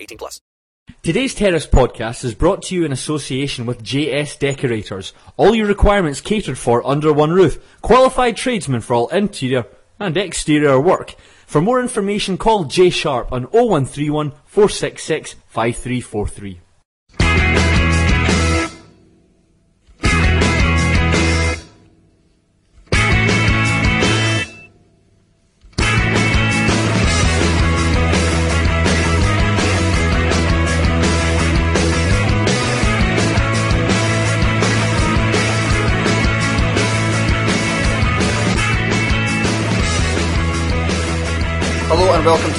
18 0.00 0.18
plus. 0.18 0.40
Today's 1.02 1.34
Terrace 1.34 1.66
podcast 1.66 2.24
is 2.24 2.34
brought 2.34 2.62
to 2.64 2.74
you 2.74 2.84
in 2.84 2.92
association 2.92 3.66
with 3.66 3.82
JS 3.82 4.38
Decorators. 4.38 5.12
All 5.36 5.54
your 5.54 5.66
requirements 5.66 6.20
catered 6.20 6.58
for 6.58 6.86
under 6.86 7.12
one 7.12 7.32
roof. 7.32 7.58
Qualified 7.82 8.36
tradesmen 8.36 8.80
for 8.80 8.94
all 8.94 9.08
interior 9.08 9.66
and 9.98 10.16
exterior 10.16 10.80
work. 10.80 11.14
For 11.46 11.60
more 11.60 11.80
information, 11.80 12.38
call 12.38 12.64
J 12.64 12.90
Sharp 12.90 13.32
on 13.32 13.44
0131 13.44 14.32
466 14.46 15.34
5343. 15.48 16.60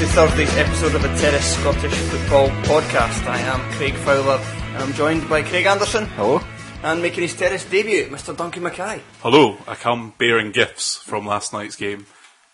To 0.05 0.11
Thursday's 0.11 0.55
episode 0.57 0.93
of 0.95 1.01
the 1.01 1.07
Terrace 1.19 1.55
Scottish 1.57 1.93
Football 1.93 2.49
Podcast. 2.63 3.25
I 3.27 3.39
am 3.39 3.59
Craig 3.73 3.93
Fowler 3.95 4.37
and 4.37 4.77
I'm 4.83 4.93
joined 4.93 5.27
by 5.29 5.41
Craig 5.41 5.65
Anderson. 5.65 6.05
Hello. 6.07 6.41
And 6.83 7.01
making 7.01 7.23
his 7.23 7.33
Terrace 7.35 7.65
debut, 7.65 8.05
Mr. 8.07 8.35
Duncan 8.35 8.63
Mackay. 8.63 9.01
Hello, 9.21 9.57
I 9.67 9.75
come 9.75 10.13
bearing 10.17 10.51
gifts 10.51 10.95
from 10.97 11.25
last 11.25 11.53
night's 11.53 11.75
game. 11.75 12.05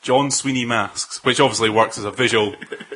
John 0.02 0.32
Sweeney 0.32 0.66
masks, 0.66 1.24
which 1.24 1.40
obviously 1.40 1.70
works 1.70 1.98
as 1.98 2.06
a 2.06 2.12
visual 2.12 2.56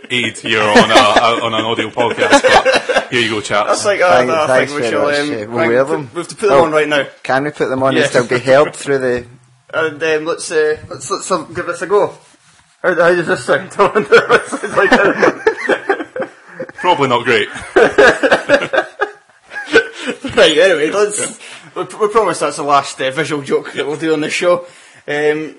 aid 0.10 0.38
here 0.38 0.62
on, 0.62 0.92
a, 0.92 0.94
a, 0.94 1.42
on 1.46 1.54
an 1.54 1.62
audio 1.66 1.90
podcast. 1.90 2.42
But 2.42 3.08
here 3.12 3.22
you 3.22 3.30
go, 3.30 3.42
chaps. 3.42 3.70
That's 3.70 3.86
like, 3.86 4.02
uh, 4.02 4.10
Thank- 4.10 4.30
I 4.32 4.48
thanks 4.48 4.72
think 4.72 4.84
we 4.84 4.90
very 4.90 4.92
shall, 5.18 5.30
much. 5.36 5.48
um, 5.48 5.54
we'll 5.54 5.68
wear 5.68 5.84
them. 5.84 6.10
We 6.14 6.20
have 6.20 6.28
to 6.30 6.36
put 6.36 6.48
them 6.50 6.58
Oh. 6.60 6.64
on 6.66 6.72
right 6.72 6.88
now. 6.88 7.06
Can 7.24 7.44
we 7.44 7.52
put 7.52 7.68
them 7.70 7.84
on 7.84 7.96
Yes. 7.96 8.16
and 8.16 8.26
still 8.26 8.40
be 8.40 8.44
held 8.44 8.76
through 8.76 8.98
the? 9.00 9.28
And 9.74 10.02
um, 10.02 10.26
let's, 10.26 10.50
uh, 10.52 10.78
let's, 10.90 11.12
let's 11.12 11.30
um, 11.32 11.54
give 11.54 11.66
this 11.66 11.82
a 11.82 11.88
go. 11.88 12.18
How, 12.85 12.94
how 12.94 13.16
does 13.16 13.25
this 13.25 13.44
sound? 13.44 13.73
I 13.79 13.91
wonder 13.91 14.09
if 14.13 14.53
it 14.53 14.59
sounds 14.59 14.78
like 14.78 14.91
Probably 16.75 17.07
not 17.07 17.25
great. 17.25 17.47
Right, 20.35 20.57
anyway, 20.57 20.91
let's. 20.91 21.40
We, 21.75 21.84
we 21.84 22.07
promise 22.09 22.40
that's 22.40 22.57
the 22.57 22.63
last 22.63 23.01
uh, 23.01 23.09
visual 23.09 23.41
joke 23.41 23.72
that 23.72 23.88
we'll 23.88 23.95
do 23.95 24.12
on 24.13 24.19
this 24.19 24.34
show. 24.34 24.68
Um, 25.07 25.56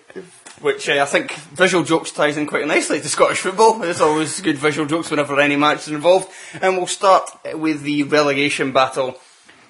which 0.60 0.88
uh, 0.88 1.02
I 1.02 1.06
think 1.06 1.32
visual 1.32 1.82
jokes 1.82 2.12
ties 2.12 2.36
in 2.36 2.46
quite 2.46 2.66
nicely 2.66 3.00
to 3.00 3.08
Scottish 3.08 3.38
football. 3.38 3.78
There's 3.78 4.02
always 4.02 4.40
good 4.42 4.58
visual 4.58 4.86
jokes 4.86 5.10
whenever 5.10 5.40
any 5.40 5.56
match 5.56 5.78
is 5.78 5.88
involved. 5.88 6.28
And 6.60 6.76
we'll 6.76 6.86
start 6.86 7.28
with 7.54 7.82
the 7.82 8.02
relegation 8.04 8.72
battle. 8.72 9.16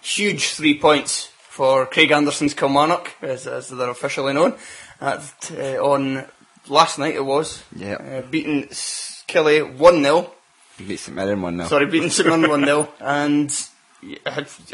Huge 0.02 0.48
three 0.50 0.78
points 0.78 1.30
for 1.48 1.86
Craig 1.86 2.10
Anderson's 2.10 2.52
Kilmarnock, 2.52 3.12
as, 3.22 3.46
as 3.46 3.68
they're 3.68 3.88
officially 3.88 4.34
known, 4.34 4.54
at, 5.00 5.52
uh, 5.56 5.78
on 5.78 6.26
last 6.68 6.98
night 6.98 7.14
it 7.14 7.24
was. 7.24 7.62
Yeah. 7.74 7.94
Uh, 7.94 8.22
beating 8.22 8.64
Killie 8.64 9.76
1 9.76 10.02
0. 10.02 10.30
Beat 10.78 10.98
St 10.98 11.16
Mirren 11.16 11.40
one 11.40 11.56
now. 11.56 11.66
Sorry, 11.66 11.86
beating 11.86 12.10
St 12.10 12.28
Mirren 12.28 12.48
1 12.48 12.64
0. 12.64 12.88
And 13.00 13.68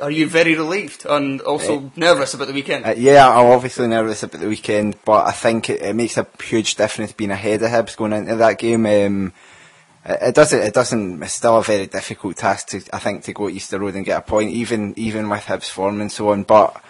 are 0.03 0.11
you 0.11 0.27
very 0.27 0.55
relieved 0.55 1.07
and 1.07 1.41
also 1.43 1.91
nervous 1.97 2.35
about 2.35 2.49
the 2.49 2.55
weekend? 2.55 2.85
Uh, 2.85 2.95
yeah, 2.97 3.29
I'm 3.29 3.51
obviously 3.51 3.87
nervous 3.87 4.23
about 4.23 4.41
the 4.41 4.49
weekend, 4.49 4.97
but 5.05 5.27
I 5.27 5.33
think 5.33 5.71
it, 5.71 5.81
it 5.81 5.95
makes 5.95 6.19
a 6.19 6.27
huge 6.43 6.75
difference 6.75 7.13
being 7.13 7.31
ahead 7.31 7.63
of 7.63 7.71
Hibs 7.71 7.97
going 7.97 8.13
into 8.13 8.37
that 8.37 8.59
game. 8.59 8.85
Um, 8.85 9.33
it, 10.05 10.19
it 10.23 10.35
doesn't. 10.35 10.61
It 10.61 10.75
doesn't. 10.75 11.23
It's 11.23 11.35
still 11.35 11.59
a 11.59 11.63
very 11.63 11.87
difficult 11.87 12.37
task 12.37 12.69
to, 12.69 12.83
I 12.93 12.99
think, 12.99 13.25
to 13.25 13.33
go 13.33 13.49
to 13.49 13.55
Easter 13.55 13.79
Road 13.79 13.95
and 13.95 14.05
get 14.05 14.19
a 14.19 14.23
point, 14.23 14.51
even 14.51 14.95
even 14.97 15.29
with 15.29 15.43
Hibs 15.43 15.71
form 15.71 16.01
and 16.01 16.11
so 16.11 16.31
on. 16.31 16.43
But 16.43 16.83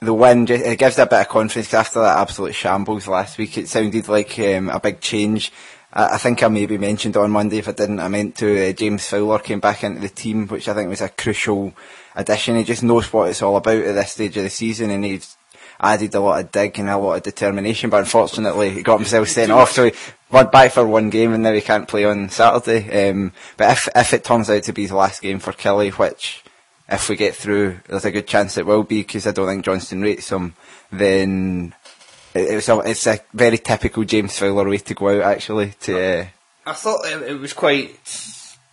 the 0.00 0.14
win 0.14 0.46
it 0.48 0.78
gives 0.78 0.98
a 0.98 1.06
bit 1.06 1.20
of 1.20 1.28
confidence 1.28 1.72
after 1.72 2.00
that 2.00 2.18
absolute 2.18 2.54
shambles 2.54 3.08
last 3.08 3.38
week. 3.38 3.56
It 3.58 3.68
sounded 3.68 4.08
like 4.08 4.38
um, 4.38 4.68
a 4.68 4.80
big 4.80 5.00
change. 5.00 5.52
I, 5.92 6.14
I 6.14 6.18
think 6.18 6.42
I 6.42 6.48
maybe 6.48 6.78
mentioned 6.78 7.16
on 7.16 7.30
Monday 7.30 7.58
if 7.58 7.68
I 7.68 7.72
didn't. 7.72 8.00
I 8.00 8.08
meant 8.08 8.36
to. 8.36 8.70
Uh, 8.70 8.72
James 8.72 9.08
Fowler 9.08 9.38
came 9.38 9.60
back 9.60 9.84
into 9.84 10.00
the 10.00 10.08
team, 10.08 10.46
which 10.48 10.68
I 10.68 10.74
think 10.74 10.88
was 10.88 11.00
a 11.00 11.08
crucial 11.08 11.74
addition. 12.14 12.56
He 12.56 12.64
just 12.64 12.82
knows 12.82 13.12
what 13.12 13.30
it's 13.30 13.42
all 13.42 13.56
about 13.56 13.78
at 13.78 13.94
this 13.94 14.12
stage 14.12 14.36
of 14.36 14.42
the 14.42 14.50
season, 14.50 14.90
and 14.90 15.04
he's 15.04 15.36
added 15.80 16.14
a 16.14 16.20
lot 16.20 16.40
of 16.40 16.52
dig 16.52 16.78
and 16.78 16.88
a 16.88 16.98
lot 16.98 17.16
of 17.16 17.22
determination. 17.22 17.90
But 17.90 18.00
unfortunately, 18.00 18.70
he 18.70 18.82
got 18.82 18.98
himself 18.98 19.28
sent 19.28 19.52
off, 19.52 19.72
so 19.72 19.84
he 19.84 19.92
went 20.30 20.52
back 20.52 20.72
for 20.72 20.86
one 20.86 21.10
game, 21.10 21.32
and 21.32 21.42
now 21.42 21.52
he 21.52 21.60
can't 21.60 21.88
play 21.88 22.04
on 22.04 22.28
Saturday. 22.28 23.08
Um, 23.08 23.32
but 23.56 23.70
if 23.70 23.88
if 23.94 24.12
it 24.12 24.24
turns 24.24 24.50
out 24.50 24.64
to 24.64 24.72
be 24.72 24.82
his 24.82 24.92
last 24.92 25.22
game 25.22 25.38
for 25.38 25.52
Killie, 25.52 25.92
which 25.92 26.43
if 26.88 27.08
we 27.08 27.16
get 27.16 27.34
through, 27.34 27.80
there's 27.88 28.04
a 28.04 28.10
good 28.10 28.26
chance 28.26 28.58
it 28.58 28.66
will 28.66 28.82
be 28.82 29.00
because 29.00 29.26
I 29.26 29.32
don't 29.32 29.48
think 29.48 29.64
Johnston 29.64 30.02
rates 30.02 30.30
him. 30.30 30.54
Then 30.92 31.74
it, 32.34 32.40
it's 32.40 32.68
a 32.68 32.78
it's 32.80 33.06
a 33.06 33.20
very 33.32 33.58
typical 33.58 34.04
James 34.04 34.38
Fowler 34.38 34.68
way 34.68 34.78
to 34.78 34.94
go 34.94 35.08
out 35.08 35.32
actually. 35.32 35.72
To 35.82 36.20
uh, 36.20 36.26
I 36.66 36.72
thought 36.72 37.06
it, 37.06 37.22
it 37.22 37.40
was 37.40 37.52
quite, 37.52 37.98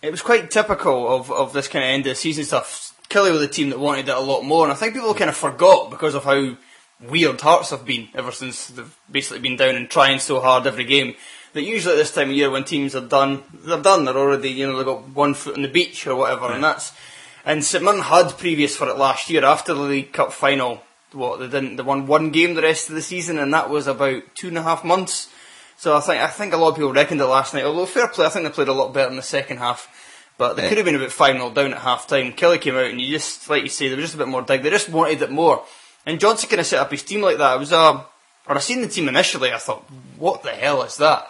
it 0.02 0.10
was 0.10 0.22
quite 0.22 0.50
typical 0.50 1.14
of, 1.14 1.30
of 1.30 1.52
this 1.52 1.68
kind 1.68 1.84
of 1.84 1.90
end 1.90 2.06
of 2.06 2.16
season 2.16 2.44
stuff. 2.44 2.88
Killie 3.08 3.32
were 3.32 3.38
the 3.38 3.48
team 3.48 3.70
that 3.70 3.78
wanted 3.78 4.08
it 4.08 4.16
a 4.16 4.20
lot 4.20 4.42
more, 4.42 4.64
and 4.64 4.72
I 4.72 4.76
think 4.76 4.94
people 4.94 5.14
kind 5.14 5.30
of 5.30 5.36
forgot 5.36 5.90
because 5.90 6.14
of 6.14 6.24
how 6.24 6.56
weird 7.00 7.40
Hearts 7.40 7.70
have 7.70 7.84
been 7.84 8.08
ever 8.14 8.32
since 8.32 8.68
they've 8.68 8.96
basically 9.10 9.40
been 9.40 9.56
down 9.56 9.74
and 9.74 9.90
trying 9.90 10.18
so 10.18 10.40
hard 10.40 10.66
every 10.66 10.84
game. 10.84 11.14
That 11.52 11.64
usually 11.64 11.94
at 11.94 11.98
this 11.98 12.14
time 12.14 12.30
of 12.30 12.36
year 12.36 12.50
when 12.50 12.64
teams 12.64 12.94
are 12.94 13.06
done, 13.06 13.42
they're 13.52 13.82
done. 13.82 14.06
They're 14.06 14.16
already, 14.16 14.50
you 14.50 14.66
know, 14.66 14.76
they've 14.76 14.86
got 14.86 15.10
one 15.10 15.34
foot 15.34 15.56
on 15.56 15.62
the 15.62 15.68
beach 15.68 16.06
or 16.06 16.16
whatever, 16.16 16.50
and 16.52 16.64
that's. 16.64 16.92
And 17.44 17.64
St 17.64 17.82
Mirren 17.82 18.02
had 18.02 18.38
previous 18.38 18.76
for 18.76 18.88
it 18.88 18.96
last 18.96 19.28
year 19.28 19.44
after 19.44 19.74
the 19.74 19.80
League 19.80 20.12
Cup 20.12 20.32
final. 20.32 20.82
What 21.12 21.40
they 21.40 21.48
didn't, 21.48 21.76
they 21.76 21.82
won 21.82 22.06
one 22.06 22.30
game 22.30 22.54
the 22.54 22.62
rest 22.62 22.88
of 22.88 22.94
the 22.94 23.02
season, 23.02 23.38
and 23.38 23.52
that 23.52 23.68
was 23.68 23.86
about 23.86 24.22
two 24.34 24.48
and 24.48 24.58
a 24.58 24.62
half 24.62 24.84
months. 24.84 25.28
So 25.76 25.96
I 25.96 26.00
think 26.00 26.22
I 26.22 26.28
think 26.28 26.54
a 26.54 26.56
lot 26.56 26.70
of 26.70 26.76
people 26.76 26.92
reckoned 26.92 27.20
it 27.20 27.26
last 27.26 27.52
night. 27.52 27.64
Although 27.64 27.86
fair 27.86 28.08
play, 28.08 28.24
I 28.24 28.28
think 28.28 28.46
they 28.46 28.52
played 28.52 28.68
a 28.68 28.72
lot 28.72 28.94
better 28.94 29.10
in 29.10 29.16
the 29.16 29.22
second 29.22 29.58
half. 29.58 29.88
But 30.38 30.54
they 30.54 30.68
could 30.68 30.78
have 30.78 30.86
been 30.86 30.94
about 30.94 31.12
five 31.12 31.36
0 31.36 31.50
down 31.50 31.72
at 31.72 31.80
half 31.80 32.06
time. 32.06 32.32
Killie 32.32 32.60
came 32.60 32.76
out 32.76 32.90
and 32.90 33.00
you 33.00 33.12
just 33.12 33.50
like 33.50 33.62
you 33.62 33.68
say, 33.68 33.88
there 33.88 33.96
was 33.96 34.04
just 34.04 34.14
a 34.14 34.18
bit 34.18 34.28
more 34.28 34.42
dig. 34.42 34.62
They 34.62 34.70
just 34.70 34.88
wanted 34.88 35.20
it 35.22 35.30
more. 35.30 35.64
And 36.06 36.18
Johnston 36.18 36.48
kind 36.48 36.60
of 36.60 36.66
set 36.66 36.80
up 36.80 36.90
his 36.90 37.02
team 37.02 37.20
like 37.20 37.38
that. 37.38 37.56
It 37.56 37.58
was 37.58 37.72
a 37.72 38.06
when 38.46 38.56
I 38.56 38.60
seen 38.60 38.80
the 38.80 38.88
team 38.88 39.08
initially, 39.08 39.52
I 39.52 39.58
thought, 39.58 39.84
what 40.18 40.42
the 40.42 40.50
hell 40.50 40.82
is 40.82 40.96
that? 40.96 41.28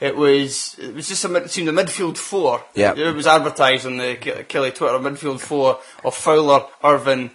It 0.00 0.16
was 0.16 0.76
it 0.78 0.94
was 0.94 1.08
just 1.08 1.24
a 1.24 1.34
it 1.36 1.50
seemed 1.50 1.68
a 1.68 1.72
midfield 1.72 2.16
four. 2.16 2.62
Yeah. 2.74 2.94
It 2.94 3.14
was 3.14 3.26
advertised 3.26 3.86
on 3.86 3.96
the 3.96 4.16
Killie 4.16 4.74
Twitter, 4.74 4.98
midfield 4.98 5.40
four 5.40 5.78
of 6.04 6.14
Fowler, 6.14 6.66
Irvin, 6.82 7.30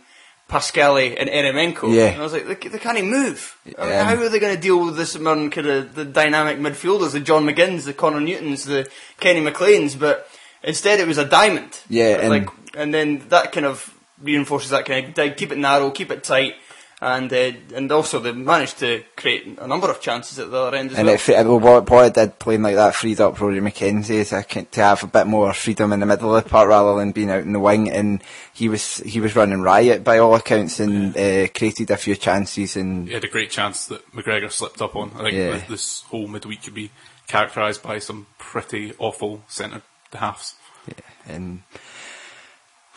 Pascali, 0.50 1.16
and 1.20 1.30
Eremenko. 1.30 1.94
Yeah. 1.94 2.08
And 2.08 2.22
I 2.22 2.24
was 2.24 2.34
like, 2.34 2.48
they, 2.48 2.70
they 2.70 2.80
can't 2.80 3.04
move. 3.06 3.58
I 3.78 3.86
mean, 3.86 4.00
Um, 4.00 4.06
how 4.06 4.16
are 4.24 4.30
they 4.30 4.40
going 4.40 4.56
to 4.56 4.62
deal 4.62 4.84
with 4.86 4.98
this 4.98 5.16
kind 5.16 5.54
of 5.68 5.96
the 5.96 6.06
dynamic 6.06 6.58
midfielders, 6.58 7.12
the 7.12 7.20
John 7.20 7.46
McGinns, 7.46 7.86
the 7.86 7.94
Conor 7.94 8.20
Newtons, 8.20 8.66
the 8.66 8.90
Kenny 9.20 9.42
McLeans? 9.42 9.98
But 9.98 10.28
instead, 10.64 11.00
it 11.00 11.08
was 11.08 11.18
a 11.18 11.26
diamond. 11.26 11.80
Yeah, 11.90 12.18
and- 12.20 12.30
like, 12.30 12.50
and 12.76 12.94
then 12.94 13.28
that 13.30 13.52
kind 13.52 13.66
of 13.66 13.94
reinforces 14.22 14.72
that 14.72 14.86
kind 14.86 15.18
of 15.18 15.38
keep 15.38 15.52
it 15.52 15.58
narrow, 15.58 15.92
keep 15.92 16.12
it 16.12 16.24
tight. 16.24 16.56
And 17.02 17.32
uh, 17.32 17.52
and 17.76 17.90
also 17.94 18.20
they 18.20 18.34
managed 18.34 18.80
to 18.80 19.04
create 19.16 19.58
a 19.58 19.66
number 19.68 19.90
of 19.90 20.02
chances 20.02 20.38
at 20.38 20.52
the 20.52 20.58
other 20.58 20.76
end 20.76 20.92
as 20.92 20.98
And 20.98 21.06
well. 21.06 21.16
it, 21.16 21.22
fit- 21.22 21.46
well, 21.46 21.58
what, 21.60 21.90
what 21.90 22.06
it 22.08 22.14
did 22.14 22.40
playing 22.40 22.62
like 22.62 22.76
that 22.76 22.94
freed 22.94 23.22
up 23.22 23.40
Rory 23.40 23.62
McKenzie 23.62 24.16
is 24.16 24.34
I 24.34 24.42
can, 24.42 24.66
to 24.66 24.82
have 24.82 25.04
a 25.04 25.08
bit 25.08 25.26
more 25.26 25.54
freedom 25.54 25.94
in 25.94 26.02
the 26.02 26.06
middle 26.06 26.36
of 26.36 26.44
the 26.44 26.50
park 26.50 26.68
rather 26.68 26.98
than 27.00 27.14
being 27.14 27.30
out 27.30 27.44
in 27.44 27.54
the 27.54 27.60
wing. 27.60 27.90
And 27.90 28.22
he 28.54 28.68
was 28.68 28.98
he 28.98 29.22
was 29.22 29.34
running 29.34 29.62
riot 29.62 30.04
by 30.04 30.18
all 30.18 30.36
accounts 30.36 30.82
and 30.82 31.16
uh, 31.16 31.48
created 31.58 31.90
a 31.90 31.96
few 31.96 32.18
chances. 32.18 32.76
And 32.76 33.08
He 33.08 33.14
had 33.14 33.24
a 33.24 33.30
great 33.30 33.50
chance 33.50 33.86
that 33.86 34.06
McGregor 34.12 34.52
slipped 34.52 34.82
up 34.82 34.98
on. 34.98 35.12
I 35.16 35.24
think 35.24 35.36
Yeah. 35.36 35.62
this 35.70 36.02
whole 36.10 36.28
midweek 36.28 36.64
could 36.64 36.74
be 36.74 36.92
characterised 37.28 37.82
by 37.82 38.00
some 38.00 38.28
pretty 38.38 38.94
awful 39.00 39.44
centre 39.48 39.84
halves. 40.14 40.56
Yeah, 40.86 41.34
and 41.36 41.62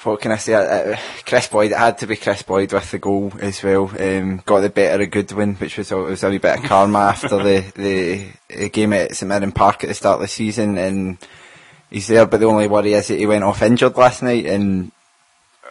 what 0.05 0.21
can 0.21 0.33
I 0.33 0.37
say? 0.37 0.55
Uh, 0.55 0.97
Kris 1.25 1.49
Boyd, 1.49 1.73
it 1.73 1.79
had 1.79 1.99
to 1.99 2.07
be 2.07 2.17
Kris 2.17 2.43
Boyd 2.43 2.73
with 2.73 2.91
the 2.91 2.99
goal 2.99 3.33
as 3.41 3.63
well. 3.63 3.91
Um, 3.99 4.43
got 4.45 4.61
the 4.61 4.71
better 4.71 5.03
of 5.03 5.11
Goodwin, 5.11 5.55
which 5.57 5.79
was 5.79 5.93
a, 5.93 5.97
was 5.97 6.25
a 6.25 6.31
wee 6.31 6.39
bit 6.39 6.59
of 6.59 6.65
karma 6.65 6.99
after 7.15 7.43
the, 7.43 7.73
the, 7.77 8.27
the 8.49 8.69
game 8.69 8.93
at 8.93 9.15
St 9.15 9.29
Mirren 9.29 9.53
Park 9.53 9.85
at 9.85 9.89
the 9.89 9.95
start 9.95 10.17
of 10.17 10.23
the 10.23 10.29
season, 10.29 10.77
and 10.79 11.19
he's 11.91 12.09
there. 12.09 12.27
But 12.27 12.41
the 12.41 12.47
only 12.47 12.69
worry 12.69 12.95
is 12.95 13.09
that 13.09 13.19
he 13.19 13.27
went 13.27 13.45
off 13.45 13.63
injured 13.63 13.97
last 13.97 14.23
night, 14.23 14.47
and 14.47 14.91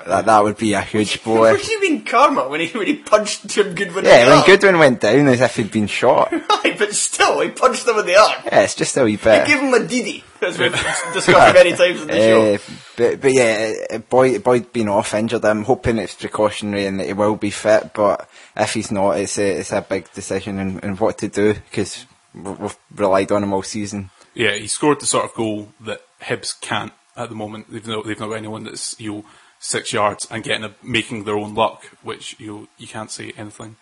that 0.06 0.26
that 0.26 0.44
would 0.44 0.58
be 0.58 0.74
a 0.74 0.82
huge 0.82 1.24
blow. 1.24 1.40
What 1.42 1.62
do 1.64 1.72
you 1.72 1.82
mean 1.82 2.04
karma 2.04 2.48
when 2.50 2.60
he 2.62 2.78
when 2.78 2.88
he 2.88 2.96
punched 2.96 3.48
Jim 3.48 3.76
Goodwin? 3.76 4.06
Yeah, 4.06 4.28
when 4.28 4.38
arm? 4.40 4.46
Goodwin 4.46 4.80
went 4.80 5.00
down 5.02 5.28
as 5.28 5.42
if 5.42 5.56
he'd 5.56 5.72
been 5.72 5.88
shot. 5.88 6.32
Right, 6.64 6.78
but 6.78 6.94
still, 6.94 7.40
he 7.40 7.50
punched 7.50 7.88
him 7.88 7.98
in 7.98 8.06
the 8.06 8.16
arm. 8.18 8.44
Yeah, 8.46 8.62
it's 8.62 8.76
just 8.76 8.96
a 8.96 9.04
wee 9.04 9.12
He 9.12 9.18
bit. 9.18 9.48
gave 9.48 9.60
him 9.60 9.74
a 9.74 9.80
DD, 9.80 10.24
as 10.44 10.60
we've 10.60 10.72
discussed 11.14 11.56
many 11.56 11.72
times 11.74 12.02
in 12.02 12.08
the 12.08 12.14
show. 12.14 12.54
Uh, 12.54 12.58
but, 12.98 13.22
but 13.22 13.34
yeah, 13.34 13.74
uh, 13.90 13.98
Boyd, 13.98 14.44
Boyd 14.44 14.72
being 14.72 14.88
off 14.88 15.16
injured, 15.16 15.44
I'm 15.44 15.64
hoping 15.64 15.98
it's 15.98 16.14
precautionary 16.14 16.86
and 16.86 17.00
that 17.00 17.08
he 17.08 17.14
will 17.14 17.36
be 17.36 17.50
fit. 17.50 17.94
But 17.96 18.30
if 18.56 18.76
he's 18.76 18.92
not, 18.92 19.18
it's 19.18 19.40
a, 19.40 19.60
it's 19.60 19.72
a 19.72 19.82
big 19.82 20.12
decision 20.14 20.60
and, 20.60 20.84
and 20.84 21.00
what 21.00 21.18
to 21.20 21.28
do 21.30 21.56
because 21.56 22.06
we've 22.36 22.78
relied 22.96 23.32
on 23.32 23.42
him 23.44 23.54
all 23.54 23.64
season. 23.64 24.12
Yeah, 24.36 24.52
he 24.54 24.68
scored 24.68 25.00
the 25.00 25.08
sort 25.08 25.26
of 25.26 25.34
goal 25.34 25.74
that 25.80 26.02
Hibs 26.22 26.62
can't 26.62 26.94
at 27.18 27.30
the 27.30 27.36
moment. 27.36 27.72
They've 27.72 27.88
not, 27.88 28.06
they've 28.06 28.20
not 28.20 28.28
got 28.28 28.36
anyone 28.36 28.66
that's 28.66 29.00
you 29.00 29.12
know, 29.12 29.26
six 29.62 29.94
yards 29.94 30.28
and 30.30 30.44
getting 30.44 30.66
a, 30.66 30.76
making 30.84 31.24
their 31.24 31.38
own 31.38 31.56
luck, 31.56 31.86
which 32.04 32.38
you 32.40 32.68
you 32.78 32.88
can't 32.88 33.12
say 33.12 33.32
anything 33.38 33.78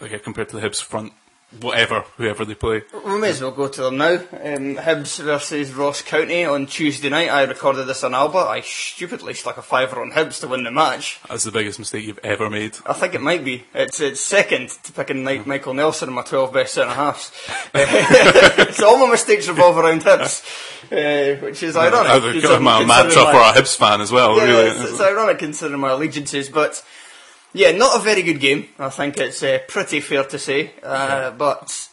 like 0.00 0.22
compared 0.22 0.48
to 0.48 0.56
the 0.56 0.62
Hibs 0.62 0.82
front, 0.82 1.12
whatever 1.60 2.00
whoever 2.16 2.44
they 2.44 2.54
play. 2.54 2.82
We 3.04 3.18
may 3.18 3.30
as 3.30 3.40
well 3.40 3.50
go 3.52 3.68
to 3.68 3.82
them 3.82 3.96
now. 3.96 4.14
Um, 4.14 4.76
Hibs 4.76 5.22
versus 5.22 5.72
Ross 5.72 6.02
County 6.02 6.44
on 6.44 6.66
Tuesday 6.66 7.08
night. 7.08 7.30
I 7.30 7.44
recorded 7.44 7.84
this 7.86 8.04
on 8.04 8.14
Alba. 8.14 8.38
I 8.38 8.60
stupidly 8.60 9.34
stuck 9.34 9.56
a 9.56 9.62
fiver 9.62 10.00
on 10.00 10.10
Hibs 10.12 10.40
to 10.40 10.48
win 10.48 10.64
the 10.64 10.70
match. 10.70 11.20
That's 11.28 11.44
the 11.44 11.52
biggest 11.52 11.78
mistake 11.78 12.04
you've 12.06 12.18
ever 12.22 12.50
made. 12.50 12.76
I 12.84 12.92
think 12.92 13.14
it 13.14 13.20
might 13.22 13.44
be. 13.44 13.64
It's 13.74 14.00
it's 14.00 14.20
second 14.20 14.70
to 14.84 14.92
picking 14.92 15.24
Michael 15.24 15.74
Nelson 15.74 16.08
in 16.08 16.14
my 16.14 16.22
12 16.22 16.52
best 16.52 16.74
centre 16.74 16.94
halves. 16.94 17.32
so 18.76 18.88
all 18.88 18.98
my 19.04 19.10
mistakes 19.10 19.48
revolve 19.48 19.78
around 19.78 20.02
Hibs, 20.02 20.42
uh, 20.92 21.40
which 21.44 21.62
is 21.62 21.76
ironic. 21.76 22.10
I've 22.10 22.22
got 22.22 22.32
considering- 22.32 22.62
my 22.64 22.78
considering 22.80 22.88
mantra 22.88 23.24
my- 23.24 23.32
for 23.32 23.38
a 23.58 23.62
Hibs 23.62 23.76
fan 23.76 24.00
as 24.00 24.12
well. 24.12 24.36
Yeah, 24.36 24.44
really, 24.44 24.66
it's, 24.70 24.90
it's 24.92 25.00
ironic 25.00 25.38
considering 25.38 25.80
my 25.80 25.90
allegiances, 25.90 26.48
but 26.48 26.84
yeah, 27.56 27.72
not 27.72 27.96
a 27.98 28.02
very 28.02 28.22
good 28.22 28.38
game. 28.38 28.68
I 28.78 28.90
think 28.90 29.16
it's 29.16 29.42
uh, 29.42 29.58
pretty 29.66 30.00
fair 30.00 30.24
to 30.24 30.38
say. 30.38 30.72
Uh, 30.82 31.30
but 31.30 31.88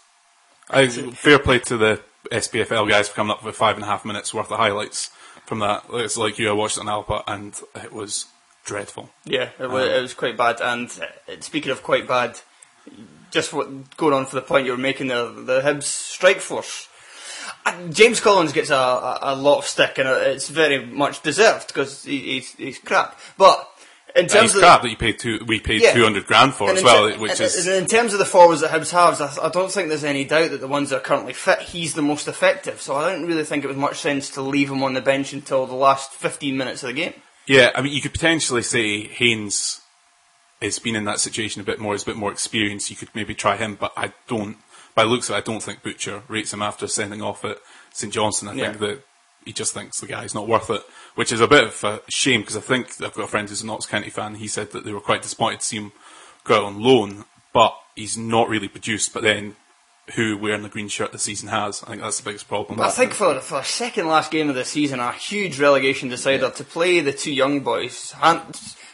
I, 0.70 0.88
fair 0.88 1.40
play 1.40 1.60
to 1.60 1.78
the 1.78 2.02
SPFL 2.32 2.90
guys 2.90 3.10
for 3.10 3.16
coming 3.16 3.32
up 3.32 3.44
with 3.44 3.56
five 3.56 3.76
and 3.76 3.84
a 3.84 3.88
half 3.88 4.06
minutes 4.06 4.34
worth 4.34 4.52
of 4.52 4.58
highlights 4.58 5.10
from 5.46 5.60
that. 5.60 5.86
It's 5.94 6.18
like 6.18 6.38
you, 6.38 6.50
I 6.50 6.54
watched 6.54 6.78
it 6.78 6.82
on 6.82 6.90
Alba 6.90 7.24
and 7.28 7.60
it 7.76 7.94
was 7.94 8.26
dreadful. 8.66 9.10
yeah, 9.26 9.50
it 9.60 9.70
was, 9.70 9.88
it 9.88 10.02
was 10.02 10.14
quite 10.14 10.38
bad. 10.38 10.62
And 10.62 10.90
uh, 11.02 11.36
speaking 11.40 11.72
of 11.72 11.82
quite 11.82 12.08
bad, 12.08 12.40
just 13.32 13.54
what, 13.54 13.96
going 13.98 14.14
on 14.14 14.26
for 14.26 14.36
the 14.36 14.42
point 14.42 14.66
you 14.66 14.72
were 14.72 14.78
making, 14.78 15.08
the 15.08 15.32
the 15.46 15.62
Hibs 15.62 15.84
strike 15.84 16.40
force. 16.40 16.88
Uh, 17.66 17.88
James 17.90 18.20
Collins 18.20 18.54
gets 18.54 18.70
a, 18.70 18.76
a, 18.76 19.20
a 19.22 19.36
lot 19.36 19.60
of 19.60 19.66
stick, 19.66 19.98
and 19.98 20.08
it's 20.08 20.50
very 20.50 20.86
much 20.86 21.22
deserved 21.24 21.68
because 21.68 22.04
he, 22.04 22.20
he's, 22.20 22.52
he's 22.54 22.80
crap. 22.80 23.20
But 23.38 23.70
in 24.16 24.28
terms 24.28 24.54
of 24.54 24.62
crap 24.62 24.82
that 24.84 24.90
you 24.90 24.98
paid 24.98 25.18
two, 25.20 25.40
we 25.48 25.60
paid 25.60 25.82
Yeah. 25.82 25.94
200 25.94 26.26
grand 26.28 26.54
for 26.54 26.70
as 26.72 26.84
well, 26.84 27.10
ter- 27.12 27.18
which 27.18 27.32
and- 27.32 27.42
is. 27.42 27.66
and 27.68 27.76
in 27.78 27.86
terms 27.88 28.14
of 28.14 28.20
the 28.20 28.26
forwards 28.26 28.62
that 28.62 28.72
Hibs 28.72 28.92
have, 28.92 29.20
I, 29.20 29.46
I 29.48 29.50
don't 29.50 29.72
think 29.72 29.90
there's 29.90 30.04
any 30.04 30.24
doubt 30.24 30.52
that 30.52 30.62
the 30.62 30.68
ones 30.68 30.90
that 30.92 30.98
are 30.98 31.00
currently 31.02 31.34
fit, 31.34 31.60
he's 31.60 31.94
the 31.96 32.02
most 32.02 32.28
effective. 32.28 32.82
So 32.82 32.96
I 32.96 33.12
don't 33.12 33.26
really 33.26 33.44
think 33.44 33.64
it 33.64 33.68
was 33.68 33.78
much 33.78 34.00
sense 34.00 34.30
to 34.32 34.42
leave 34.42 34.70
him 34.70 34.84
on 34.84 34.94
the 34.94 35.02
bench 35.02 35.34
until 35.34 35.66
the 35.66 35.76
last 35.76 36.12
15 36.14 36.56
minutes 36.56 36.84
of 36.84 36.88
the 36.88 36.94
game. 36.94 37.14
Yeah, 37.48 37.72
I 37.76 37.82
mean, 37.82 37.92
you 37.94 38.02
could 38.02 38.14
potentially 38.14 38.62
say 38.64 39.04
Haynes 39.08 39.82
has 40.62 40.80
been 40.80 40.96
in 40.96 41.06
that 41.06 41.20
situation 41.20 41.62
a 41.62 41.66
bit 41.66 41.80
more, 41.80 41.94
has 41.94 42.04
a 42.04 42.06
bit 42.06 42.16
more 42.16 42.32
experienced. 42.32 42.90
You 42.90 42.96
could 42.96 43.10
maybe 43.14 43.36
try 43.36 43.58
him, 43.58 43.76
but 43.80 43.92
I 43.98 44.14
don't, 44.28 44.58
by 44.96 45.04
looks 45.04 45.30
of 45.30 45.36
it, 45.36 45.40
I 45.40 45.42
don't 45.42 45.62
think 45.62 45.84
Butcher 45.84 46.24
rates 46.30 46.54
him 46.54 46.62
after 46.62 46.88
sending 46.88 47.22
off 47.22 47.44
at 47.44 47.58
St 47.92 48.14
Johnstone. 48.14 48.50
I 48.50 48.54
Yeah. 48.54 48.68
think 48.70 48.80
that 48.80 49.04
he 49.46 49.54
just 49.54 49.74
thinks 49.74 50.00
the 50.00 50.08
guy's 50.08 50.34
not 50.34 50.48
worth 50.48 50.70
it, 50.70 50.82
which 51.16 51.32
is 51.32 51.42
a 51.42 51.48
bit 51.48 51.64
of 51.64 51.84
a 51.84 52.02
shame 52.10 52.42
because 52.42 52.58
I 52.58 52.62
think 52.62 52.90
I've 53.02 53.14
got 53.14 53.24
a 53.24 53.28
friend 53.28 53.48
who's 53.48 53.62
a 53.62 53.66
Notts 53.66 53.86
County 53.86 54.10
fan. 54.10 54.36
He 54.36 54.48
said 54.48 54.72
that 54.72 54.86
they 54.86 54.94
were 54.94 55.02
quite 55.02 55.22
disappointed 55.22 55.62
to 55.62 55.66
see 55.66 55.78
him 55.78 55.92
go 56.44 56.58
out 56.58 56.64
on 56.64 56.82
loan, 56.82 57.26
but 57.54 57.76
he's 57.96 58.18
not 58.18 58.50
really 58.50 58.68
produced. 58.68 59.14
But 59.14 59.24
then, 59.24 59.56
who 60.16 60.38
wearing 60.38 60.64
the 60.64 60.70
green 60.70 60.90
shirt 60.90 61.12
this 61.12 61.24
season 61.24 61.50
has? 61.50 61.84
I 61.84 61.88
think 61.88 62.02
that's 62.02 62.20
the 62.20 62.26
biggest 62.26 62.48
problem. 62.48 62.80
I 62.82 62.90
think 62.90 63.14
for 63.14 63.40
for 63.40 63.60
a 63.60 63.64
second 63.64 64.08
last 64.08 64.32
game 64.32 64.50
of 64.50 64.56
the 64.56 64.66
season, 64.66 65.00
a 65.00 65.12
huge 65.12 65.60
relegation 65.60 66.10
decider 66.10 66.50
to 66.50 66.64
play 66.64 67.00
the 67.00 67.14
two 67.14 67.34
young 67.34 67.62
boys. 67.62 68.14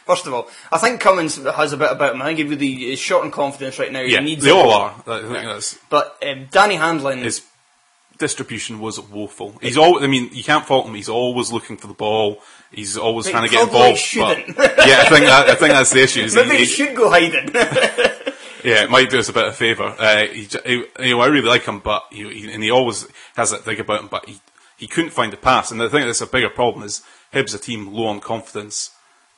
First 0.06 0.26
of 0.26 0.34
all, 0.34 0.48
I 0.72 0.78
think 0.78 1.00
Cummings 1.00 1.36
has 1.36 1.72
a 1.72 1.76
bit 1.76 1.92
about 1.92 2.14
him. 2.14 2.22
I 2.22 2.26
think 2.26 2.38
he 2.38 2.44
really 2.44 2.92
is 2.92 2.98
short 2.98 3.24
on 3.24 3.30
confidence 3.30 3.78
right 3.78 3.92
now. 3.92 4.00
yeah, 4.00 4.18
he 4.18 4.24
needs 4.24 4.44
they 4.44 4.50
it. 4.50 4.56
all 4.56 4.72
are. 4.72 5.02
That's 5.06 5.78
But 5.88 6.16
um, 6.26 6.48
Danny 6.50 6.74
Handling 6.74 7.18
his 7.18 7.40
distribution 8.20 8.78
was 8.78 9.00
woeful. 9.00 9.54
He's 9.60 9.76
all. 9.76 10.04
I 10.04 10.06
mean, 10.06 10.30
you 10.32 10.44
can't 10.44 10.64
fault 10.64 10.86
him. 10.86 10.94
He's 10.94 11.08
always 11.08 11.50
looking 11.50 11.76
for 11.76 11.88
the 11.88 11.94
ball. 11.94 12.40
He's 12.70 12.96
always 12.96 13.26
But 13.26 13.32
trying 13.32 13.44
to 13.48 13.50
get 13.50 13.64
involved. 13.64 13.98
shouldn't. 13.98 14.56
But 14.56 14.76
yeah, 14.86 15.00
I 15.04 15.08
think 15.08 15.24
that, 15.26 15.48
I 15.48 15.54
think 15.56 15.72
that's 15.72 15.90
the 15.90 16.02
issue. 16.04 16.20
is 16.22 16.36
maybe 16.36 16.50
he- 16.50 16.58
he 16.58 16.64
should 16.66 16.94
go 16.94 17.10
hiding. 17.10 17.50
yeah, 18.64 18.84
it 18.84 18.90
might 18.90 19.10
do 19.10 19.18
us 19.18 19.28
a 19.28 19.32
bit 19.32 19.46
of 19.48 19.56
favour. 19.56 19.94
Uh, 19.98 20.26
he, 20.26 20.46
he, 20.64 20.72
you 21.00 21.10
know, 21.16 21.20
I 21.20 21.26
really 21.26 21.48
like 21.48 21.64
him, 21.64 21.80
but 21.80 22.04
he, 22.10 22.48
and 22.52 22.62
he 22.62 22.70
always 22.70 23.08
has 23.34 23.50
that 23.50 23.64
thing 23.64 23.80
about 23.80 24.00
him. 24.02 24.08
But 24.08 24.28
he, 24.28 24.40
he 24.76 24.86
couldn't 24.86 25.10
find 25.10 25.32
the 25.32 25.36
pass, 25.36 25.70
and 25.72 25.82
I 25.82 25.88
think 25.88 26.04
that's 26.06 26.20
a 26.20 26.26
bigger 26.26 26.50
problem. 26.50 26.84
Is 26.84 27.02
Hibs 27.34 27.54
a 27.54 27.58
team 27.58 27.92
low 27.92 28.06
on 28.06 28.20
confidence? 28.20 28.90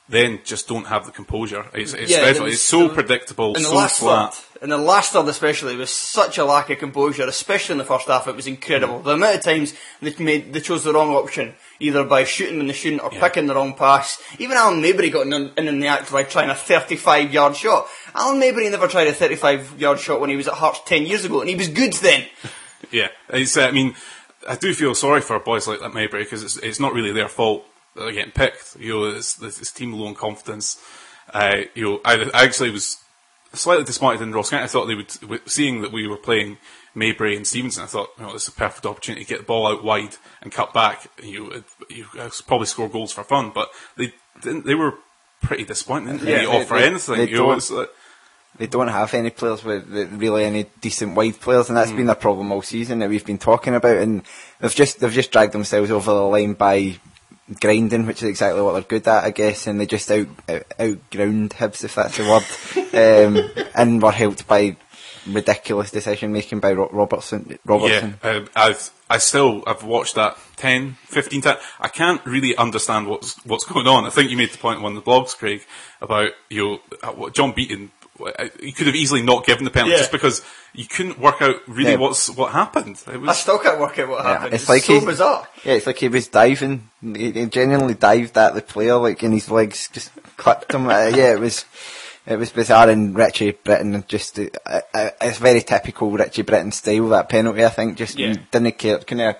Then 0.09 0.41
just 0.43 0.67
don't 0.67 0.87
have 0.87 1.05
the 1.05 1.13
composure. 1.13 1.65
It's, 1.73 1.93
it's 1.93 2.11
Yeah, 2.11 2.27
was- 2.41 2.53
It's 2.53 2.61
so 2.61 2.89
predictable, 2.89 3.55
in 3.55 3.63
the 3.63 3.69
so 3.69 3.75
last 3.75 3.99
flat. 4.01 4.33
third, 4.33 4.63
in 4.63 4.69
the 4.69 4.77
last 4.77 5.13
third 5.13 5.27
especially, 5.29 5.77
was 5.77 5.91
such 5.91 6.37
a 6.37 6.43
lack 6.43 6.69
of 6.69 6.77
composure, 6.79 7.23
especially 7.23 7.73
in 7.73 7.77
the 7.77 7.85
first 7.85 8.07
half. 8.07 8.27
It 8.27 8.35
was 8.35 8.45
incredible. 8.45 8.99
Mm. 8.99 9.03
The 9.05 9.11
amount 9.11 9.35
of 9.37 9.43
times 9.43 9.73
they 10.01 10.13
made 10.19 10.51
they 10.51 10.59
chose 10.59 10.83
the 10.83 10.91
wrong 10.93 11.11
option, 11.15 11.53
either 11.79 12.03
by 12.03 12.25
shooting 12.25 12.57
when 12.57 12.67
they 12.67 12.73
shouldn't 12.73 13.01
or 13.01 13.11
picking 13.11 13.47
the 13.47 13.55
wrong 13.55 13.75
pass. 13.75 14.21
Even 14.39 14.57
Alan 14.57 14.81
Maybury 14.81 15.09
got 15.09 15.25
in, 15.25 15.31
in, 15.33 15.67
in 15.69 15.79
the 15.79 15.87
act 15.87 16.11
by 16.11 16.23
trying 16.23 16.49
a 16.49 16.55
35 16.55 17.31
yard 17.33 17.55
shot. 17.55 17.87
Alan 18.13 18.39
Maybury 18.39 18.69
never 18.69 18.89
tried 18.89 19.07
a 19.07 19.13
35 19.13 19.79
yard 19.79 19.99
shot 20.01 20.19
when 20.19 20.29
he 20.29 20.35
was 20.35 20.49
at 20.49 20.55
Hearts 20.55 20.81
10 20.85 21.05
years 21.05 21.23
ago, 21.23 21.39
and 21.39 21.49
he 21.49 21.55
was 21.55 21.69
good 21.69 21.93
then. 21.93 22.25
Yeah, 22.91 23.07
it's, 23.29 23.55
uh, 23.57 23.61
I 23.65 23.71
mean, 23.71 23.95
I 24.47 24.55
do 24.55 24.71
feel 24.73 24.93
sorry 24.93 25.21
for 25.21 25.39
boys 25.39 25.67
like 25.67 25.79
that 25.79 25.93
Maybury 25.95 26.25
because 26.25 26.43
it's, 26.43 26.57
it's 26.57 26.79
not 26.79 26.93
really 26.93 27.11
their 27.13 27.29
fault 27.29 27.65
that 27.95 28.01
they're 28.03 28.11
getting 28.13 28.31
picked. 28.31 28.75
You 28.79 28.93
know, 28.93 29.03
it's, 29.05 29.41
it's 29.41 29.59
this 29.59 29.71
team 29.71 29.93
low 29.93 30.07
on 30.07 30.15
confidence. 30.15 30.81
Uh, 31.33 31.61
you 31.75 31.83
know, 31.83 32.01
I, 32.05 32.29
I 32.33 32.43
actually 32.43 32.71
was 32.71 32.97
slightly 33.53 33.83
disappointed 33.85 34.21
in 34.21 34.33
Ross 34.33 34.49
County. 34.49 34.63
I 34.63 34.67
thought 34.67 34.85
they 34.87 34.95
would, 34.95 35.41
seeing 35.49 35.81
that 35.81 35.91
we 35.91 36.07
were 36.07 36.17
playing 36.17 36.57
Maybury 36.95 37.35
and 37.35 37.45
Stevenson, 37.47 37.83
I 37.83 37.87
thought, 37.87 38.09
you 38.17 38.23
know, 38.25 38.33
this 38.33 38.43
is 38.43 38.49
a 38.49 38.51
perfect 38.51 38.85
opportunity 38.85 39.23
to 39.25 39.29
get 39.29 39.39
the 39.39 39.45
ball 39.45 39.67
out 39.67 39.83
wide 39.83 40.15
and 40.41 40.51
cut 40.51 40.73
back. 40.73 41.07
You, 41.23 41.63
you 41.89 42.05
probably 42.47 42.67
score 42.67 42.89
goals 42.89 43.11
for 43.11 43.23
fun, 43.23 43.51
but 43.53 43.69
they 43.97 44.13
didn't. 44.41 44.65
They 44.65 44.75
were 44.75 44.95
pretty 45.41 45.63
disappointing. 45.65 46.17
Didn't 46.17 46.27
Yeah, 46.27 46.35
really 46.41 46.45
they- 46.51 46.61
offer 46.63 46.73
they- 46.75 46.85
anything. 46.85 47.15
they 47.17 47.27
you 47.29 47.37
know, 47.37 47.45
don't. 47.47 47.57
it's 47.57 47.71
like, 47.71 47.89
They 48.59 48.67
don't 48.67 48.87
have 48.89 49.13
any 49.15 49.31
players 49.31 49.63
with 49.63 49.87
really 50.13 50.43
any 50.45 50.65
decent 50.81 51.15
wide 51.15 51.39
players, 51.41 51.69
and 51.69 51.77
that's 51.77 51.91
Mm. 51.91 51.97
been 51.97 52.09
a 52.09 52.15
problem 52.15 52.51
all 52.51 52.61
season 52.61 52.99
that 52.99 53.09
we've 53.09 53.25
been 53.25 53.39
talking 53.39 53.73
about. 53.73 53.97
And 53.97 54.21
they've 54.59 54.73
just 54.75 54.99
they've 54.99 55.11
just 55.11 55.31
dragged 55.31 55.53
themselves 55.53 55.89
over 55.89 56.13
the 56.13 56.21
line 56.21 56.53
by 56.53 56.99
grinding, 57.59 58.05
which 58.05 58.23
is 58.23 58.29
exactly 58.29 58.61
what 58.61 58.73
they're 58.73 58.81
good 58.81 59.07
at, 59.07 59.23
I 59.23 59.31
guess. 59.31 59.67
And 59.67 59.79
they 59.79 59.85
just 59.85 60.09
out 60.11 60.27
out 60.49 60.63
outground 60.79 61.51
Hibs, 61.51 61.83
if 61.83 61.95
that's 61.95 62.17
the 62.17 62.29
word. 62.29 63.27
um, 63.27 63.67
and 63.75 64.01
were 64.01 64.11
helped 64.11 64.47
by 64.47 64.75
ridiculous 65.27 65.91
decision 65.91 66.33
making 66.33 66.59
by 66.59 66.73
Ro- 66.73 66.89
Robertson. 66.91 67.57
Robertson. 67.65 68.19
Yeah, 68.23 68.29
uh, 68.29 68.45
I've 68.55 68.91
I 69.09 69.17
still 69.17 69.63
I've 69.67 69.83
watched 69.83 70.15
that 70.15 70.37
10, 70.57 70.97
15 71.05 71.41
times. 71.41 71.59
I 71.79 71.87
can't 71.87 72.25
really 72.25 72.55
understand 72.57 73.07
what's 73.07 73.35
what's 73.45 73.65
going 73.65 73.87
on. 73.87 74.05
I 74.05 74.09
think 74.09 74.31
you 74.31 74.37
made 74.37 74.51
the 74.51 74.57
point 74.57 74.77
on 74.77 74.83
one 74.83 74.97
of 74.97 75.03
the 75.03 75.09
blogs, 75.09 75.37
Craig, 75.37 75.65
about 76.01 76.31
you 76.49 76.79
know, 77.03 77.27
uh, 77.27 77.29
John 77.29 77.53
Beaton. 77.53 77.91
He 78.59 78.71
could 78.71 78.87
have 78.87 78.95
easily 78.95 79.21
not 79.21 79.45
given 79.45 79.63
the 79.65 79.71
penalty 79.71 79.91
Yeah. 79.93 79.97
just 79.99 80.11
because 80.11 80.41
you 80.73 80.85
couldn't 80.85 81.19
work 81.19 81.41
out 81.41 81.57
really 81.67 81.91
Yeah. 81.91 81.97
what's 81.97 82.29
what 82.29 82.51
happened. 82.51 83.01
It 83.07 83.19
I 83.27 83.33
still 83.33 83.59
can't 83.59 83.79
work 83.79 83.97
out 83.99 84.07
what 84.09 84.23
Yeah, 84.23 84.33
happened. 84.33 84.53
it's 84.53 84.63
It's, 84.63 84.69
like 84.69 84.83
so 84.83 84.99
he- 84.99 85.05
bizarre. 85.05 85.47
Yeah, 85.63 85.73
it's 85.73 85.85
like 85.87 85.97
he 85.97 86.07
was 86.07 86.27
diving. 86.27 86.89
He, 87.01 87.31
he 87.31 87.45
genuinely 87.47 87.93
dived 87.95 88.37
at 88.37 88.55
the 88.55 88.61
player, 88.61 88.95
like, 88.97 89.21
and 89.23 89.33
his 89.33 89.49
legs 89.51 89.89
just 89.91 90.11
clipped 90.37 90.73
him. 90.73 90.87
Uh, 90.87 91.05
yeah, 91.07 91.33
it 91.33 91.39
was, 91.39 91.65
it 92.25 92.37
was 92.37 92.51
bizarre. 92.51 92.89
And 92.89 93.15
Richie 93.15 93.53
Brittain 93.53 94.07
just, 94.07 94.39
uh, 94.39 94.45
uh, 94.93 95.09
it's 95.21 95.37
very 95.37 95.61
typical 95.61 96.11
Richie 96.11 96.43
Brittain 96.43 96.73
style. 96.73 97.09
That 97.09 97.29
penalty, 97.29 97.63
I 97.65 97.69
think, 97.69 97.97
just 97.97 98.17
Yeah. 98.17 98.35
didn't 98.51 98.77
care. 98.77 98.99
Kind 98.99 99.21
of, 99.21 99.35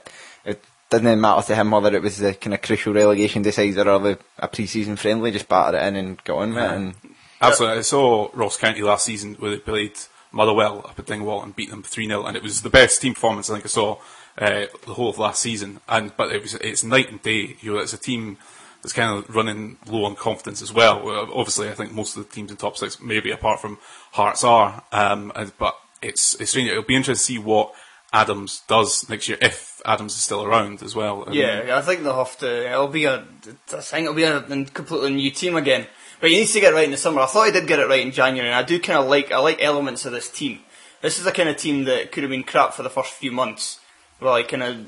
it 0.45 0.63
didn't 0.89 1.19
matter 1.21 1.41
to 1.47 1.55
him 1.55 1.71
whether 1.71 1.95
it 1.95 2.01
was 2.03 2.17
the 2.17 2.33
kind 2.35 2.53
of 2.53 2.61
crucial 2.61 2.93
relegation 2.93 3.41
decider 3.41 3.89
or 3.89 3.99
the 3.99 4.19
a 4.37 4.47
pre-season 4.47 4.95
friendly. 4.97 5.31
Just 5.31 5.47
battered 5.49 5.81
it 5.81 5.87
in 5.87 5.95
and 5.95 6.23
got 6.23 6.37
on 6.39 6.53
with 6.53 6.63
it. 6.63 6.71
And 6.71 6.93
Absolutely. 7.43 7.79
I 7.79 7.81
saw 7.81 8.29
Ross 8.33 8.57
County 8.57 8.81
last 8.81 9.05
season 9.05 9.35
where 9.35 9.51
they 9.51 9.57
played 9.57 9.93
Motherwell 10.31 10.79
up 10.79 10.97
at 10.97 11.05
Dingwall 11.05 11.43
and 11.43 11.55
beat 11.55 11.69
them 11.69 11.83
3 11.83 12.07
0, 12.07 12.25
and 12.25 12.35
it 12.35 12.43
was 12.43 12.62
the 12.62 12.69
best 12.69 13.01
team 13.01 13.13
performance 13.13 13.50
I 13.50 13.53
think 13.53 13.65
I 13.65 13.69
saw 13.69 13.97
uh, 14.38 14.65
the 14.85 14.93
whole 14.93 15.09
of 15.09 15.19
last 15.19 15.41
season. 15.41 15.79
And 15.88 16.15
But 16.17 16.31
it 16.31 16.41
was 16.41 16.55
it's 16.55 16.83
night 16.83 17.09
and 17.09 17.21
day. 17.21 17.55
You 17.62 17.73
know, 17.73 17.79
it's 17.79 17.93
a 17.93 17.97
team 17.97 18.38
that's 18.81 18.93
kind 18.93 19.17
of 19.17 19.33
running 19.33 19.77
low 19.88 20.05
on 20.05 20.15
confidence 20.15 20.62
as 20.62 20.73
well. 20.73 21.07
Obviously, 21.33 21.69
I 21.69 21.73
think 21.73 21.93
most 21.93 22.17
of 22.17 22.27
the 22.27 22.33
teams 22.33 22.51
in 22.51 22.57
top 22.57 22.77
six, 22.77 23.00
maybe 23.00 23.31
apart 23.31 23.62
from 23.62 23.77
Hearts, 24.12 24.43
are. 24.43 24.83
Um, 24.91 25.31
but 25.57 25.75
it's, 26.01 26.35
it's 26.39 26.51
strange. 26.51 26.69
It'll 26.69 26.83
be 26.83 26.95
interesting 26.95 27.38
to 27.38 27.41
see 27.41 27.45
what 27.45 27.73
Adams 28.12 28.62
does 28.67 29.09
next 29.09 29.29
year, 29.29 29.38
if 29.41 29.81
Adams 29.85 30.13
is 30.13 30.21
still 30.21 30.43
around 30.43 30.83
as 30.83 30.95
well. 30.95 31.27
Yeah, 31.31 31.77
I 31.77 31.81
think 31.81 32.03
they'll 32.03 32.17
have 32.23 32.38
to. 32.39 32.71
It'll 32.71 32.88
be 32.88 33.05
a. 33.05 33.25
I 33.71 33.81
think 33.81 34.03
it'll 34.03 34.13
be 34.13 34.23
a 34.23 34.41
completely 34.41 35.13
new 35.13 35.31
team 35.31 35.55
again. 35.55 35.88
But 36.23 36.31
he 36.31 36.37
needs 36.37 36.53
to 36.53 36.61
get 36.61 36.71
it 36.71 36.75
right 36.77 36.85
in 36.85 36.91
the 36.91 36.95
summer. 36.95 37.19
I 37.19 37.25
thought 37.25 37.47
he 37.47 37.51
did 37.51 37.67
get 37.67 37.79
it 37.79 37.89
right 37.89 37.99
in 37.99 38.13
January, 38.13 38.47
and 38.47 38.55
I 38.55 38.63
do 38.63 38.79
kind 38.79 38.97
of 38.97 39.09
like. 39.09 39.33
I 39.33 39.39
like 39.39 39.61
elements 39.61 40.05
of 40.05 40.13
this 40.13 40.29
team. 40.29 40.59
This 41.01 41.17
is 41.17 41.25
the 41.25 41.33
kind 41.33 41.49
of 41.49 41.57
team 41.57 41.83
that 41.83 42.13
could 42.13 42.23
have 42.23 42.29
been 42.29 42.43
crap 42.43 42.73
for 42.73 42.81
the 42.81 42.89
first 42.89 43.11
few 43.11 43.29
months. 43.29 43.81
Well, 44.21 44.33
I 44.33 44.43
kind 44.43 44.63
of 44.63 44.85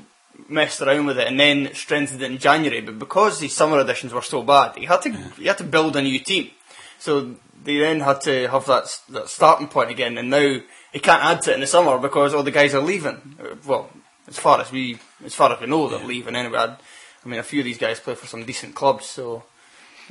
messed 0.48 0.80
around 0.80 1.04
with 1.04 1.18
it 1.18 1.28
and 1.28 1.38
then 1.38 1.74
strengthened 1.74 2.22
it 2.22 2.30
in 2.30 2.38
January. 2.38 2.80
But 2.80 2.98
because 2.98 3.38
the 3.38 3.48
summer 3.48 3.78
additions 3.80 4.14
were 4.14 4.22
so 4.22 4.42
bad, 4.44 4.76
he 4.78 4.86
had 4.86 5.02
to. 5.02 5.12
He 5.36 5.44
had 5.44 5.58
to 5.58 5.64
build 5.64 5.94
a 5.96 6.00
new 6.00 6.18
team. 6.20 6.52
So 6.98 7.34
they 7.62 7.80
then 7.80 8.00
had 8.00 8.22
to 8.22 8.48
have 8.48 8.64
that 8.64 8.98
that 9.10 9.28
starting 9.28 9.68
point 9.68 9.90
again, 9.90 10.16
and 10.16 10.30
now 10.30 10.60
he 10.90 11.00
can't 11.00 11.22
add 11.22 11.42
to 11.42 11.50
it 11.50 11.56
in 11.56 11.60
the 11.60 11.66
summer 11.66 11.98
because 11.98 12.32
all 12.32 12.44
the 12.44 12.50
guys 12.50 12.74
are 12.74 12.80
leaving. 12.80 13.36
Uh, 13.38 13.56
Well, 13.66 13.90
as 14.26 14.38
far 14.38 14.58
as 14.62 14.72
we 14.72 14.98
as 15.22 15.34
far 15.34 15.52
as 15.52 15.60
we 15.60 15.66
know, 15.66 15.90
they're 15.90 15.98
leaving 16.02 16.34
anyway. 16.34 16.60
I'd, 16.60 16.76
I 17.22 17.28
mean, 17.28 17.40
a 17.40 17.42
few 17.42 17.60
of 17.60 17.66
these 17.66 17.76
guys 17.76 18.00
play 18.00 18.14
for 18.14 18.26
some 18.26 18.46
decent 18.46 18.74
clubs, 18.74 19.04
so 19.04 19.42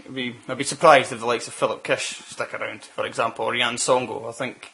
I'd 0.06 0.14
be, 0.14 0.36
I'd 0.48 0.58
be 0.58 0.64
surprised 0.64 1.12
if 1.12 1.20
the 1.20 1.25
likes 1.25 1.48
of 1.48 1.54
Filip 1.54 1.84
Kiss 1.84 2.02
stick 2.02 2.54
around, 2.54 2.84
for 2.84 3.06
example, 3.06 3.46
or 3.46 3.56
Jan 3.56 3.75
Songo. 3.75 4.28
I 4.28 4.32
think 4.32 4.72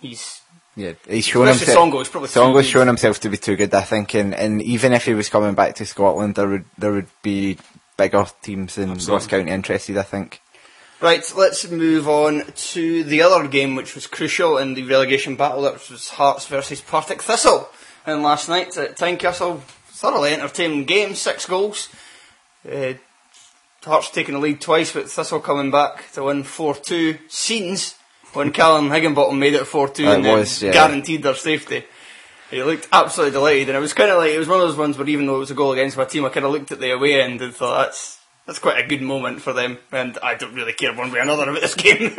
he's 0.00 0.40
Yeah, 0.76 0.92
he's 1.08 1.26
shown 1.26 1.48
himself. 1.48 1.78
Songo, 1.78 1.98
he's 1.98 2.08
probably 2.08 2.28
too 2.28 2.40
Songo's 2.40 2.66
shown 2.66 2.86
himself 2.86 3.20
to 3.20 3.28
be 3.28 3.36
too 3.36 3.56
good, 3.56 3.74
I 3.74 3.82
think, 3.82 4.14
and, 4.14 4.34
and 4.34 4.62
even 4.62 4.92
if 4.92 5.04
he 5.04 5.14
was 5.14 5.28
coming 5.28 5.54
back 5.54 5.74
to 5.76 5.86
Scotland, 5.86 6.36
there 6.36 6.48
would 6.48 6.64
there 6.78 6.92
would 6.92 7.08
be 7.22 7.58
bigger 7.96 8.26
teams 8.42 8.78
in 8.78 8.94
Ross 8.94 9.26
County 9.26 9.50
interested. 9.50 9.98
I 9.98 10.02
think. 10.02 10.40
Right, 11.02 11.24
let's 11.36 11.68
move 11.68 12.08
on 12.08 12.44
to 12.54 13.02
the 13.02 13.22
other 13.22 13.48
game 13.48 13.74
which 13.74 13.96
was 13.96 14.06
crucial 14.06 14.56
in 14.56 14.74
the 14.74 14.84
relegation 14.84 15.34
battle, 15.34 15.62
that 15.62 15.90
was 15.90 16.10
Hearts 16.10 16.46
versus 16.46 16.80
Partick 16.80 17.20
Thistle. 17.20 17.68
And 18.06 18.22
last 18.22 18.48
night 18.48 18.76
at 18.76 18.96
Tynecastle, 18.96 19.62
thoroughly 19.88 20.32
entertaining 20.32 20.84
game, 20.84 21.16
six 21.16 21.44
goals. 21.44 21.88
Uh, 22.64 22.94
Hearts 23.84 24.10
taking 24.10 24.34
the 24.34 24.40
lead 24.40 24.60
twice, 24.60 24.92
but 24.92 25.10
Thistle 25.10 25.40
coming 25.40 25.70
back 25.70 26.12
to 26.12 26.24
win 26.24 26.44
4-2. 26.44 27.18
Scenes 27.30 27.96
when 28.32 28.52
Kallum 28.52 28.92
Higginbotham 28.92 29.38
made 29.38 29.54
it 29.54 29.62
4-2 29.62 29.88
It 30.00 30.06
and 30.06 30.24
then 30.24 30.38
was, 30.38 30.62
yeah. 30.62 30.72
guaranteed 30.72 31.22
their 31.22 31.34
safety. 31.34 31.84
He 32.50 32.62
looked 32.62 32.86
absolutely 32.92 33.32
delighted, 33.32 33.68
and 33.70 33.78
it 33.78 33.80
was 33.80 33.94
kind 33.94 34.10
of 34.10 34.18
like, 34.18 34.30
it 34.30 34.38
was 34.38 34.46
one 34.48 34.60
of 34.60 34.68
those 34.68 34.76
ones 34.76 34.98
where 34.98 35.08
even 35.08 35.26
though 35.26 35.36
it 35.36 35.40
was 35.40 35.50
a 35.50 35.54
goal 35.54 35.72
against 35.72 35.96
my 35.96 36.04
team, 36.04 36.24
I 36.24 36.28
kind 36.28 36.44
of 36.44 36.52
looked 36.52 36.70
at 36.70 36.80
the 36.80 36.92
away 36.92 37.20
end 37.20 37.40
and 37.40 37.54
thought, 37.54 37.86
that's, 37.86 38.20
that's 38.46 38.58
quite 38.58 38.82
a 38.82 38.86
good 38.86 39.02
moment 39.02 39.40
for 39.40 39.52
them, 39.52 39.78
and 39.90 40.18
I 40.22 40.34
don't 40.34 40.54
really 40.54 40.74
care 40.74 40.94
one 40.94 41.10
way 41.10 41.18
or 41.18 41.22
another 41.22 41.48
about 41.48 41.62
this 41.62 41.74
game. 41.76 42.14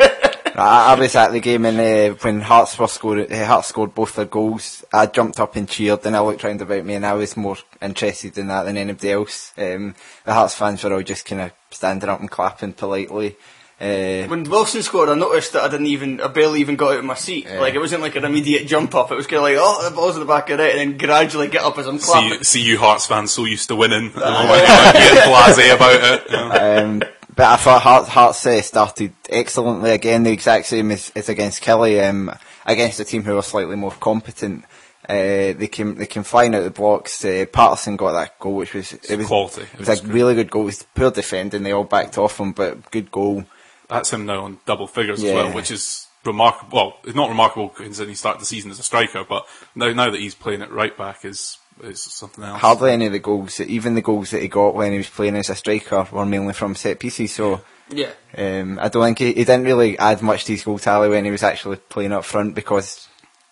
I, 0.56 0.94
I 0.94 1.00
was 1.00 1.16
at 1.16 1.32
the 1.32 1.40
game 1.40 1.66
and 1.66 1.80
uh, 1.80 2.16
when 2.22 2.42
Hearts 2.42 2.78
were 2.78 2.88
scored, 2.88 3.32
uh, 3.32 3.46
Hearts 3.46 3.70
scored 3.70 3.96
both 3.96 4.16
their 4.16 4.26
goals. 4.26 4.84
I 4.94 5.08
jumped 5.08 5.40
up 5.40 5.56
and 5.56 5.68
cheered, 5.68 6.06
and 6.06 6.16
I 6.16 6.20
looked 6.22 6.44
round 6.44 6.62
about 6.62 6.86
me, 6.86 6.96
and 6.96 7.06
I 7.06 7.14
was 7.14 7.36
more 7.38 7.58
interested 7.82 8.38
in 8.38 8.48
that 8.48 8.64
than 8.64 8.78
anybody 8.78 9.12
else. 9.12 9.52
Um, 9.58 9.96
the 10.26 10.34
Hearts 10.34 10.56
fans 10.56 10.84
were 10.84 10.94
all 10.94 11.02
just 11.04 11.26
kind 11.26 11.42
of 11.42 11.52
standing 11.72 12.10
up 12.10 12.20
and 12.20 12.30
clapping 12.30 12.74
politely. 12.74 13.36
Uh, 13.82 14.28
when 14.28 14.44
Wilson 14.44 14.82
scored, 14.84 15.10
I 15.10 15.16
noticed 15.16 15.54
that 15.54 15.64
I 15.64 15.68
didn't 15.68 15.88
even, 15.88 16.22
I 16.22 16.28
barely 16.28 16.62
even 16.62 16.76
got 16.78 16.94
out 16.94 17.00
of 17.00 17.06
my 17.06 17.16
seat. 17.16 17.46
Yeah. 17.46 17.60
Like, 17.60 17.74
it 17.74 17.80
wasn't 17.80 18.02
like 18.04 18.16
an 18.16 18.24
immediate 18.24 18.66
jump 18.68 18.96
up, 18.96 19.12
it 19.12 19.16
was 19.16 19.28
kind 19.28 19.38
of 19.40 19.44
like, 19.44 19.58
oh, 19.60 19.90
the 19.90 19.94
ball's 19.96 20.16
in 20.16 20.22
the 20.22 20.26
back 20.28 20.50
of 20.52 20.60
it, 20.60 20.76
and 20.76 20.92
then 20.92 20.98
gradually 20.98 21.48
get 21.50 21.64
up 21.64 21.78
as 21.80 21.88
I'm 21.88 21.98
See, 21.98 22.12
clapping. 22.12 22.30
you- 22.30 22.44
see 22.44 22.62
you 22.62 22.78
Hearts 22.78 23.08
fans 23.08 23.32
so 23.32 23.44
used 23.46 23.68
to 23.70 23.76
winning, 23.76 24.12
you 24.14 24.20
know, 24.20 24.46
when 24.50 24.60
you're 24.60 24.94
getting 24.94 25.34
blasé 25.34 25.76
about 25.76 26.00
it. 26.02 26.30
you 26.30 26.38
know. 26.38 26.86
um, 26.86 27.04
but 27.36 27.46
I 27.46 27.58
thought 27.58 27.82
Hearts, 27.82 28.10
Hearts 28.10 28.46
uh, 28.46 28.62
started 28.62 29.14
excellently 29.30 29.92
again, 29.92 30.24
the 30.24 30.32
exact 30.32 30.68
same 30.68 30.92
as, 30.92 31.12
as 31.16 31.30
against 31.30 31.64
Killie, 31.64 32.08
um, 32.08 32.32
against 32.66 33.00
a 33.00 33.06
team 33.06 33.24
who 33.24 33.36
were 33.36 33.42
slightly 33.42 33.76
more 33.76 33.92
competent. 33.92 34.66
Uh, 35.08 35.52
they 35.54 35.68
came 35.70 35.96
they 35.96 36.06
came 36.06 36.24
flying 36.24 36.56
out 36.56 36.64
the 36.64 36.70
blocks. 36.70 37.26
Uh, 37.26 37.46
Paterson 37.52 37.98
got 37.98 38.14
that 38.14 38.40
goal, 38.40 38.56
which 38.56 38.74
was 38.74 38.94
it 38.94 39.18
was 39.18 39.28
quality. 39.28 39.64
It 39.64 39.80
was, 39.80 40.02
a 40.02 40.08
really 40.08 40.34
good 40.34 40.50
goal. 40.50 40.62
It 40.64 40.66
was 40.68 40.86
poor 40.96 41.12
defending. 41.12 41.64
They 41.64 41.74
all 41.74 41.84
backed 41.84 42.18
off 42.18 42.40
him, 42.40 42.54
but 42.54 42.90
good 42.90 43.12
goal. 43.12 43.44
That's 43.90 44.14
him 44.14 44.26
now 44.26 44.46
on 44.46 44.60
double 44.66 44.88
figures 44.88 45.22
as 45.22 45.34
well, 45.34 45.52
which 45.52 45.72
is 45.72 46.08
remarkable. 46.24 46.78
Well, 46.78 46.98
it's 47.04 47.16
not 47.16 47.28
remarkable 47.28 47.68
considering 47.70 48.12
he 48.12 48.16
started 48.16 48.42
the 48.42 48.46
season 48.46 48.72
as 48.72 48.80
a 48.80 48.84
striker, 48.84 49.26
but 49.28 49.46
now 49.76 49.92
now 49.92 50.10
that 50.10 50.22
he's 50.22 50.36
playing 50.36 50.62
at 50.62 50.72
right 50.72 50.98
back 50.98 51.26
is 51.26 51.58
is 51.82 52.02
something 52.02 52.44
else. 52.44 52.62
Hardly 52.62 52.92
any 52.92 53.06
of 53.08 53.12
the 53.12 53.20
goals, 53.20 53.60
even 53.60 53.96
the 53.96 54.02
goals 54.02 54.32
that 54.32 54.42
he 54.42 54.48
got 54.48 54.76
when 54.76 54.92
he 54.92 54.98
was 55.00 55.10
playing 55.10 55.36
as 55.36 55.50
a 55.50 55.56
striker, 55.56 56.08
were 56.12 56.26
mainly 56.26 56.54
from 56.54 56.76
set 56.76 57.00
pieces. 57.00 57.34
So 57.34 57.62
Yeah. 57.90 58.12
um, 58.38 58.80
I 58.80 58.90
don't 58.90 59.04
think 59.04 59.20
he, 59.20 59.28
he 59.28 59.44
didn't 59.46 59.66
really 59.66 59.98
add 59.98 60.22
much 60.22 60.46
to 60.46 60.54
his 60.54 60.64
goal 60.64 60.80
tally 60.80 61.10
when 61.10 61.26
he 61.26 61.32
was 61.32 61.44
actually 61.44 61.78
playing 61.78 62.14
up 62.14 62.26
front 62.26 62.56
because 62.56 63.08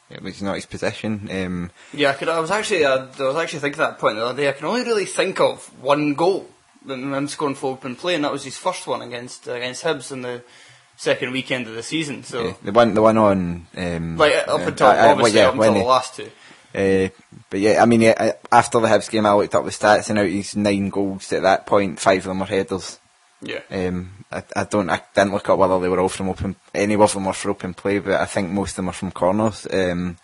it 0.10 0.22
was 0.22 0.42
not 0.42 0.56
his 0.56 0.66
position. 0.66 1.30
Um, 1.32 1.72
Yeah, 1.94 2.12
I, 2.12 2.14
could, 2.14 2.30
I 2.30 2.40
was 2.40 2.52
actually 2.52 2.86
uh, 2.86 3.08
I 3.20 3.24
was 3.24 3.36
actually 3.38 3.60
thinking 3.60 3.80
that 3.80 4.00
point 4.00 4.18
the 4.18 4.26
other 4.26 4.42
day. 4.42 4.50
I 4.50 4.54
can 4.54 4.66
only 4.66 4.84
really 4.84 5.06
think 5.06 5.40
of 5.40 5.66
one 5.82 6.14
goal 6.14 6.48
that 6.86 6.98
him 6.98 7.28
scoring 7.28 7.56
for 7.56 7.74
open 7.74 7.96
play, 7.96 8.16
and 8.16 8.24
that 8.24 8.32
was 8.32 8.44
his 8.44 8.58
first 8.58 8.88
one 8.88 9.02
against 9.02 9.48
uh, 9.48 9.54
against 9.54 9.84
Hibs 9.84 10.12
in 10.12 10.22
the 10.22 10.44
second 10.98 11.32
weekend 11.32 11.68
of 11.68 11.74
the 11.74 11.84
season. 11.84 12.24
So, 12.24 12.48
yeah, 12.48 12.54
the 12.64 12.72
one, 12.72 12.94
the 12.94 13.02
one 13.02 13.18
on 13.18 13.68
um, 13.76 14.18
like 14.18 14.34
up 14.34 14.50
uh, 14.50 14.64
until 14.64 14.88
uh, 14.88 14.90
uh, 14.92 14.96
well, 14.96 15.12
obviously 15.12 15.40
yeah, 15.40 15.48
up 15.48 15.54
until 15.56 15.72
when 15.74 15.80
the 15.82 15.86
last 15.86 16.16
two. 16.16 16.30
Uh, 16.74 17.10
but 17.50 17.60
yeah, 17.60 17.82
I 17.82 17.86
mean, 17.86 18.02
yeah, 18.02 18.14
uh, 18.18 18.32
after 18.52 18.80
the 18.80 18.88
Hibs 18.88 19.10
game, 19.10 19.26
I 19.26 19.34
looked 19.34 19.56
up 19.56 19.66
the 19.66 19.72
stats, 19.72 20.10
and 20.10 20.20
out 20.20 20.26
of 20.26 20.32
his 20.32 20.56
nine 20.56 20.90
goals 20.90 21.32
at 21.34 21.44
that 21.44 21.66
point, 21.66 22.00
five 22.00 22.20
of 22.20 22.26
them 22.26 22.40
were 22.40 22.46
headers. 22.46 23.00
Yeah. 23.42 23.62
Um, 23.70 24.26
I, 24.32 24.44
I 24.56 24.64
don't, 24.64 24.90
I 24.90 25.02
didn't 25.16 25.34
look 25.34 25.50
up 25.50 25.58
whether 25.60 25.80
they 25.80 25.90
were 25.90 26.00
all 26.00 26.10
from 26.10 26.30
open, 26.30 26.56
any 26.74 26.96
of 26.96 27.14
them 27.14 27.26
were 27.26 27.34
for 27.34 27.50
open 27.52 27.74
play, 27.74 28.00
but 28.00 28.22
I 28.22 28.26
think 28.26 28.50
most 28.52 28.72
of 28.72 28.76
them 28.78 28.90
are 28.90 28.94
from 28.94 29.12
corners. 29.12 29.68
Um, 29.72 30.18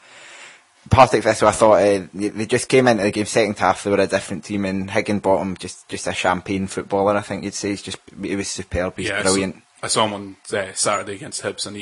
Partick 0.90 1.24
Thistle, 1.24 1.50
I 1.50 1.52
thought 1.52 1.82
uh, 1.82 2.08
they 2.14 2.46
just 2.46 2.70
came 2.70 2.88
into 2.88 3.04
the 3.04 3.12
game 3.12 3.26
second 3.26 3.58
half. 3.60 3.84
They 3.84 3.92
were 3.92 4.00
a 4.00 4.08
different 4.08 4.46
team, 4.46 4.64
and 4.64 4.90
Higginbotham 4.90 5.58
just 5.58 5.90
just 5.90 6.08
a 6.08 6.14
champagne 6.14 6.68
footballer. 6.68 7.18
I 7.18 7.22
think 7.22 7.44
you'd 7.44 7.54
say 7.54 7.70
he's 7.70 7.82
just 7.82 7.98
he 8.22 8.36
was 8.38 8.48
superb. 8.48 8.96
He's 8.96 9.10
Yeah, 9.10 9.20
I 9.20 9.24
brilliant. 9.24 9.56
saw, 9.56 9.62
I 9.84 9.88
saw 9.88 10.06
him 10.06 10.14
on 10.14 10.36
uh, 10.54 10.72
Saturday 10.74 11.16
against 11.16 11.44
Hibs, 11.44 11.68
and 11.68 11.76
he 11.76 11.82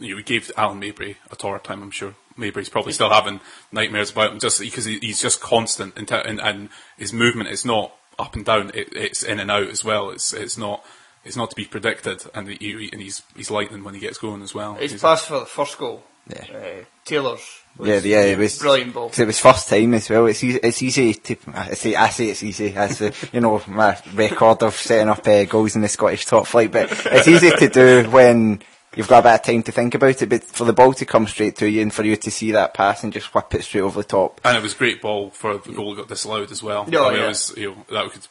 you 0.00 0.10
know, 0.10 0.16
he 0.16 0.22
gave 0.22 0.50
Alan 0.56 0.80
Maybury 0.80 1.16
a 1.30 1.36
torrid 1.36 1.62
time. 1.62 1.80
I'm 1.82 1.92
sure 1.92 2.14
Maybury's 2.40 2.68
probably 2.68 2.92
still 2.92 3.10
having 3.10 3.40
nightmares 3.70 4.10
about 4.10 4.32
him 4.32 4.38
just 4.40 4.58
because 4.60 4.86
he, 4.86 4.98
he's 5.00 5.20
just 5.20 5.40
constant 5.40 5.96
and, 5.96 6.10
and 6.10 6.40
and 6.40 6.68
his 6.98 7.12
movement 7.12 7.50
is 7.50 7.64
not 7.64 7.92
up 8.18 8.34
and 8.34 8.44
down; 8.44 8.70
it, 8.74 8.88
it's 8.92 9.22
in 9.22 9.38
and 9.38 9.50
out 9.50 9.68
as 9.68 9.84
well. 9.84 10.10
It's 10.10 10.32
it's 10.32 10.58
not 10.58 10.84
it's 11.24 11.36
not 11.36 11.50
to 11.50 11.56
be 11.56 11.66
predicted, 11.66 12.24
and 12.34 12.48
he, 12.48 12.88
and 12.92 13.00
he's 13.02 13.22
he's 13.36 13.50
lightning 13.50 13.84
when 13.84 13.94
he 13.94 14.00
gets 14.00 14.18
going 14.18 14.42
as 14.42 14.54
well. 14.54 14.74
His 14.74 14.92
He's- 14.92 15.02
pass 15.02 15.24
for 15.24 15.40
the 15.40 15.46
first 15.46 15.76
goal, 15.78 16.02
Yeah. 16.28 16.44
uh, 16.54 16.84
Taylor's. 17.04 17.58
Was 17.76 17.88
Yeah, 17.88 18.00
yeah, 18.00 18.22
it 18.32 18.38
was 18.38 18.58
brilliant 18.58 18.92
ball. 18.94 19.08
'cause 19.10 19.20
It 19.20 19.26
was 19.26 19.38
first 19.38 19.68
time 19.68 19.94
as 19.94 20.10
well. 20.10 20.26
It's 20.26 20.42
easy. 20.42 20.58
It's 20.60 20.82
easy 20.82 21.14
to. 21.14 21.36
I 21.54 21.74
say. 21.74 21.94
I 21.94 22.08
say 22.08 22.26
it's 22.30 22.42
easy. 22.42 22.70
That's 22.70 22.98
the, 22.98 23.14
you 23.32 23.40
know 23.40 23.62
my 23.68 23.96
record 24.14 24.62
of 24.64 24.74
setting 24.74 25.08
up 25.08 25.26
uh, 25.26 25.44
goals 25.44 25.76
in 25.76 25.82
the 25.82 25.88
Scottish 25.88 26.26
top 26.26 26.46
flight. 26.48 26.72
But 26.72 26.90
it's 27.06 27.28
easy 27.28 27.50
to 27.50 27.68
do 27.68 28.10
when 28.10 28.60
you've 28.96 29.08
got 29.08 29.20
a 29.20 29.22
bit 29.22 29.34
of 29.34 29.42
time 29.42 29.62
to 29.64 29.72
think 29.72 29.94
about 29.94 30.22
it. 30.22 30.28
But 30.28 30.44
for 30.44 30.64
the 30.64 30.72
ball 30.72 30.92
to 30.94 31.06
come 31.06 31.26
straight 31.26 31.56
to 31.56 31.68
you 31.68 31.82
and 31.82 31.92
for 31.92 32.04
you 32.04 32.16
to 32.16 32.30
see 32.30 32.52
that 32.52 32.74
pass 32.74 33.04
and 33.04 33.12
just 33.12 33.34
whip 33.34 33.54
it 33.54 33.64
straight 33.64 33.82
over 33.82 34.00
the 34.00 34.08
top. 34.08 34.40
And 34.44 34.56
it 34.56 34.62
was 34.62 34.74
great 34.74 35.02
ball 35.02 35.30
for 35.30 35.58
the 35.58 35.72
goal 35.72 35.94
that 35.94 36.02
got 36.02 36.08
disallowed 36.08 36.50
as 36.50 36.62
well. 36.62 36.88
Oh, 36.92 37.06
I 37.06 37.10
mean, 37.10 37.18
yeah. 37.18 37.24
it 37.24 37.28
was, 37.28 37.54
you 37.56 37.70
know, 37.70 37.84
that 37.90 38.12
could, 38.12 38.26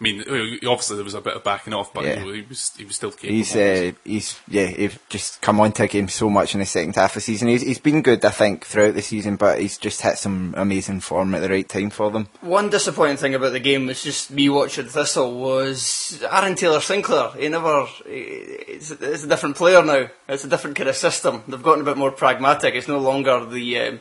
I 0.00 0.04
mean, 0.04 0.20
obviously 0.64 0.94
there 0.94 1.04
was 1.04 1.14
a 1.14 1.20
bit 1.20 1.34
of 1.34 1.42
backing 1.42 1.74
off, 1.74 1.92
but 1.92 2.04
Yeah. 2.04 2.20
you 2.20 2.26
know, 2.26 2.32
he 2.32 2.42
was 2.42 2.70
he 2.76 2.84
was 2.84 2.94
still 2.94 3.10
capable. 3.10 3.32
He's 3.34 3.56
uh, 3.56 3.92
he's 4.04 4.38
yeah 4.46 4.66
he's 4.66 4.96
just 5.08 5.40
come 5.40 5.60
onto 5.60 5.82
a 5.82 5.88
game 5.88 6.08
so 6.08 6.30
much 6.30 6.54
in 6.54 6.60
the 6.60 6.66
second 6.66 6.94
half 6.94 7.10
of 7.10 7.14
the 7.14 7.20
season. 7.22 7.48
He's 7.48 7.62
he's 7.62 7.80
been 7.80 8.02
good 8.02 8.24
I 8.24 8.30
think 8.30 8.64
throughout 8.64 8.94
the 8.94 9.02
season, 9.02 9.34
but 9.34 9.60
he's 9.60 9.76
just 9.76 10.00
hit 10.02 10.16
some 10.18 10.54
amazing 10.56 11.00
form 11.00 11.34
at 11.34 11.40
the 11.40 11.48
right 11.48 11.68
time 11.68 11.90
for 11.90 12.12
them. 12.12 12.28
One 12.42 12.70
disappointing 12.70 13.16
thing 13.16 13.34
about 13.34 13.50
the 13.50 13.58
game 13.58 13.86
was 13.86 14.04
just 14.04 14.30
me 14.30 14.48
watching 14.48 14.86
Thistle 14.86 15.36
was 15.40 16.22
Aaron 16.30 16.54
Taylor 16.54 16.80
Sinclair. 16.80 17.30
He 17.36 17.48
never. 17.48 17.86
It's, 18.06 18.92
it's 18.92 19.24
a 19.24 19.28
different 19.28 19.56
player 19.56 19.84
now. 19.84 20.06
It's 20.28 20.44
a 20.44 20.48
different 20.48 20.76
kind 20.76 20.88
of 20.88 20.96
system. 20.96 21.42
They've 21.48 21.62
gotten 21.62 21.82
a 21.82 21.84
bit 21.84 21.96
more 21.96 22.12
pragmatic. 22.12 22.74
It's 22.76 22.86
no 22.88 22.98
longer 22.98 23.44
the. 23.44 23.78
Um, 23.80 24.00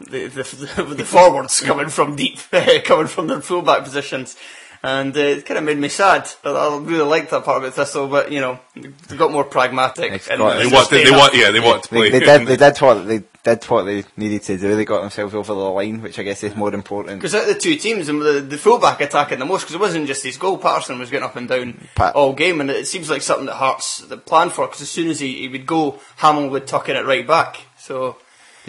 the, 0.00 0.28
the, 0.28 0.94
the 0.96 1.04
forwards 1.04 1.60
coming 1.60 1.88
from 1.90 2.16
deep, 2.16 2.38
coming 2.84 3.06
from 3.06 3.26
their 3.26 3.42
fullback 3.42 3.84
positions, 3.84 4.34
and 4.82 5.16
uh, 5.16 5.20
it 5.20 5.46
kind 5.46 5.58
of 5.58 5.64
made 5.64 5.78
me 5.78 5.88
sad. 5.88 6.28
I, 6.44 6.50
I 6.50 6.78
really 6.78 7.04
liked 7.04 7.30
that 7.30 7.44
part 7.44 7.62
about 7.62 7.74
Thistle, 7.74 8.08
but 8.08 8.32
you 8.32 8.40
know, 8.40 8.58
they 8.74 9.16
got 9.16 9.30
more 9.30 9.44
pragmatic. 9.44 10.12
It's 10.12 10.28
and 10.28 10.38
got- 10.38 10.56
they 10.56 10.64
it's 10.64 10.72
want, 10.72 10.90
they, 10.90 11.04
staying 11.04 11.16
want, 11.16 11.34
yeah, 11.34 11.50
they 11.50 11.60
want 11.60 11.82
to 11.82 11.88
play. 11.88 12.10
They, 12.10 12.20
they 12.20 12.26
did 12.38 12.46
they 12.48 12.56
did 12.56 12.78
what 12.78 13.06
they 13.06 13.22
did 13.42 13.64
what 13.64 13.82
they 13.84 14.04
needed 14.16 14.42
to 14.42 14.56
do. 14.58 14.76
They 14.76 14.84
got 14.84 15.00
themselves 15.02 15.34
over 15.34 15.52
the 15.52 15.60
line, 15.60 16.00
which 16.02 16.18
I 16.18 16.22
guess 16.22 16.42
is 16.42 16.56
more 16.56 16.72
important. 16.72 17.18
Because 17.18 17.34
out 17.34 17.46
the 17.46 17.54
two 17.54 17.76
teams, 17.76 18.08
and 18.08 18.20
the, 18.22 18.40
the 18.40 18.58
fullback 18.58 19.00
attacking 19.00 19.38
the 19.38 19.44
most, 19.46 19.62
because 19.62 19.74
it 19.74 19.80
wasn't 19.80 20.06
just 20.06 20.24
his 20.24 20.36
goal, 20.36 20.58
Paterson 20.58 20.98
was 20.98 21.10
getting 21.10 21.24
up 21.24 21.36
and 21.36 21.48
down 21.48 21.88
Pat- 21.94 22.14
all 22.14 22.32
game, 22.32 22.60
and 22.60 22.70
it 22.70 22.86
seems 22.86 23.10
like 23.10 23.22
something 23.22 23.46
that 23.46 23.54
Hearts 23.54 23.98
that 23.98 24.26
planned 24.26 24.52
for, 24.52 24.66
because 24.66 24.82
as 24.82 24.90
soon 24.90 25.08
as 25.08 25.20
he, 25.20 25.34
he 25.40 25.48
would 25.48 25.66
go, 25.66 25.98
Hamill 26.16 26.48
would 26.50 26.66
tuck 26.66 26.88
in 26.88 26.96
it 26.96 27.04
right 27.06 27.26
back. 27.26 27.60
So, 27.78 28.16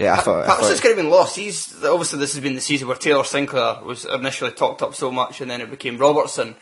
Yeah, 0.01 0.13
I 0.13 0.17
thought. 0.17 0.43
I 0.43 0.48
Paterson's 0.48 0.79
thought 0.79 0.81
could 0.81 0.98
have 0.98 0.98
been 0.98 1.10
lost. 1.10 1.36
He's 1.36 1.84
Obviously, 1.84 2.20
this 2.20 2.34
has 2.34 2.41
been 2.41 2.55
the 2.55 2.62
season 2.62 2.88
where 2.88 2.98
Taylor 2.98 3.24
Sinclair 3.24 3.84
was 3.84 4.05
initially 4.05 4.51
talked 4.51 4.81
up 4.81 4.96
so 4.96 5.12
much, 5.12 5.41
and 5.41 5.51
then 5.51 5.62
it 5.62 5.70
became 5.70 5.98
Robertson. 5.98 6.55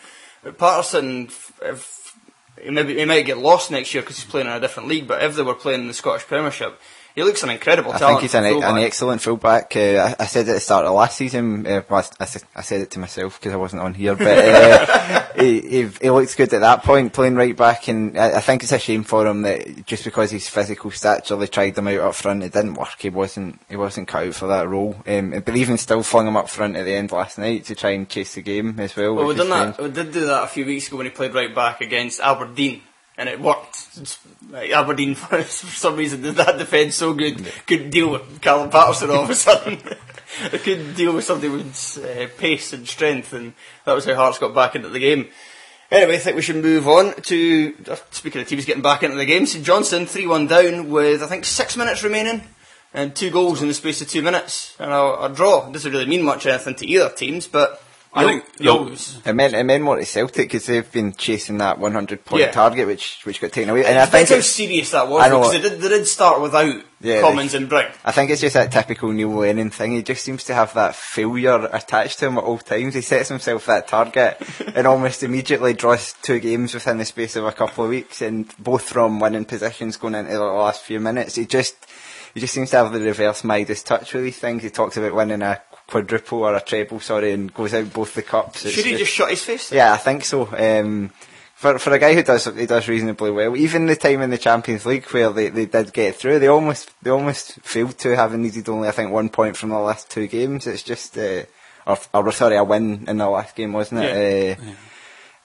But 0.43 0.58
Paterson, 0.58 1.25
if, 1.25 1.51
if, 1.62 2.17
he, 2.62 2.69
maybe, 2.69 2.98
he 2.98 3.05
might 3.05 3.25
get 3.25 3.38
lost 3.38 3.72
next 3.72 3.93
year 3.93 4.03
because 4.03 4.17
he's 4.17 4.29
playing 4.29 4.48
in 4.48 4.53
a 4.53 4.60
different 4.60 4.89
league, 4.89 5.08
but 5.08 5.24
if 5.24 5.36
they 5.36 5.43
were 5.43 5.55
playing 5.55 5.81
in 5.81 5.88
the 5.88 5.93
Scottish 5.93 6.27
Premiership, 6.27 6.79
he 7.20 7.24
looks 7.26 7.44
an 7.44 7.50
incredible 7.50 7.92
I 7.92 7.98
think 7.98 8.22
he's 8.22 8.34
an, 8.34 8.46
an 8.46 8.78
excellent 8.78 9.22
fullback. 9.22 9.76
Uh, 9.76 10.16
I, 10.18 10.24
I 10.24 10.26
said 10.26 10.48
at 10.48 10.54
the 10.54 10.60
start 10.62 10.86
of 10.86 10.94
last 10.94 11.18
season. 11.18 11.68
Uh, 11.68 11.82
I, 11.90 12.04
I 12.56 12.62
said 12.62 12.80
it 12.80 12.92
to 12.92 13.00
myself 13.00 13.38
because 13.38 13.52
I 13.52 13.58
wasn't 13.58 13.82
on 13.82 13.94
here, 13.94 14.16
but 14.16 14.26
uh, 14.26 15.26
he, 15.36 15.60
he, 15.60 15.88
he 15.88 16.10
looks 16.10 16.36
good 16.36 16.54
at 16.54 16.62
that 16.62 16.84
point, 16.84 17.12
playing 17.12 17.36
right 17.36 17.58
back. 17.58 17.90
And 17.90 18.18
I, 18.18 18.38
I 18.38 18.40
think 18.40 18.64
it's 18.64 18.72
a 18.72 18.80
shame 18.80 19.04
for 19.04 19.28
him 19.28 19.42
that 19.42 19.86
just 19.86 20.06
because 20.06 20.32
his 20.32 20.48
physical 20.48 20.92
stature, 20.92 21.36
they 21.36 21.48
tried 21.48 21.78
him 21.78 21.90
out 21.90 22.00
up 22.00 22.16
front. 22.16 22.42
It 22.42 22.54
didn't 22.54 22.76
work. 22.76 22.96
He 23.00 23.10
wasn't. 23.10 23.60
He 23.68 23.76
wasn't 23.76 24.08
cut 24.08 24.28
out 24.28 24.36
for 24.36 24.48
that 24.48 24.70
role. 24.70 24.96
Um, 25.06 25.32
but 25.32 25.58
even 25.58 25.78
still, 25.78 26.04
flung 26.04 26.26
him 26.26 26.38
up 26.38 26.50
front 26.50 26.78
at 26.78 26.86
the 26.86 26.94
end 26.94 27.12
last 27.12 27.38
night 27.38 27.66
to 27.66 27.76
try 27.76 27.90
and 27.90 28.08
chase 28.08 28.36
the 28.36 28.42
game 28.42 28.80
as 28.80 28.96
well. 28.96 29.16
Well, 29.16 29.28
we 29.28 29.36
done 29.36 29.50
that. 29.50 29.78
We 29.78 29.90
did 29.90 30.14
do 30.14 30.26
that 30.28 30.46
a 30.46 30.48
few 30.48 30.66
weeks 30.66 30.88
ago 30.88 30.96
when 30.96 31.08
he 31.08 31.12
played 31.12 31.34
right 31.34 31.54
back 31.54 31.82
against 31.82 32.22
Aberdeen, 32.22 32.82
and 33.20 33.28
it 33.28 33.40
worked. 33.40 34.00
Like, 34.50 34.72
Aberdeen, 34.72 35.14
for 35.16 35.44
some 35.44 35.98
reason, 35.98 36.22
did 36.22 36.36
that 36.36 36.58
defence 36.58 36.96
so 36.96 37.14
good, 37.14 37.46
couldn't 37.68 37.90
deal 37.90 38.10
with 38.10 38.42
Callum 38.42 38.70
Paterson 38.70 39.12
all 39.12 39.26
of 39.26 39.30
a 39.30 39.36
sudden. 39.36 39.78
they 40.52 40.58
couldn't 40.58 40.96
deal 40.96 41.14
with 41.14 41.26
somebody 41.26 41.50
with 41.50 42.00
uh, 42.04 42.28
pace 42.40 42.72
and 42.72 42.88
strength, 42.88 43.34
and 43.34 43.54
that 43.86 43.94
was 43.94 44.06
how 44.06 44.16
Hearts 44.16 44.40
got 44.40 44.56
back 44.56 44.76
into 44.76 44.88
the 44.88 45.00
game. 45.00 45.28
Anyway, 45.92 46.16
I 46.16 46.20
think 46.20 46.38
we 46.38 46.42
should 46.42 46.64
move 46.64 46.88
on 46.88 47.14
to 47.24 47.76
uh, 47.90 47.98
speaking 48.12 48.42
of 48.42 48.48
teams 48.48 48.64
getting 48.64 48.82
back 48.82 49.04
into 49.04 49.18
the 49.18 49.26
game. 49.26 49.46
St 49.46 49.66
Johnstone 49.66 50.06
three 50.06 50.28
one 50.28 50.48
down 50.48 50.90
with 50.90 51.22
I 51.22 51.28
think 51.28 51.46
six 51.46 51.76
minutes 51.76 52.04
remaining. 52.04 52.44
And 52.92 53.16
two 53.16 53.30
goals 53.30 53.62
in 53.62 53.68
the 53.68 53.76
space 53.76 54.02
of 54.02 54.10
two 54.10 54.24
minutes, 54.24 54.76
and 54.80 54.92
a, 54.92 55.26
a 55.26 55.30
draw. 55.30 55.70
Doesn't 55.70 55.92
really 55.92 56.08
mean 56.08 56.24
much 56.24 56.48
anything 56.48 56.74
to 56.74 56.88
either 56.88 57.12
teams, 57.12 57.48
but 57.48 57.84
I 58.12 58.24
think- 58.25 58.44
you 58.60 58.66
no. 58.66 58.78
always- 58.80 59.18
It 59.24 59.34
meant, 59.34 59.54
it 59.54 59.63
meant 59.63 59.84
more 59.84 59.98
to 59.98 60.06
Celtic 60.06 60.48
because 60.48 60.66
they've 60.66 60.92
been 60.92 61.13
chasing 61.13 61.60
that 61.60 61.78
100 61.78 62.25
point 62.25 62.42
Yeah. 62.42 62.51
target, 62.51 62.88
which 62.88 63.20
which 63.24 63.39
got 63.39 63.51
taken 63.51 63.70
away. 63.70 63.86
And 63.86 64.00
I 64.00 64.01
I 64.01 64.06
think 64.08 64.28
think 64.28 64.30
how 64.30 64.36
it's, 64.39 64.50
serious 64.50 64.92
that 64.92 65.08
was 65.08 65.24
I 65.24 65.30
know. 65.30 65.39
because 65.42 65.51
they 65.54 65.70
did, 65.70 65.82
they 65.82 65.89
did 65.89 66.08
start 66.08 66.42
without 66.42 66.74
Yeah, 67.01 67.22
Commons 67.22 67.51
they- 67.51 67.60
and 67.60 67.70
Brown. 67.70 67.92
I 68.04 68.12
think 68.12 68.32
it's 68.32 68.42
just 68.42 68.56
that 68.56 68.72
typical 68.72 69.12
Neil 69.12 69.30
Lennon 69.30 69.70
thing. 69.70 69.92
He 69.94 70.01
just 70.01 70.24
seems 70.24 70.44
to 70.46 70.56
have 70.56 70.74
that 70.74 70.96
failure 70.96 71.70
attached 71.72 72.18
to 72.20 72.25
him 72.25 72.38
at 72.39 72.44
all 72.44 72.58
times. 72.58 72.96
He 72.96 73.01
sets 73.01 73.30
himself 73.30 73.68
that 73.68 73.88
target 73.88 74.42
and 74.75 74.88
almost 74.88 75.22
immediately 75.22 75.74
draws 75.74 76.13
two 76.24 76.39
games 76.39 76.74
within 76.74 76.98
the 76.98 77.06
space 77.06 77.36
of 77.36 77.45
a 77.45 77.52
couple 77.52 77.84
of 77.84 77.91
weeks, 77.91 78.22
and 78.24 78.52
both 78.58 78.84
from 78.89 79.19
winning 79.19 79.45
positions 79.45 79.98
going 79.98 80.15
into 80.15 80.34
the 80.34 80.39
last 80.39 80.82
few 80.84 81.00
minutes. 81.00 81.36
He 81.36 81.45
just 81.45 81.76
he 82.34 82.39
just 82.39 82.54
seems 82.54 82.69
to 82.72 82.78
have 82.78 82.91
the 82.91 83.00
reverse 83.00 83.43
Midas 83.43 83.82
touch 83.84 84.13
with 84.13 84.24
these 84.24 84.38
things. 84.38 84.62
He 84.63 84.69
talks 84.69 84.98
about 84.98 85.13
winning 85.15 85.41
a 85.41 85.62
quadruple 85.89 86.43
or 86.43 86.56
a 86.56 86.62
treble, 86.62 86.99
sorry, 86.99 87.32
and 87.34 87.54
goes 87.54 87.73
out 87.73 87.91
both 87.93 88.13
the 88.13 88.21
cups. 88.21 88.65
It's 88.65 88.75
Should 88.75 88.86
he 88.86 88.97
just 88.97 89.12
shut 89.13 89.30
his 89.32 89.43
face? 89.43 89.71
yeah, 89.71 89.93
I 89.93 89.97
think 89.97 90.23
so. 90.25 90.47
Um, 90.56 91.12
for 91.56 91.78
for 91.78 91.91
a 91.93 91.99
guy 91.99 92.13
who 92.13 92.23
does 92.23 92.45
he 92.45 92.65
does 92.65 92.88
reasonably 92.88 93.32
well, 93.32 93.58
even 93.58 93.86
the 93.88 93.95
time 93.95 94.21
in 94.21 94.30
the 94.30 94.38
Champions 94.38 94.86
League 94.86 95.06
where 95.08 95.30
they, 95.32 95.49
they 95.49 95.65
did 95.65 95.91
get 95.91 96.15
through, 96.15 96.39
they 96.39 96.47
almost 96.47 96.91
they 97.04 97.10
almost 97.10 97.60
failed 97.62 97.97
to, 97.99 98.15
having 98.15 98.41
needed 98.41 98.69
only 98.69 98.88
I 98.88 98.91
think 98.91 99.12
one 99.12 99.30
point 99.30 99.58
from 99.58 99.69
the 99.69 99.80
last 99.80 100.10
two 100.10 100.28
games. 100.28 100.67
It's 100.67 100.84
just 100.84 101.17
uh, 101.17 101.43
or, 101.86 101.97
or 102.13 102.32
sorry, 102.32 102.56
a 102.56 102.63
win 102.63 103.06
in 103.08 103.17
the 103.17 103.30
last 103.30 103.56
game, 103.56 103.73
wasn't 103.73 104.04
it? 104.04 104.58
Uh, 104.58 104.62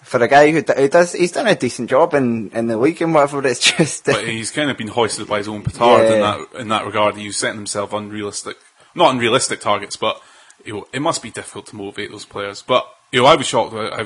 For 0.03 0.23
a 0.23 0.29
guy 0.29 0.51
who, 0.53 0.61
d- 0.61 0.73
who 0.77 0.89
does, 0.89 1.15
he's 1.15 1.33
done 1.33 1.47
a 1.47 1.55
decent 1.55 1.89
job 1.89 2.13
in, 2.13 2.51
in 2.51 2.67
the 2.67 2.77
league 2.77 3.01
and 3.01 3.15
whatever. 3.15 3.45
It's 3.47 3.73
just 3.79 4.05
but 4.05 4.29
he's 4.29 4.51
kind 4.51 4.71
of 4.71 4.77
been 4.77 4.89
hoisted 4.89 5.27
by 5.27 5.39
his 5.39 5.49
own 5.49 5.63
petard 5.63 6.13
in 6.13 6.21
that 6.21 6.39
in 6.61 6.69
that 6.69 6.85
regard. 6.85 7.17
He's 7.17 7.39
setting 7.39 7.57
himself 7.57 7.93
unrealistic, 7.95 8.57
not 8.95 9.15
unrealistic 9.15 9.61
targets, 9.61 9.97
but 9.97 10.21
you 10.65 10.75
know, 10.75 10.87
it 10.93 11.01
must 11.01 11.23
be 11.23 11.31
difficult 11.31 11.67
to 11.67 11.77
motivate 11.77 12.11
those 12.11 12.25
players. 12.25 12.63
But 12.63 12.87
you 13.13 13.21
know, 13.21 13.27
I 13.27 13.37
was 13.37 13.47
shocked. 13.47 13.75
I, 13.75 13.89
I 13.89 14.03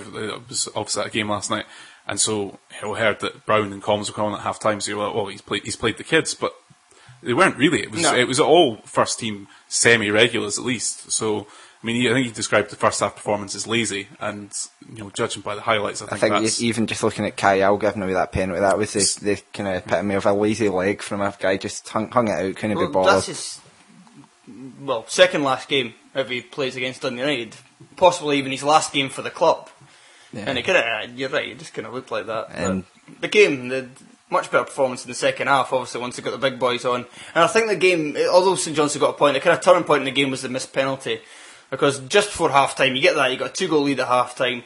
was 0.49 0.69
obviously 0.75 1.03
at 1.03 1.09
a 1.09 1.11
game 1.11 1.31
last 1.31 1.51
night, 1.51 1.67
and 2.07 2.21
so 2.21 2.59
you 2.81 2.83
know, 2.89 2.95
heard 2.95 3.21
that 3.21 3.47
Brown 3.47 3.73
and 3.73 3.83
Combs 3.83 4.09
were 4.09 4.15
calling 4.15 4.35
at 4.35 4.41
half 4.41 4.59
time. 4.61 4.81
So 4.81 4.91
you're 4.93 5.05
like, 5.07 5.15
well, 5.15 5.27
he's 5.27 5.41
played 5.43 5.63
he's 5.65 5.77
played 5.77 5.97
the 5.99 6.05
kids, 6.05 6.35
but 6.35 6.53
they 7.23 7.33
weren't 7.35 7.57
really. 7.57 7.81
It 7.83 7.91
was 7.91 8.03
No. 8.03 8.15
it 8.15 8.29
was 8.29 8.39
all 8.41 8.77
first 8.85 9.19
team 9.19 9.49
semi 9.69 10.11
regulars 10.11 10.59
at 10.59 10.65
least. 10.65 11.11
So. 11.13 11.47
I 11.81 11.87
mean, 11.87 12.11
I 12.11 12.13
think 12.13 12.27
he 12.27 12.33
described 12.33 12.71
the 12.71 12.77
first 12.77 12.99
half 12.99 13.15
performance 13.15 13.55
as 13.55 13.65
lazy, 13.69 14.09
and 14.19 14.51
you 14.93 15.05
know, 15.05 15.11
judging 15.11 15.43
by 15.43 15.55
the 15.55 15.61
highlights, 15.61 16.03
I 16.03 16.07
I 16.07 16.09
think, 16.09 16.21
think 16.23 16.35
that's 16.43 16.61
e- 16.61 16.67
even 16.67 16.89
just 16.89 17.05
looking 17.05 17.25
at 17.25 17.37
Kyle 17.37 17.77
giving 17.77 18.03
away 18.03 18.15
that 18.15 18.33
penalty, 18.33 18.59
that 18.61 18.77
was 18.77 18.95
the, 18.95 19.25
the 19.37 19.43
kind 19.55 19.69
of 19.69 19.77
epitome 19.87 20.17
of 20.17 20.27
a 20.27 20.33
lazy 20.33 20.69
leg 20.71 21.03
from 21.03 21.21
a 21.21 21.33
guy 21.39 21.57
just 21.57 21.89
hung, 21.89 22.11
hung 22.11 22.27
it 22.27 22.33
out, 22.33 22.57
couldn't 22.57 22.79
be 22.79 22.83
Well, 22.83 22.91
bothered. 22.91 23.15
that's 23.15 23.27
his 23.27 23.61
well 24.81 25.05
second 25.07 25.45
last 25.45 25.69
game 25.69 25.95
if 26.15 26.29
he 26.29 26.41
plays 26.41 26.77
against 26.77 27.03
Dundee 27.03 27.21
United, 27.21 27.57
possibly 27.97 28.39
even 28.39 28.53
his 28.53 28.63
last 28.63 28.93
game 28.93 29.09
for 29.09 29.23
the 29.23 29.31
club. 29.31 29.69
And 30.47 30.59
it 30.59 30.63
kind 30.65 30.79
of, 30.79 30.85
uh, 30.85 31.13
you're 31.15 31.31
right, 31.31 31.49
it 31.49 31.59
just 31.59 31.73
kind 31.75 31.87
of 31.87 31.95
looked 31.95 32.11
like 32.11 32.27
that. 32.27 32.51
But 33.13 33.21
the 33.21 33.29
game, 33.29 33.69
the 33.69 33.89
much 34.31 34.51
better 34.51 34.65
performance 34.65 35.05
in 35.05 35.11
the 35.11 35.15
second 35.15 35.47
half. 35.47 35.73
Obviously, 35.73 36.01
once 36.01 36.17
they 36.17 36.23
got 36.23 36.33
the 36.33 36.51
big 36.51 36.59
boys 36.59 36.85
on, 36.85 37.07
and 37.35 37.45
I 37.45 37.47
think 37.47 37.69
the 37.69 37.77
game, 37.77 38.17
although 38.31 38.57
St 38.57 38.77
Johnstone 38.77 39.01
got 39.01 39.11
a 39.11 39.19
point, 39.19 39.35
the 39.35 39.41
kind 39.41 39.57
of 39.57 39.65
turning 39.65 39.85
point 39.85 40.01
in 40.01 40.05
the 40.05 40.11
game 40.11 40.31
was 40.31 40.43
the 40.43 40.49
missed 40.49 40.73
penalty, 40.73 41.21
because 41.71 42.01
just 42.01 42.31
before 42.31 42.51
half 42.51 42.77
time, 42.77 42.95
you 42.95 43.03
get 43.03 43.15
that, 43.15 43.31
you 43.31 43.39
got 43.39 43.51
a 43.51 43.53
two 43.53 43.69
goal 43.69 43.83
lead 43.83 44.01
at 44.01 44.09
half 44.09 44.37
time, 44.37 44.65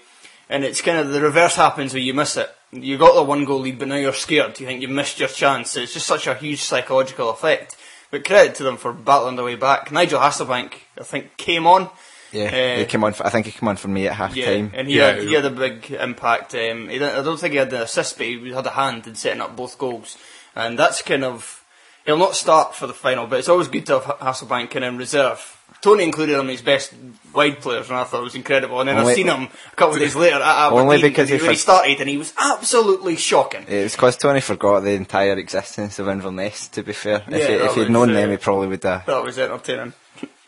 and 0.49 0.65
it's 0.65 0.83
kind 0.83 0.99
of 0.99 1.11
the 1.11 1.21
reverse 1.21 1.55
happens 1.55 1.95
when 1.95 2.03
you 2.03 2.15
miss 2.15 2.37
it. 2.37 2.51
You 2.73 2.99
got 2.99 3.15
the 3.15 3.23
one 3.23 3.45
goal 3.45 3.61
lead, 3.61 3.79
but 3.79 3.89
now 3.89 3.97
you're 3.97 4.13
scared. 4.15 4.59
You 4.59 4.67
think 4.67 4.81
you 4.83 4.89
missed 4.89 5.21
your 5.21 5.29
chance. 5.29 5.77
It's 5.77 5.93
just 5.93 6.07
such 6.07 6.27
a 6.27 6.35
huge 6.35 6.63
psychological 6.63 7.31
effect. 7.31 7.77
But 8.13 8.25
credit 8.25 8.55
to 8.57 8.63
them 8.63 8.77
for 8.77 8.93
battling 8.93 9.35
their 9.37 9.45
way 9.45 9.57
back. 9.57 9.91
Nigel 9.91 10.21
Hasselbaink, 10.21 10.75
I 11.01 11.03
think, 11.03 11.37
came 11.39 11.67
on. 11.67 11.89
yeah, 12.31 12.45
uh, 12.77 12.79
he 12.81 12.85
came 12.85 13.03
on. 13.03 13.15
For, 13.15 13.27
I 13.27 13.31
think 13.31 13.47
he 13.47 13.53
came 13.53 13.69
on 13.69 13.77
for 13.77 13.89
me 13.89 14.07
at 14.07 14.13
half 14.13 14.37
Yeah, 14.37 14.45
time. 14.53 14.71
and 14.75 14.87
he, 14.87 14.99
Yeah, 14.99 15.13
had, 15.15 15.23
he 15.23 15.33
had 15.33 15.45
a 15.47 15.51
big 15.51 15.91
impact. 15.93 16.55
Um, 16.55 16.89
he 16.91 16.99
didn't, 16.99 17.19
I 17.19 17.23
don't 17.23 17.41
think 17.41 17.53
he 17.53 17.59
had 17.59 17.71
the 17.71 17.83
assist, 17.83 18.19
but 18.19 18.27
he 18.27 18.53
had 18.53 18.67
a 18.67 18.71
hand 18.71 19.07
in 19.07 19.15
setting 19.15 19.41
up 19.41 19.57
both 19.57 19.79
goals. 19.79 20.19
And 20.55 20.79
that's 20.79 21.01
kind 21.03 21.25
of. 21.25 21.65
He'll 22.05 22.19
not 22.19 22.35
start 22.35 22.75
for 22.75 22.87
the 22.87 22.93
final, 22.93 23.27
but 23.27 23.39
it's 23.39 23.49
always 23.49 23.69
good 23.69 23.87
to 23.87 24.01
have 24.01 24.19
Hasselbaink 24.19 24.77
in 24.77 24.99
reserve. 24.99 25.57
Tony 25.83 26.05
included 26.05 26.35
him 26.35 26.43
in 26.43 26.49
his 26.51 26.63
best 26.63 26.95
wide 27.35 27.61
players, 27.61 27.89
and 27.91 27.99
I 27.99 28.05
thought 28.05 28.21
it 28.21 28.25
was 28.25 28.35
incredible. 28.37 28.79
And 28.81 28.89
then 28.89 28.97
I've 28.97 29.15
seen 29.17 29.27
him 29.27 29.49
a 29.73 29.77
couple 29.77 29.95
of 29.95 30.01
days 30.01 30.15
later 30.15 30.37
at 30.37 30.43
Aberdeen, 30.43 30.81
Only 30.87 31.03
because 31.03 31.29
he 31.29 31.35
when 31.35 31.43
he 31.43 31.49
for- 31.49 31.55
started, 31.57 32.01
and 32.01 32.09
he 32.09 32.17
was 32.17 32.33
absolutely 32.39 33.17
shocking. 33.17 33.65
It 33.69 33.83
was 33.83 33.93
because 33.97 34.17
Tony 34.17 34.41
forgot 34.41 34.81
the 34.85 34.93
entire 34.93 35.37
existence 35.37 35.99
of 35.99 36.07
Inverness. 36.09 36.69
To 36.69 36.83
be 36.85 36.93
fair, 36.93 37.23
Yeah, 37.29 37.37
if, 37.37 37.49
he, 37.49 37.55
if 37.55 37.75
he'd 37.75 37.81
was, 37.81 37.91
known 37.91 38.11
uh, 38.11 38.15
them, 38.15 38.31
he 38.31 38.37
probably 38.37 38.69
would 38.69 38.83
have. 38.85 39.07
That 39.07 39.25
was 39.25 39.39
entertaining. 39.39 39.93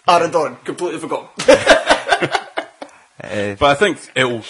Aaron 0.07 0.31
Don, 0.31 0.57
completely 0.65 1.01
forgot. 1.01 1.33
Uh, 3.23 3.55
But 3.55 3.63
I 3.71 3.75
think 3.75 4.11
it'll 4.15 4.43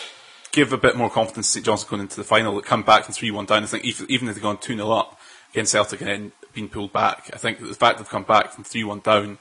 give 0.51 0.73
a 0.73 0.79
bit 0.79 0.97
more 0.97 1.11
confidence 1.11 1.47
to 1.49 1.53
St 1.53 1.66
Johnstone 1.66 1.90
going 1.90 2.03
into 2.03 2.16
the 2.16 2.25
final. 2.25 2.53
They'll 2.53 2.62
come 2.62 2.83
back 2.83 3.05
from 3.05 3.14
3 3.14 3.31
1 3.31 3.44
down. 3.47 3.62
I 3.62 3.66
think 3.66 3.85
even, 3.85 4.11
even 4.11 4.29
if 4.29 4.35
they've 4.35 4.42
gone 4.42 4.59
2 4.59 4.75
0 4.75 4.90
up 4.90 5.18
against 5.53 5.73
Celtic 5.73 6.01
and 6.01 6.09
then 6.09 6.33
been 6.55 6.68
pulled 6.68 6.92
back, 6.92 7.31
I 7.33 7.37
think 7.37 7.61
the 7.61 7.75
fact 7.75 7.99
they've 7.99 8.09
come 8.09 8.25
back 8.25 8.53
from 8.53 8.64
3 8.64 8.83
1 8.85 9.01
down 9.01 9.38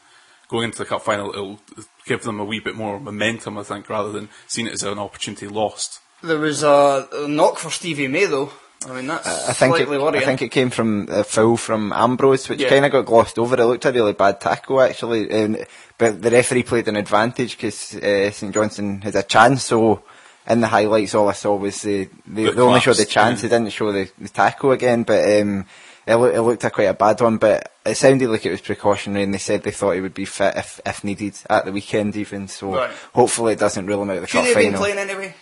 going 0.53 0.65
into 0.69 0.77
the 0.77 0.85
cup 0.85 1.01
final, 1.01 1.29
it'll 1.31 1.59
give 2.05 2.21
them 2.23 2.39
a 2.39 2.45
wee 2.45 2.59
bit 2.67 2.75
more 2.75 2.99
momentum, 2.99 3.57
I 3.57 3.63
think, 3.63 3.89
rather 3.89 4.11
than 4.11 4.29
seeing 4.47 4.67
it 4.67 4.73
as 4.73 4.83
an 4.83 4.99
opportunity 4.99 5.47
lost. 5.47 5.99
there 6.21 6.37
was 6.39 6.61
a, 6.63 7.07
a 7.23 7.27
knock 7.27 7.57
for 7.57 7.71
Stevie 7.71 8.07
May, 8.07 8.25
though. 8.27 8.51
I 8.87 8.91
mean, 8.95 9.07
that's 9.07 9.27
I 9.49 9.53
think 9.53 9.75
it, 9.75 9.77
slightly 9.87 9.97
worrying. 9.97 10.21
I 10.23 10.25
think 10.25 10.41
it 10.41 10.49
came 10.59 10.69
from 10.69 11.07
a 11.09 11.23
foul 11.23 11.57
from 11.57 11.91
Ambrose, 11.93 12.49
which 12.49 12.61
Yeah. 12.61 12.69
kind 12.69 12.85
of 12.85 12.91
got 12.91 13.05
glossed 13.05 13.39
over. 13.39 13.55
It 13.59 13.65
looked 13.65 13.85
a 13.85 13.91
really 13.91 14.13
bad 14.13 14.39
tackle 14.41 14.81
actually, 14.81 15.29
and, 15.31 15.65
but 15.97 16.21
the 16.21 16.29
referee 16.29 16.63
played 16.63 16.87
an 16.89 16.97
advantage 16.97 17.55
because 17.57 17.95
uh, 17.95 18.29
St 18.31 18.53
Johnstone 18.53 19.01
had 19.01 19.15
a 19.15 19.23
chance. 19.23 19.63
So 19.63 20.03
in 20.51 20.59
the 20.61 20.67
highlights, 20.67 21.15
all 21.15 21.29
I 21.29 21.33
saw 21.33 21.55
was 21.55 21.81
the 21.81 22.09
they, 22.27 22.43
The 22.45 22.51
they 22.51 22.61
only 22.61 22.81
showed 22.81 22.97
the 22.97 23.05
chance. 23.05 23.41
yeah. 23.41 23.47
They 23.49 23.55
didn't 23.57 23.71
show 23.71 23.91
the, 23.93 24.11
the 24.19 24.29
tackle 24.29 24.71
again, 24.73 25.03
but 25.03 25.21
um, 25.41 25.65
it, 26.07 26.15
loo- 26.15 26.31
it 26.31 26.39
looked 26.41 26.63
like 26.63 26.73
quite 26.73 26.83
a 26.85 26.93
bad 26.93 27.19
one. 27.21 27.37
But 27.37 27.71
it 27.85 27.95
sounded 27.95 28.29
like 28.29 28.45
it 28.45 28.51
was 28.51 28.61
precautionary, 28.61 29.23
and 29.23 29.33
they 29.33 29.37
said 29.37 29.63
they 29.63 29.71
thought 29.71 29.91
he 29.95 30.01
would 30.01 30.13
be 30.13 30.25
fit 30.25 30.55
if 30.55 30.79
if 30.85 31.03
needed 31.03 31.35
at 31.49 31.65
the 31.65 31.71
weekend 31.71 32.15
even. 32.15 32.47
So 32.47 32.75
Right. 32.75 32.91
hopefully 33.13 33.53
it 33.53 33.59
doesn't 33.59 33.85
rule 33.85 34.01
him 34.03 34.09
out 34.09 34.15
of 34.17 34.21
the 34.21 34.27
Should 34.27 34.37
cup 34.39 34.43
he 34.45 34.49
have 34.53 34.57
been 34.57 34.73
final. 34.73 34.79
playing 34.79 34.97
anyway? 35.09 35.35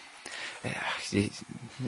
You- 1.11 1.29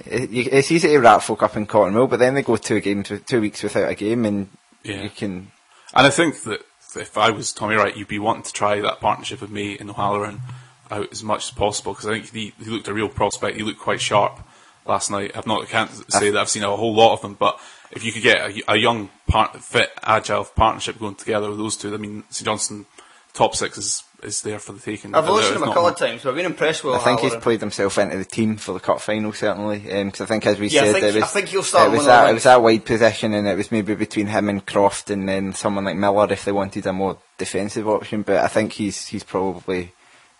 It's 0.05 0.71
easy 0.71 0.87
to 0.87 0.97
wrap 0.99 1.21
folk 1.21 1.43
up 1.43 1.55
in 1.55 1.67
cotton 1.67 1.93
wool, 1.93 2.07
but 2.07 2.17
then 2.19 2.33
they 2.33 2.41
go 2.41 2.55
two 2.57 2.79
games, 2.79 3.11
two 3.27 3.41
weeks 3.41 3.61
without 3.61 3.89
a 3.91 3.95
game, 3.95 4.25
and 4.25 4.49
Yeah. 4.83 5.03
you 5.03 5.09
can. 5.11 5.51
And 5.93 6.07
I 6.07 6.09
think 6.09 6.41
that 6.43 6.65
if 6.95 7.15
I 7.17 7.29
was 7.29 7.51
Tommy 7.53 7.75
Wright, 7.75 7.95
you'd 7.95 8.07
be 8.07 8.17
wanting 8.19 8.43
to 8.43 8.53
try 8.53 8.79
that 8.81 8.99
partnership 8.99 9.41
with 9.41 9.51
May 9.51 9.77
and 9.77 9.91
O'Halloran 9.91 10.41
out 10.89 11.09
as 11.11 11.23
much 11.23 11.45
as 11.45 11.51
possible 11.51 11.93
because 11.93 12.07
I 12.07 12.13
think 12.13 12.31
he, 12.31 12.53
he 12.63 12.69
looked 12.71 12.87
a 12.87 12.93
real 12.93 13.07
prospect. 13.09 13.55
He 13.57 13.61
looked 13.63 13.79
quite 13.79 14.01
sharp 14.01 14.39
last 14.87 15.11
night. 15.11 15.31
I've 15.35 15.45
not 15.47 15.61
I 15.61 15.65
can't 15.65 15.91
say 16.11 16.31
that 16.31 16.39
I've 16.39 16.49
seen 16.49 16.63
a 16.63 16.75
whole 16.75 16.93
lot 16.95 17.13
of 17.13 17.21
them, 17.21 17.35
but 17.35 17.59
if 17.95 18.03
you 18.03 18.11
could 18.11 18.23
get 18.23 18.37
a, 18.37 18.73
a 18.73 18.75
young, 18.77 19.09
part, 19.27 19.59
fit, 19.61 19.91
agile 20.03 20.45
partnership 20.45 20.99
going 20.99 21.15
together 21.15 21.49
with 21.49 21.57
those 21.57 21.77
two, 21.77 21.93
I 21.93 21.97
mean, 21.97 22.23
St 22.29 22.45
Johnstone 22.45 22.85
top 23.33 23.55
six 23.55 23.77
is 23.77 24.03
is 24.21 24.41
there 24.41 24.59
for 24.59 24.71
the 24.71 24.79
taking. 24.79 25.13
I've 25.13 25.27
watched 25.27 25.49
if 25.49 25.57
him 25.57 25.63
a 25.63 25.67
couple 25.67 25.87
of 25.87 25.97
times, 25.97 26.23
but 26.23 26.29
I've 26.29 26.35
been 26.35 26.45
impressed 26.45 26.83
with 26.83 26.93
him. 26.93 27.01
I 27.01 27.03
think 27.03 27.19
he's 27.19 27.35
played 27.35 27.59
himself 27.59 27.97
into 27.97 28.17
the 28.17 28.25
team 28.25 28.55
for 28.55 28.71
the 28.73 28.79
cup 28.79 29.01
final, 29.01 29.33
certainly. 29.33 29.79
Because 29.79 30.21
I 30.21 30.25
think, 30.25 30.45
as 30.45 30.59
we 30.59 30.67
Yeah, 30.67 30.81
I 30.81 30.85
said, 30.85 30.93
think- 30.93 31.03
it 31.03 31.13
was, 31.15 31.23
I 31.23 31.27
think 31.27 31.47
he'll 31.49 31.63
start 31.63 31.87
it 31.87 31.91
was 31.91 31.99
of 31.99 32.05
the 32.05 32.11
that, 32.11 32.29
it 32.29 32.33
was 32.33 32.43
that 32.43 32.61
wide 32.61 32.85
position, 32.85 33.33
and 33.33 33.47
it 33.47 33.57
was 33.57 33.71
maybe 33.71 33.95
between 33.95 34.27
him 34.27 34.49
and 34.49 34.65
Croft, 34.65 35.09
and 35.09 35.27
then 35.27 35.53
someone 35.53 35.83
like 35.83 35.97
Miller 35.97 36.31
if 36.31 36.45
they 36.45 36.51
wanted 36.53 36.85
a 36.85 36.93
more 36.93 37.17
defensive 37.37 37.87
option. 37.87 38.21
But 38.21 38.37
I 38.37 38.47
think 38.47 38.73
he's 38.73 39.07
he's 39.07 39.23
probably 39.23 39.91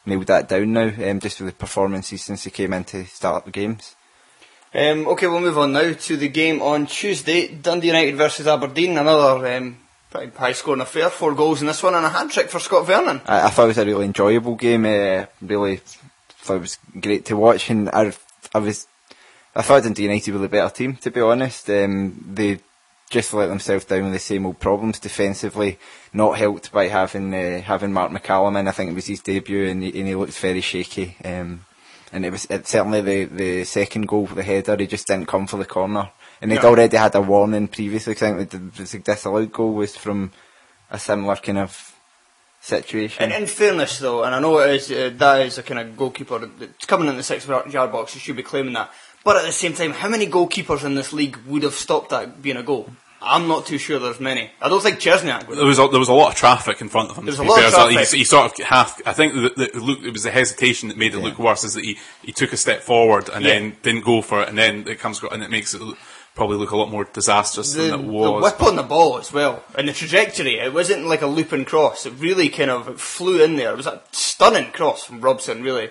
nailed 0.06 0.28
that 0.28 0.48
down 0.48 0.72
now, 0.72 0.92
um, 1.10 1.20
just 1.20 1.42
with 1.42 1.50
the 1.50 1.60
performances 1.60 2.24
since 2.24 2.46
he 2.46 2.52
came 2.52 2.74
in 2.74 2.86
to 2.86 3.06
start 3.06 3.38
up 3.38 3.46
the 3.46 3.52
games. 3.52 3.96
Um, 4.76 5.08
okay, 5.10 5.28
we'll 5.28 5.40
move 5.40 5.58
on 5.58 5.72
now 5.72 5.94
to 5.94 6.18
the 6.18 6.30
game 6.30 6.62
on 6.62 6.88
Tuesday. 6.88 7.48
Dundee 7.48 7.88
United 7.88 8.16
versus 8.16 8.48
Aberdeen. 8.48 8.98
Another 8.98 9.56
um, 9.56 9.78
pretty 10.10 10.36
high 10.36 10.54
scoring 10.54 10.82
affair. 10.82 11.10
Four 11.10 11.36
goals 11.36 11.62
in 11.62 11.68
this 11.68 11.84
one 11.84 11.94
and 11.94 12.06
a 12.06 12.10
hat 12.10 12.32
trick 12.32 12.50
for 12.50 12.60
Scott 12.60 12.88
Vernon. 12.88 13.22
I, 13.28 13.44
I 13.44 13.50
thought 13.50 13.66
it 13.66 13.68
was 13.68 13.78
a 13.78 13.86
really 13.86 14.06
enjoyable 14.06 14.56
game. 14.56 14.86
Uh, 14.86 15.28
really 15.42 15.80
thought 16.44 16.56
it 16.56 16.62
was 16.62 16.78
great 17.00 17.26
to 17.26 17.38
watch, 17.38 17.70
and 17.70 17.90
I, 17.90 18.14
I 18.54 18.60
was, 18.60 18.88
I 19.56 19.62
thought 19.62 19.84
Dundee 19.84 20.04
United 20.04 20.34
were 20.34 20.40
the 20.40 20.50
better 20.50 20.74
team. 20.74 20.96
To 20.98 21.12
be 21.12 21.22
honest, 21.22 21.70
um, 21.70 22.26
they 22.34 22.60
just 23.10 23.34
let 23.34 23.48
themselves 23.48 23.86
down 23.86 24.06
with 24.06 24.14
the 24.14 24.20
same 24.20 24.46
old 24.46 24.60
problems 24.60 25.00
defensively. 25.00 25.78
Not 26.14 26.38
helped 26.38 26.72
by 26.72 26.88
having 26.88 27.34
uh, 27.34 27.62
having 27.62 27.94
Marc 27.94 28.12
McCallum 28.12 28.60
in. 28.60 28.68
I 28.68 28.72
think 28.72 28.92
it 28.92 28.96
was 28.96 29.06
his 29.06 29.22
debut, 29.22 29.66
and 29.66 29.84
he, 29.84 30.00
and 30.00 30.08
he 30.08 30.16
looked 30.16 30.38
very 30.40 30.62
shaky. 30.62 31.16
Um, 31.24 31.66
and 32.14 32.26
it 32.26 32.32
was 32.32 32.46
it, 32.46 32.68
certainly 32.68 33.02
the 33.02 33.26
the 33.26 33.64
second 33.66 34.08
goal, 34.08 34.28
the 34.28 34.44
header. 34.44 34.76
He 34.78 34.88
just 34.88 35.08
didn't 35.08 35.28
come 35.28 35.48
for 35.48 35.58
the 35.58 35.66
corner, 35.66 36.10
and 36.42 36.52
he'd 36.52 36.62
Yeah. 36.64 36.70
already 36.70 36.98
had 36.98 37.16
a 37.16 37.22
warning 37.22 37.68
previously. 37.68 38.14
'cause 38.16 38.24
I 38.24 38.34
think 38.38 38.50
the, 38.52 38.58
the 38.84 39.00
disallowed 39.00 39.52
goal 39.52 39.74
was 39.74 39.96
from 39.98 40.32
a 40.92 41.00
similar 41.00 41.36
kind 41.38 41.58
of 41.58 41.72
situation. 42.62 43.24
In, 43.32 43.42
in 43.42 43.48
fairness, 43.48 44.00
though, 44.00 44.24
and 44.24 44.34
I 44.36 44.40
know 44.40 44.60
it 44.60 44.76
is 44.76 44.92
uh, 44.92 45.12
that 45.18 45.46
is 45.46 45.58
a 45.58 45.64
kind 45.64 45.80
of 45.80 45.98
goalkeeper 45.98 46.40
that's 46.40 46.86
coming 46.86 47.08
in 47.10 47.18
the 47.18 47.24
six 47.24 47.48
yard 47.48 47.92
box. 47.92 48.16
You 48.16 48.22
should 48.22 48.38
be 48.38 48.44
claiming 48.44 48.74
that. 48.74 48.90
But 49.26 49.38
at 49.38 49.46
the 49.46 49.52
same 49.54 49.74
time, 49.74 49.92
how 49.92 50.10
many 50.10 50.28
goalkeepers 50.28 50.84
in 50.84 50.96
this 50.96 51.14
league 51.14 51.38
would 51.48 51.64
have 51.64 51.74
stopped 51.76 52.10
that 52.10 52.42
being 52.42 52.58
a 52.58 52.64
goal? 52.64 52.90
I'm 53.24 53.48
not 53.48 53.66
too 53.66 53.78
sure. 53.78 54.00
There's 54.00 54.20
many. 54.20 54.52
I 54.62 54.70
don't 54.70 54.82
think 54.84 55.00
Cierzniak 55.00 55.48
would. 55.48 55.58
There 55.58 55.66
was 55.66 55.80
a, 55.80 55.88
there 55.88 56.00
was 56.00 56.10
a 56.10 56.14
lot 56.14 56.30
of 56.32 56.36
traffic 56.36 56.82
in 56.82 56.90
front 56.90 57.10
of 57.10 57.18
him. 57.18 57.26
There 57.26 57.32
was 57.32 57.40
a 57.40 57.44
lot 57.44 57.58
fair. 57.58 57.68
of 57.68 57.74
So 57.74 57.88
he, 57.88 57.94
traffic. 57.96 58.18
he 58.18 58.24
sort 58.24 58.60
of 58.60 58.66
half. 58.66 59.02
I 59.06 59.14
think 59.14 59.34
that 59.36 59.56
that 59.56 59.76
look, 59.76 60.04
it 60.04 60.12
was 60.12 60.24
the 60.24 60.32
hesitation 60.32 60.90
that 60.90 60.98
made 60.98 61.14
it 61.14 61.20
look 61.20 61.40
worse. 61.40 61.64
Is 61.64 61.74
that 61.76 61.84
he, 61.86 61.98
he 62.22 62.32
took 62.32 62.54
a 62.54 62.58
step 62.58 62.82
forward 62.82 63.30
and 63.30 63.44
Yeah. 63.46 63.54
then 63.54 63.78
didn't 63.82 64.04
go 64.04 64.22
for 64.22 64.42
it, 64.44 64.50
and 64.50 64.58
then 64.58 64.88
it 64.88 65.00
comes 65.00 65.22
and 65.24 65.42
it 65.44 65.50
makes 65.50 65.74
it 65.74 65.82
look, 65.82 65.98
probably 66.36 66.58
look 66.58 66.72
a 66.72 66.76
lot 66.78 66.90
more 66.92 67.06
disastrous 67.06 67.74
The, 67.74 67.84
than 67.84 68.00
it 68.00 68.04
the 68.04 68.12
was. 68.12 68.44
whip 68.44 68.62
on 68.64 68.76
the 68.76 68.84
ball 68.84 69.18
as 69.20 69.32
well, 69.32 69.64
and 69.78 69.88
the 69.88 69.94
trajectory. 69.94 70.60
It 70.60 70.74
wasn't 70.74 71.06
like 71.08 71.22
a 71.22 71.28
looping 71.28 71.66
cross. 71.66 72.06
It 72.06 72.14
really 72.18 72.50
kind 72.50 72.72
of 72.72 73.00
flew 73.00 73.42
in 73.44 73.56
there. 73.56 73.72
It 73.72 73.78
was 73.78 73.88
a 73.88 74.02
stunning 74.12 74.72
cross 74.72 75.04
from 75.06 75.22
Robson, 75.22 75.64
really. 75.64 75.90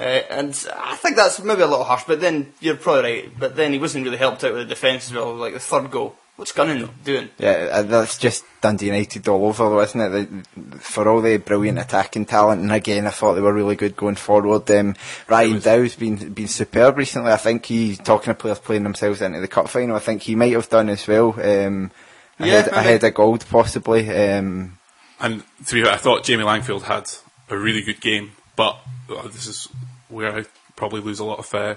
Uh, 0.00 0.04
and 0.30 0.48
I 0.74 0.96
think 0.96 1.16
that's 1.16 1.38
maybe 1.40 1.60
a 1.60 1.66
little 1.66 1.84
harsh, 1.84 2.04
but 2.06 2.20
then 2.20 2.54
you're 2.60 2.76
probably 2.76 3.02
right. 3.02 3.38
But 3.38 3.54
then 3.56 3.72
he 3.72 3.78
wasn't 3.78 4.04
really 4.04 4.16
helped 4.16 4.42
out 4.42 4.52
with 4.54 4.62
the 4.62 4.74
defence 4.74 5.06
as 5.08 5.12
well. 5.14 5.34
Like 5.34 5.52
the 5.52 5.60
third 5.60 5.90
goal, 5.90 6.16
what's 6.42 6.50
Gunning 6.50 6.90
doing? 7.04 7.30
Yeah, 7.38 7.68
uh, 7.70 7.82
that's 7.82 8.18
just 8.18 8.44
Dundee 8.60 8.86
United 8.86 9.28
all 9.28 9.46
over, 9.46 9.68
though, 9.68 9.80
isn't 9.80 10.00
it? 10.00 10.08
The, 10.10 10.78
for 10.80 11.08
all 11.08 11.20
the 11.20 11.36
brilliant 11.36 11.78
attacking 11.78 12.26
talent, 12.26 12.62
and 12.62 12.72
again, 12.72 13.06
I 13.06 13.10
thought 13.10 13.34
they 13.34 13.40
were 13.40 13.52
really 13.52 13.76
good 13.76 13.94
going 13.94 14.16
forward. 14.16 14.68
Um, 14.72 14.96
Ryan 15.28 15.60
Dow's 15.60 15.94
been 15.94 16.32
been 16.32 16.48
superb 16.48 16.96
recently. 16.98 17.30
I 17.30 17.36
think 17.36 17.66
he's 17.66 17.96
talking 17.98 18.32
of 18.32 18.40
players 18.40 18.58
playing 18.58 18.82
themselves 18.82 19.22
into 19.22 19.38
the 19.38 19.46
cup 19.46 19.68
final. 19.68 19.94
I 19.94 20.00
think 20.00 20.22
he 20.22 20.34
might 20.34 20.52
have 20.52 20.68
done 20.68 20.88
as 20.88 21.06
well. 21.06 21.28
Um, 21.40 21.92
Yeah, 22.40 22.46
ahead, 22.46 22.66
maybe. 22.72 22.76
ahead 22.76 23.04
of 23.04 23.14
Gauld, 23.14 23.44
possibly. 23.48 24.10
Um, 24.10 24.78
And 25.20 25.44
to 25.68 25.74
be 25.74 25.84
fair, 25.84 25.92
I 25.92 25.96
thought 25.96 26.24
Jamie 26.24 26.42
Langfield 26.42 26.82
had 26.82 27.08
a 27.50 27.56
really 27.56 27.82
good 27.82 28.00
game, 28.00 28.32
but 28.56 28.80
uh, 29.08 29.28
this 29.28 29.46
is 29.46 29.68
where 30.08 30.36
I 30.38 30.44
probably 30.74 31.02
lose 31.02 31.20
a 31.20 31.24
lot 31.24 31.38
of. 31.38 31.54
Uh, 31.54 31.76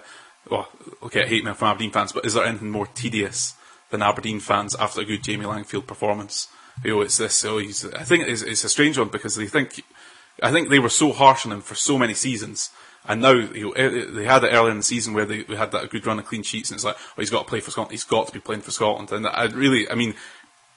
well, 0.50 0.70
I'll 1.04 1.10
hate 1.10 1.44
mail 1.44 1.54
from 1.54 1.68
Aberdeen 1.68 1.92
fans, 1.92 2.14
but 2.14 2.26
is 2.26 2.34
there 2.34 2.46
anything 2.46 2.72
more 2.72 2.88
tedious 2.88 3.54
than 3.90 4.02
Aberdeen 4.02 4.40
fans 4.40 4.76
after 4.76 5.02
a 5.02 5.06
good 5.06 5.24
Jamie 5.24 5.46
Langfield 5.46 5.88
performance? 5.88 6.48
You 6.84 6.96
know, 6.96 7.02
it's 7.02 7.18
this. 7.18 7.36
So 7.36 7.58
he's. 7.58 7.86
I 7.94 8.04
think 8.04 8.28
it's, 8.28 8.42
it's 8.42 8.64
a 8.64 8.70
strange 8.70 8.98
one 8.98 9.10
because 9.10 9.36
they 9.36 9.48
think. 9.48 9.84
I 10.44 10.52
think 10.52 10.70
they 10.70 10.80
were 10.80 10.90
so 10.90 11.14
harsh 11.14 11.46
on 11.46 11.52
him 11.54 11.62
for 11.62 11.76
so 11.76 11.98
many 11.98 12.14
seasons. 12.14 12.70
And 13.08 13.22
now 13.22 13.32
you 13.32 13.68
know, 13.68 13.72
eh, 13.72 14.06
they 14.10 14.26
had 14.26 14.44
it 14.44 14.50
earlier 14.52 14.72
in 14.72 14.78
the 14.78 14.84
season 14.84 15.14
where 15.14 15.26
they 15.26 15.44
we 15.44 15.56
had 15.56 15.72
that 15.72 15.90
good 15.90 16.06
run 16.06 16.20
of 16.20 16.26
clean 16.26 16.44
sheets, 16.44 16.72
and 16.72 16.78
it's 16.78 16.84
like, 16.84 16.96
oh, 16.98 17.22
he's 17.22 17.30
got 17.30 17.44
to 17.44 17.50
play 17.50 17.60
for 17.60 17.72
Scotland. 17.72 17.92
He's 17.92 18.04
got 18.04 18.28
to 18.28 18.34
be 18.34 18.40
playing 18.40 18.62
for 18.62 18.72
Scotland. 18.72 19.12
And 19.12 19.28
I 19.28 19.46
really, 19.46 19.90
I 19.90 19.96
mean, 19.96 20.16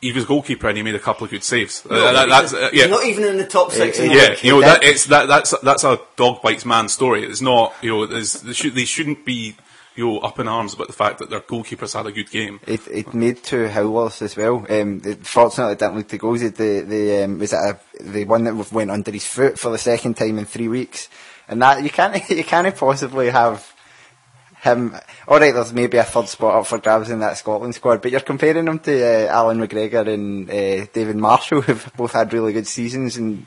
he 0.01 0.13
was 0.13 0.25
goalkeeper 0.25 0.69
and 0.69 0.77
he 0.77 0.83
made 0.83 0.95
a 0.95 1.01
couple 1.01 1.25
of 1.25 1.31
good 1.31 1.43
saves. 1.43 1.85
Uh, 1.85 2.13
that- 2.13 2.29
that's, 2.29 2.53
uh, 2.55 2.71
yeah, 2.73 2.87
not 2.87 3.05
even 3.05 3.25
in 3.25 3.37
the 3.37 3.47
top 3.47 3.73
six. 3.73 3.99
the 3.99 4.07
yeah, 4.09 4.37
you 4.43 4.53
know 4.53 4.61
that 4.61 4.85
it's 4.85 5.07
that 5.07 5.27
that's 5.27 5.51
that's 5.63 5.85
a 5.85 5.99
dog 6.17 6.43
bites 6.43 6.65
man 6.65 6.89
story. 6.89 7.25
It's 7.25 7.41
not 7.41 7.75
you 7.83 7.91
know 7.91 8.07
there's, 8.07 8.35
they, 8.35 8.53
should, 8.53 8.75
they 8.75 8.85
shouldn't 8.85 9.25
be 9.25 9.57
you 9.99 10.07
know 10.07 10.19
up 10.21 10.39
in 10.39 10.47
arms 10.47 10.75
about 10.75 10.87
the 10.87 10.93
fact 10.93 11.19
that 11.19 11.29
their 11.29 11.41
goalkeepers 11.41 11.95
had 11.95 12.07
a 12.07 12.13
good 12.13 12.31
game. 12.31 12.61
It, 12.67 12.87
it 12.87 13.13
made 13.13 13.43
two 13.43 13.67
howlers 13.67 14.23
as 14.23 14.37
well. 14.37 14.65
Um, 14.71 15.03
it, 15.05 15.27
fortunately, 15.27 15.73
it 15.73 15.81
didn't 15.81 15.97
lead 15.97 16.09
to 16.11 16.19
goals. 16.19 16.41
It, 16.43 16.55
the 16.55 16.81
the 16.83 17.25
um, 17.25 17.41
was 17.41 17.53
it 17.53 17.57
a, 17.57 17.79
the 18.01 18.25
one 18.25 18.45
that 18.45 18.73
went 18.73 18.93
under 18.93 19.11
his 19.11 19.27
foot 19.27 19.59
for 19.59 19.71
the 19.71 19.79
second 19.79 20.15
time 20.15 20.39
in 20.39 20.45
three 20.45 20.69
weeks, 20.69 21.09
and 21.49 21.61
that 21.63 21.83
you 21.83 21.91
can't 21.91 22.31
you 22.31 22.45
can't 22.45 22.77
possibly 22.77 23.31
have 23.31 23.75
him. 24.61 24.95
All 25.27 25.41
right, 25.41 25.53
there's 25.53 25.73
maybe 25.73 25.97
a 25.97 26.05
third 26.05 26.29
spot 26.29 26.55
up 26.55 26.67
for 26.67 26.79
grabs 26.79 27.11
in 27.11 27.19
that 27.19 27.37
Scotland 27.37 27.75
squad, 27.75 28.01
but 28.01 28.13
you're 28.13 28.21
comparing 28.21 28.69
him 28.69 28.79
to 28.79 29.27
uh, 29.27 29.33
Allan 29.33 29.59
McGregor 29.59 30.07
and 30.07 30.49
uh, 30.49 30.87
David 30.93 31.17
Marshall, 31.17 31.61
who've 31.63 31.93
both 31.97 32.13
had 32.13 32.33
really 32.33 32.53
good 32.53 32.69
seasons, 32.69 33.17
and 33.17 33.45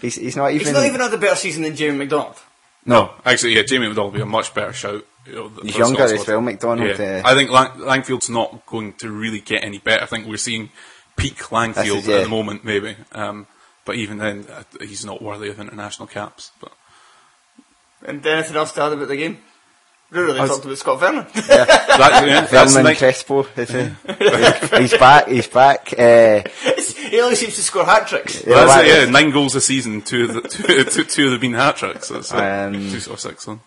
he's 0.00 0.14
he's 0.14 0.36
not 0.36 0.50
even. 0.50 0.66
He's 0.66 0.74
not 0.74 0.86
even 0.86 1.00
had 1.00 1.12
a 1.12 1.18
better 1.18 1.36
season 1.36 1.62
than 1.62 1.76
Jamie 1.76 1.98
McDonald. 1.98 2.40
No, 2.86 3.12
actually, 3.26 3.56
yeah, 3.56 3.62
Jamie 3.62 3.88
McDonald 3.88 4.14
would 4.14 4.18
be 4.18 4.22
a 4.22 4.26
much 4.26 4.54
better 4.54 4.72
shout. 4.72 5.04
You 5.26 5.32
know, 5.34 5.52
He's 5.62 5.72
for 5.72 5.78
younger 5.78 6.08
Scots 6.08 6.22
as 6.22 6.26
well, 6.28 6.40
McDonald, 6.40 6.98
Yeah. 6.98 7.22
uh, 7.24 7.28
I 7.28 7.34
think 7.34 7.50
Lang- 7.50 7.78
Langfield's 7.78 8.28
not 8.28 8.66
going 8.66 8.92
to 8.94 9.10
really 9.10 9.40
get 9.40 9.64
any 9.64 9.78
better. 9.78 10.02
I 10.02 10.06
think 10.06 10.26
we're 10.26 10.36
seeing 10.36 10.70
peak 11.16 11.36
Langfield 11.44 11.74
This 11.74 11.86
is- 12.04 12.08
at 12.08 12.22
the 12.24 12.28
moment, 12.28 12.64
maybe. 12.64 12.96
Um, 13.12 13.46
but 13.86 13.96
even 13.96 14.18
then, 14.18 14.46
uh, 14.52 14.64
he's 14.84 15.04
not 15.04 15.22
worthy 15.22 15.48
of 15.48 15.58
international 15.60 16.06
caps. 16.08 16.50
But 16.60 16.72
And 18.06 18.24
anything 18.26 18.56
else 18.56 18.72
to 18.72 18.82
add 18.82 18.92
about 18.92 19.08
the 19.08 19.16
game? 19.16 19.38
We 20.10 20.20
really 20.20 20.38
I 20.38 20.42
was- 20.42 20.50
talked 20.50 20.64
about 20.66 20.78
Scott 20.78 21.00
Vernon. 21.00 21.26
that, 21.34 22.24
yeah, 22.26 22.42
that's 22.42 22.72
Vernon 22.74 22.84
like, 22.84 22.98
Crespo, 22.98 23.46
is 23.56 23.70
he? 23.70 24.78
he's 24.78 24.96
back. 24.98 25.28
He's 25.28 25.46
back. 25.48 25.92
Uh, 25.98 26.42
he 27.10 27.20
only 27.20 27.34
seems 27.36 27.54
to 27.56 27.62
score 27.62 27.84
hat 27.84 28.06
tricks. 28.06 28.44
well, 28.46 28.66
that's 28.66 28.86
that 28.86 29.04
yeah, 29.06 29.10
nine 29.10 29.30
goals 29.30 29.54
a 29.54 29.60
season, 29.60 30.02
two 30.02 30.24
of 30.26 30.34
the, 30.34 30.40
two, 30.48 30.84
two, 30.84 31.04
two 31.04 31.24
of 31.24 31.30
them 31.30 31.32
have 31.32 31.40
been 31.40 31.54
hat 31.54 31.76
tricks. 31.76 32.08
That's 32.08 32.30
it. 32.32 32.36
Um, 32.36 32.74
two 32.90 33.10
or 33.10 33.16
six. 33.16 33.46
Then. 33.46 33.60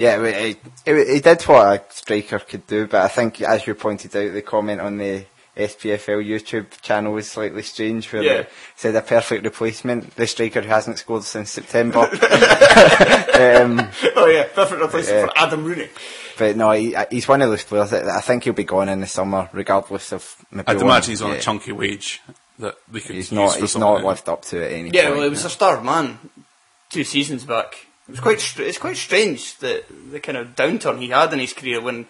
Yeah, 0.00 0.22
it, 0.24 0.56
it, 0.86 0.96
it, 0.96 1.08
he 1.14 1.20
did 1.20 1.42
what 1.42 1.66
a 1.66 1.84
striker 1.94 2.38
could 2.40 2.66
do, 2.66 2.86
but 2.86 3.02
I 3.02 3.08
think, 3.08 3.40
as 3.42 3.66
you 3.66 3.74
pointed 3.74 4.16
out, 4.16 4.32
the 4.32 4.42
comment 4.42 4.80
on 4.80 4.96
the 4.96 5.26
SPFL 5.56 6.24
YouTube 6.26 6.80
channel 6.80 7.12
was 7.12 7.30
slightly 7.30 7.62
strange, 7.62 8.10
where 8.12 8.22
Yeah. 8.22 8.42
they 8.42 8.48
said 8.76 8.94
a 8.96 9.02
perfect 9.02 9.44
replacement, 9.44 10.16
the 10.16 10.26
striker 10.26 10.62
who 10.62 10.68
hasn't 10.68 10.98
scored 10.98 11.24
since 11.24 11.50
September. 11.50 11.98
um, 13.34 13.80
oh 14.16 14.26
yeah, 14.26 14.44
perfect 14.54 14.80
replacement 14.80 15.18
Yeah. 15.20 15.26
for 15.26 15.32
Adam 15.38 15.64
Rooney. 15.64 15.88
but 16.38 16.56
no, 16.56 16.70
he, 16.72 16.96
he's 17.10 17.28
one 17.28 17.42
of 17.42 17.50
those 17.50 17.64
players 17.64 17.90
that 17.90 18.06
I 18.06 18.20
think 18.22 18.44
he'll 18.44 18.52
be 18.54 18.64
gone 18.64 18.88
in 18.88 19.00
the 19.00 19.06
summer, 19.06 19.50
regardless 19.52 20.12
of. 20.12 20.36
maybe 20.50 20.66
I'd 20.68 20.76
one- 20.78 20.86
imagine 20.86 21.10
he's 21.12 21.22
on 21.22 21.32
yeah. 21.32 21.36
a 21.36 21.40
chunky 21.40 21.72
wage 21.72 22.22
that 22.58 22.76
they 22.90 23.00
could 23.00 23.16
He's 23.16 23.30
use 23.30 23.32
not. 23.32 23.54
for 23.54 23.60
He's 23.60 23.72
something. 23.72 24.02
not 24.02 24.04
lived 24.04 24.28
up 24.28 24.42
to 24.46 24.60
it. 24.62 24.72
Any 24.72 24.90
Yeah, 24.90 25.04
point. 25.06 25.14
well, 25.16 25.24
he 25.24 25.30
was 25.30 25.44
a 25.44 25.50
star 25.50 25.82
man 25.82 26.18
two 26.90 27.04
seasons 27.04 27.44
back. 27.44 27.86
It 28.10 28.14
was 28.14 28.20
quite. 28.20 28.40
Str- 28.40 28.62
it's 28.62 28.78
quite 28.78 28.96
strange 28.96 29.56
that 29.58 29.84
the 30.10 30.18
kind 30.18 30.36
of 30.36 30.56
downturn 30.56 30.98
he 30.98 31.10
had 31.10 31.32
in 31.32 31.38
his 31.38 31.52
career 31.52 31.80
when 31.80 32.06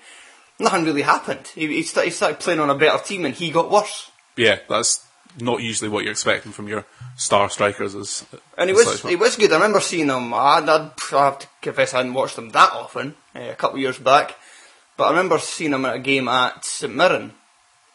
nothing 0.58 0.86
really 0.86 1.02
happened. 1.02 1.46
He, 1.54 1.66
he, 1.66 1.82
started, 1.82 2.08
he 2.08 2.14
started 2.14 2.40
playing 2.40 2.60
on 2.60 2.70
a 2.70 2.74
better 2.74 3.02
team 3.04 3.26
and 3.26 3.34
he 3.34 3.50
got 3.50 3.70
worse. 3.70 4.10
Yeah, 4.34 4.60
that's 4.66 5.04
not 5.38 5.60
usually 5.60 5.90
what 5.90 6.04
you're 6.04 6.12
expecting 6.12 6.52
from 6.52 6.68
your 6.68 6.86
star 7.16 7.50
strikers. 7.50 7.94
As 7.94 8.24
And 8.56 8.70
he 8.70 8.76
as 8.76 8.86
was 8.86 9.02
he 9.02 9.16
was 9.16 9.36
good. 9.36 9.52
I 9.52 9.56
remember 9.56 9.80
seeing 9.80 10.08
him. 10.08 10.32
I, 10.32 10.56
I'd, 10.58 10.68
I 10.68 11.24
have 11.24 11.38
to 11.40 11.48
confess 11.60 11.92
I 11.92 11.98
hadn't 11.98 12.14
watched 12.14 12.38
him 12.38 12.48
that 12.50 12.72
often 12.72 13.14
uh, 13.36 13.50
a 13.50 13.54
couple 13.56 13.76
of 13.76 13.82
years 13.82 13.98
back, 13.98 14.36
but 14.96 15.04
I 15.04 15.10
remember 15.10 15.38
seeing 15.38 15.74
him 15.74 15.84
at 15.84 15.96
a 15.96 16.00
game 16.00 16.28
at 16.28 16.64
St 16.64 16.94
Mirren 16.94 17.34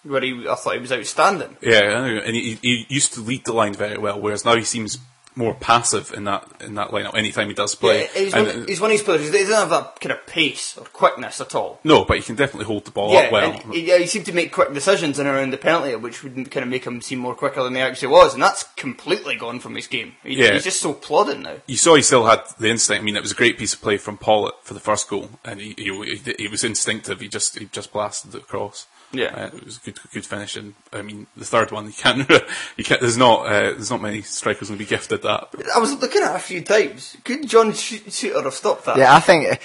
where 0.03 0.21
he 0.21 0.47
I 0.47 0.53
thought 0.53 0.75
he 0.75 0.81
was 0.81 0.91
outstanding. 0.91 1.57
Yeah, 1.61 2.05
and 2.05 2.35
he, 2.35 2.59
he 2.61 2.85
used 2.87 3.13
to 3.13 3.21
lead 3.21 3.45
the 3.45 3.53
line 3.53 3.73
very 3.73 3.97
well, 3.97 4.21
whereas 4.21 4.45
now 4.45 4.55
he 4.55 4.63
seems 4.63 4.99
more 5.37 5.53
passive 5.53 6.13
in 6.13 6.23
that 6.25 6.47
in 6.61 6.75
that 6.75 6.89
lineup. 6.89 7.15
Anytime 7.15 7.47
he 7.49 7.53
does 7.53 7.75
play, 7.75 8.03
Yeah, 8.03 8.07
he's, 8.23 8.33
And- 8.33 8.47
one, 8.47 8.67
he's 8.67 8.79
one 8.79 8.91
of 8.91 8.97
these 8.97 9.03
players. 9.03 9.25
He 9.25 9.31
doesn't 9.31 9.53
have 9.53 9.69
that 9.69 9.99
kind 9.99 10.13
of 10.13 10.25
pace 10.27 10.77
or 10.77 10.85
quickness 10.85 11.41
at 11.41 11.53
all. 11.55 11.79
no, 11.83 12.05
but 12.05 12.17
he 12.17 12.23
can 12.23 12.35
definitely 12.35 12.65
hold 12.65 12.85
the 12.85 12.91
ball 12.91 13.11
yeah, 13.13 13.19
up 13.19 13.31
well. 13.31 13.51
he, 13.71 13.87
yeah, 13.87 13.97
he 13.97 14.07
seemed 14.07 14.25
to 14.27 14.33
make 14.33 14.51
quick 14.53 14.73
decisions 14.73 15.19
in 15.19 15.27
and 15.27 15.35
around 15.35 15.51
the 15.51 15.57
penalty, 15.57 15.95
which 15.95 16.23
would 16.23 16.35
kind 16.51 16.63
of 16.63 16.69
make 16.69 16.85
him 16.85 17.01
seem 17.01 17.19
more 17.19 17.35
quicker 17.35 17.61
than 17.63 17.75
he 17.75 17.81
actually 17.81 18.07
was, 18.09 18.33
and 18.33 18.41
that's 18.41 18.63
completely 18.75 19.35
gone 19.35 19.59
from 19.59 19.75
his 19.75 19.87
game. 19.87 20.13
He, 20.23 20.35
Yeah. 20.35 20.53
He's 20.53 20.63
just 20.63 20.79
so 20.81 20.93
plodding 20.93 21.41
now. 21.43 21.55
you 21.67 21.77
saw 21.77 21.95
he 21.95 22.01
still 22.01 22.25
had 22.25 22.41
the 22.59 22.69
instinct. 22.69 23.01
I 23.01 23.03
mean, 23.03 23.15
it 23.17 23.21
was 23.21 23.31
a 23.31 23.35
great 23.35 23.57
piece 23.57 23.73
of 23.73 23.81
play 23.81 23.97
from 23.97 24.17
Pawlett 24.17 24.53
for 24.63 24.73
the 24.73 24.79
first 24.79 25.09
goal, 25.09 25.29
and 25.43 25.59
he 25.59 25.73
he, 25.77 26.17
he, 26.23 26.35
he 26.39 26.47
was 26.47 26.63
instinctive. 26.63 27.19
He 27.19 27.27
just 27.27 27.59
he 27.59 27.65
just 27.65 27.91
blasted 27.91 28.33
it 28.35 28.41
across. 28.43 28.87
Yeah. 29.17 29.35
uh, 29.35 29.55
it 29.55 29.65
was 29.65 29.77
a 29.77 29.81
good 29.81 29.99
good 30.13 30.25
finish. 30.25 30.55
And 30.55 30.73
I 30.93 31.01
mean, 31.01 31.27
the 31.37 31.45
third 31.45 31.71
one 31.71 31.85
you 31.87 31.93
can't 31.93 32.29
you 32.77 32.83
can't. 32.83 33.01
There's 33.01 33.17
not 33.17 33.45
uh, 33.47 33.71
there's 33.71 33.91
not 33.91 34.01
many 34.01 34.21
strikers 34.21 34.69
going 34.69 34.77
to 34.79 34.83
be 34.85 34.89
gifted 34.89 35.21
that. 35.23 35.49
I 35.75 35.79
was 35.79 35.93
looking 35.99 36.21
at 36.23 36.33
it 36.33 36.35
a 36.35 36.39
few 36.39 36.61
times. 36.61 37.17
Could 37.23 37.47
John 37.47 37.73
Sh- 37.73 38.01
Souttar 38.07 38.43
have 38.43 38.53
stopped 38.53 38.85
that? 38.85 38.97
Yeah, 38.97 39.15
I 39.15 39.19
think. 39.19 39.59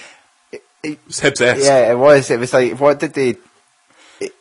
It 0.83 0.99
was 1.05 1.19
Hibs 1.19 1.39
Yeah, 1.63 1.91
it 1.91 1.95
was. 1.97 2.31
It 2.31 2.39
was 2.39 2.53
like, 2.53 2.79
what 2.79 2.99
did 2.99 3.13
they? 3.13 3.35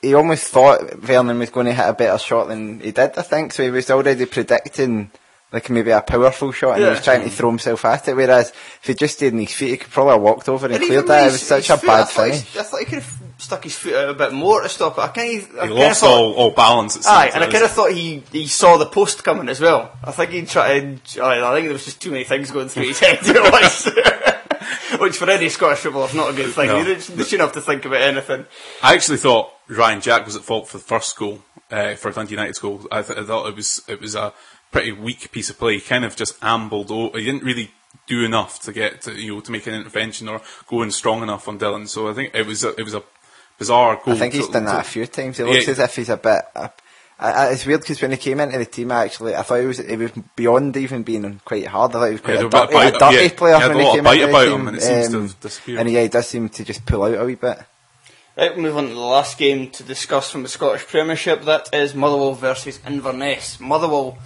He 0.03 0.15
almost 0.15 0.45
thought 0.49 0.93
Vernon 0.95 1.39
was 1.39 1.51
going 1.51 1.67
to 1.67 1.73
hit 1.75 1.89
a 1.89 1.93
better 1.95 2.19
shot 2.19 2.49
than 2.49 2.81
he 2.81 2.93
did. 2.93 3.17
I 3.17 3.23
think 3.23 3.53
so. 3.53 3.63
He 3.63 3.71
was 3.71 3.91
already 3.91 4.27
predicting 4.27 5.11
like 5.53 5.69
maybe 5.69 5.91
a 5.91 6.01
powerful 6.01 6.53
shot, 6.53 6.75
and 6.77 6.85
he 6.85 6.91
was 6.91 7.03
trying 7.03 7.23
to 7.25 7.31
throw 7.31 7.49
himself 7.51 7.85
at 7.85 8.07
it. 8.09 8.15
Whereas 8.15 8.51
if 8.51 8.81
he 8.85 8.95
just 8.95 9.17
stayed 9.17 9.33
on 9.33 9.39
his 9.41 9.53
feet, 9.53 9.71
he 9.71 9.77
could 9.79 9.91
probably 9.91 10.13
have 10.15 10.23
walked 10.23 10.49
over 10.49 10.67
and, 10.67 10.77
And 10.77 10.85
cleared 10.85 11.07
that. 11.09 11.21
It 11.23 11.25
his- 11.25 11.33
was 11.35 11.43
such 11.43 11.71
a 11.71 11.77
foot, 11.79 11.87
bad 11.87 12.01
I 12.01 12.05
thought 12.05 12.25
finish. 12.27 12.43
he- 12.43 12.59
I 12.59 12.63
thought 12.63 12.79
he 12.81 12.85
could 12.87 12.95
have 13.03 13.20
stuck 13.41 13.65
his 13.65 13.75
foot 13.77 13.95
out 13.95 14.09
a 14.11 14.15
bit 14.15 14.33
more 14.33 14.63
to 14.63 14.69
stop 14.69 14.99
it. 14.99 15.01
I 15.01 15.09
kind 15.09 15.43
of, 15.43 15.59
I 15.59 15.67
He 15.67 15.73
lost 15.73 16.01
thought, 16.01 16.11
all, 16.11 16.33
all 16.35 16.51
balance. 16.51 16.97
It 16.97 17.07
Aye, 17.07 17.31
and 17.35 17.43
I 17.43 17.51
kind 17.51 17.65
of 17.65 17.71
thought 17.71 17.93
he, 17.93 18.23
he 18.33 18.47
saw 18.47 18.77
the 18.77 18.87
post 18.87 19.25
coming 19.25 19.49
as 19.49 19.61
well. 19.61 19.93
I 20.05 20.13
think 20.13 20.31
he 20.31 20.43
tried. 20.47 20.71
I 20.73 21.55
think 21.55 21.65
there 21.67 21.73
was 21.73 21.85
just 21.85 22.01
too 22.03 22.11
many 22.11 22.25
things 22.25 22.51
going 22.51 22.69
through 22.69 22.89
his 22.89 23.01
head 23.01 23.19
at 23.27 23.53
once. 23.53 23.89
Which 25.01 25.17
for 25.17 25.31
any 25.31 25.49
Scottish 25.49 25.79
footballer 25.79 26.07
is 26.09 26.15
not 26.15 26.31
a 26.31 26.33
good 26.35 26.53
thing. 26.53 26.67
No. 26.69 26.79
You 26.79 26.85
don't- 26.85 27.09
you 27.19 27.25
shouldn't 27.25 27.41
have 27.49 27.53
to 27.53 27.61
think 27.61 27.85
about 27.85 28.03
anything. 28.03 28.45
I 28.83 28.95
actually 28.95 29.19
thought 29.19 29.51
Ryan 29.69 30.01
Jack 30.01 30.27
was 30.27 30.37
at 30.37 30.43
fault 30.43 30.69
for 30.69 30.79
the 30.79 30.85
first 30.85 31.17
goal, 31.17 31.41
uh, 31.71 31.95
for 31.95 32.11
Dundee 32.11 32.33
United's 32.33 32.59
goal. 32.59 32.87
I, 32.93 33.03
th- 33.03 33.19
I 33.19 33.25
thought 33.25 33.47
it 33.49 33.57
was 33.57 33.83
it 33.89 34.01
was 34.01 34.15
a 34.15 34.33
pretty 34.73 34.93
weak 34.93 35.31
piece 35.33 35.49
of 35.49 35.59
play. 35.59 35.75
He 35.75 35.81
kind 35.81 36.05
of 36.05 36.17
just 36.17 36.37
ambled. 36.43 36.91
Over. 36.91 37.19
He 37.19 37.25
didn't 37.25 37.45
really 37.45 37.71
do 38.07 38.25
enough 38.25 38.61
to 38.63 38.73
get 38.73 39.03
to 39.03 39.15
you 39.15 39.35
know 39.35 39.41
to 39.41 39.53
make 39.53 39.67
an 39.67 39.75
intervention 39.75 40.29
or 40.29 40.43
go 40.67 40.83
in 40.83 40.91
strong 40.91 41.23
enough 41.23 41.47
on 41.49 41.59
Dylan. 41.59 41.89
So 41.89 42.09
I 42.09 42.13
think 42.13 42.35
it 42.35 42.45
was 42.47 42.65
a, 42.65 42.75
it 42.79 42.83
was 42.83 42.95
a 42.95 43.03
bizarre 43.61 44.01
goal. 44.05 44.15
I 44.15 44.19
think 44.19 44.35
he's 44.35 44.47
to- 44.49 44.53
done 44.53 44.65
that 44.65 44.81
a 44.81 44.89
few 44.89 45.07
times. 45.07 45.37
He 45.39 45.45
looks 45.45 45.67
Yeah. 45.67 45.73
as 45.73 45.79
if 45.79 45.95
he's 45.97 46.09
a 46.09 46.17
bit. 46.17 46.43
Uh, 46.57 46.69
I, 47.23 47.31
I, 47.33 47.47
it's 47.53 47.67
weird 47.67 47.83
because 47.83 48.01
when 48.03 48.11
he 48.13 48.17
came 48.17 48.41
into 48.41 48.57
the 48.59 48.65
team, 48.65 48.91
I 48.91 49.05
actually 49.05 49.37
I 49.37 49.43
thought 49.43 49.61
he 49.61 49.67
was 49.67 49.79
he 49.79 49.97
was 49.97 50.11
beyond 50.35 50.77
even 50.79 51.03
being 51.05 51.41
quite 51.45 51.67
hard. 51.67 51.91
I 51.91 51.93
thought 51.93 52.07
he 52.07 52.13
was 52.13 52.21
quite 52.23 52.35
Yeah, 52.41 52.47
a, 52.47 52.49
there 52.49 52.61
was 52.61 52.71
a 52.71 52.73
dirty, 52.73 52.91
bit 52.91 52.97
a 52.97 52.99
dirty 52.99 53.23
yeah, 53.25 53.39
player 53.39 53.55
he 53.57 53.61
had 53.61 53.69
when 53.75 53.79
a 53.79 53.85
he 53.85 53.95
came 53.95 54.05
bite 54.05 54.21
into 54.21 54.33
the 54.33 54.45
team. 54.45 54.55
him 54.61 54.69
and 54.69 54.77
it 54.79 54.83
seems 54.83 55.09
to 55.11 55.17
um, 55.17 55.23
have 55.29 55.41
disappeared. 55.41 55.79
And 55.81 55.91
yeah, 55.93 56.03
he 56.03 56.09
does 56.09 56.27
seem 56.29 56.49
to 56.49 56.65
just 56.65 56.87
pull 56.87 57.03
out 57.05 57.15
a 57.21 57.25
wee 57.25 57.35
bit. 57.37 57.59
Right, 58.39 58.55
we'll 58.55 58.63
move 58.63 58.77
on 58.79 58.89
to 58.89 58.95
the 58.95 59.01
last 59.01 59.37
game 59.37 59.71
to 59.73 59.83
discuss 59.83 60.31
from 60.31 60.45
the 60.45 60.49
Scottish 60.49 60.87
Premiership. 60.87 61.43
That 61.43 61.69
is 61.75 61.95
Motherwell 61.95 62.33
versus 62.33 62.81
Inverness. 62.87 63.61
Motherwell, 63.61 64.17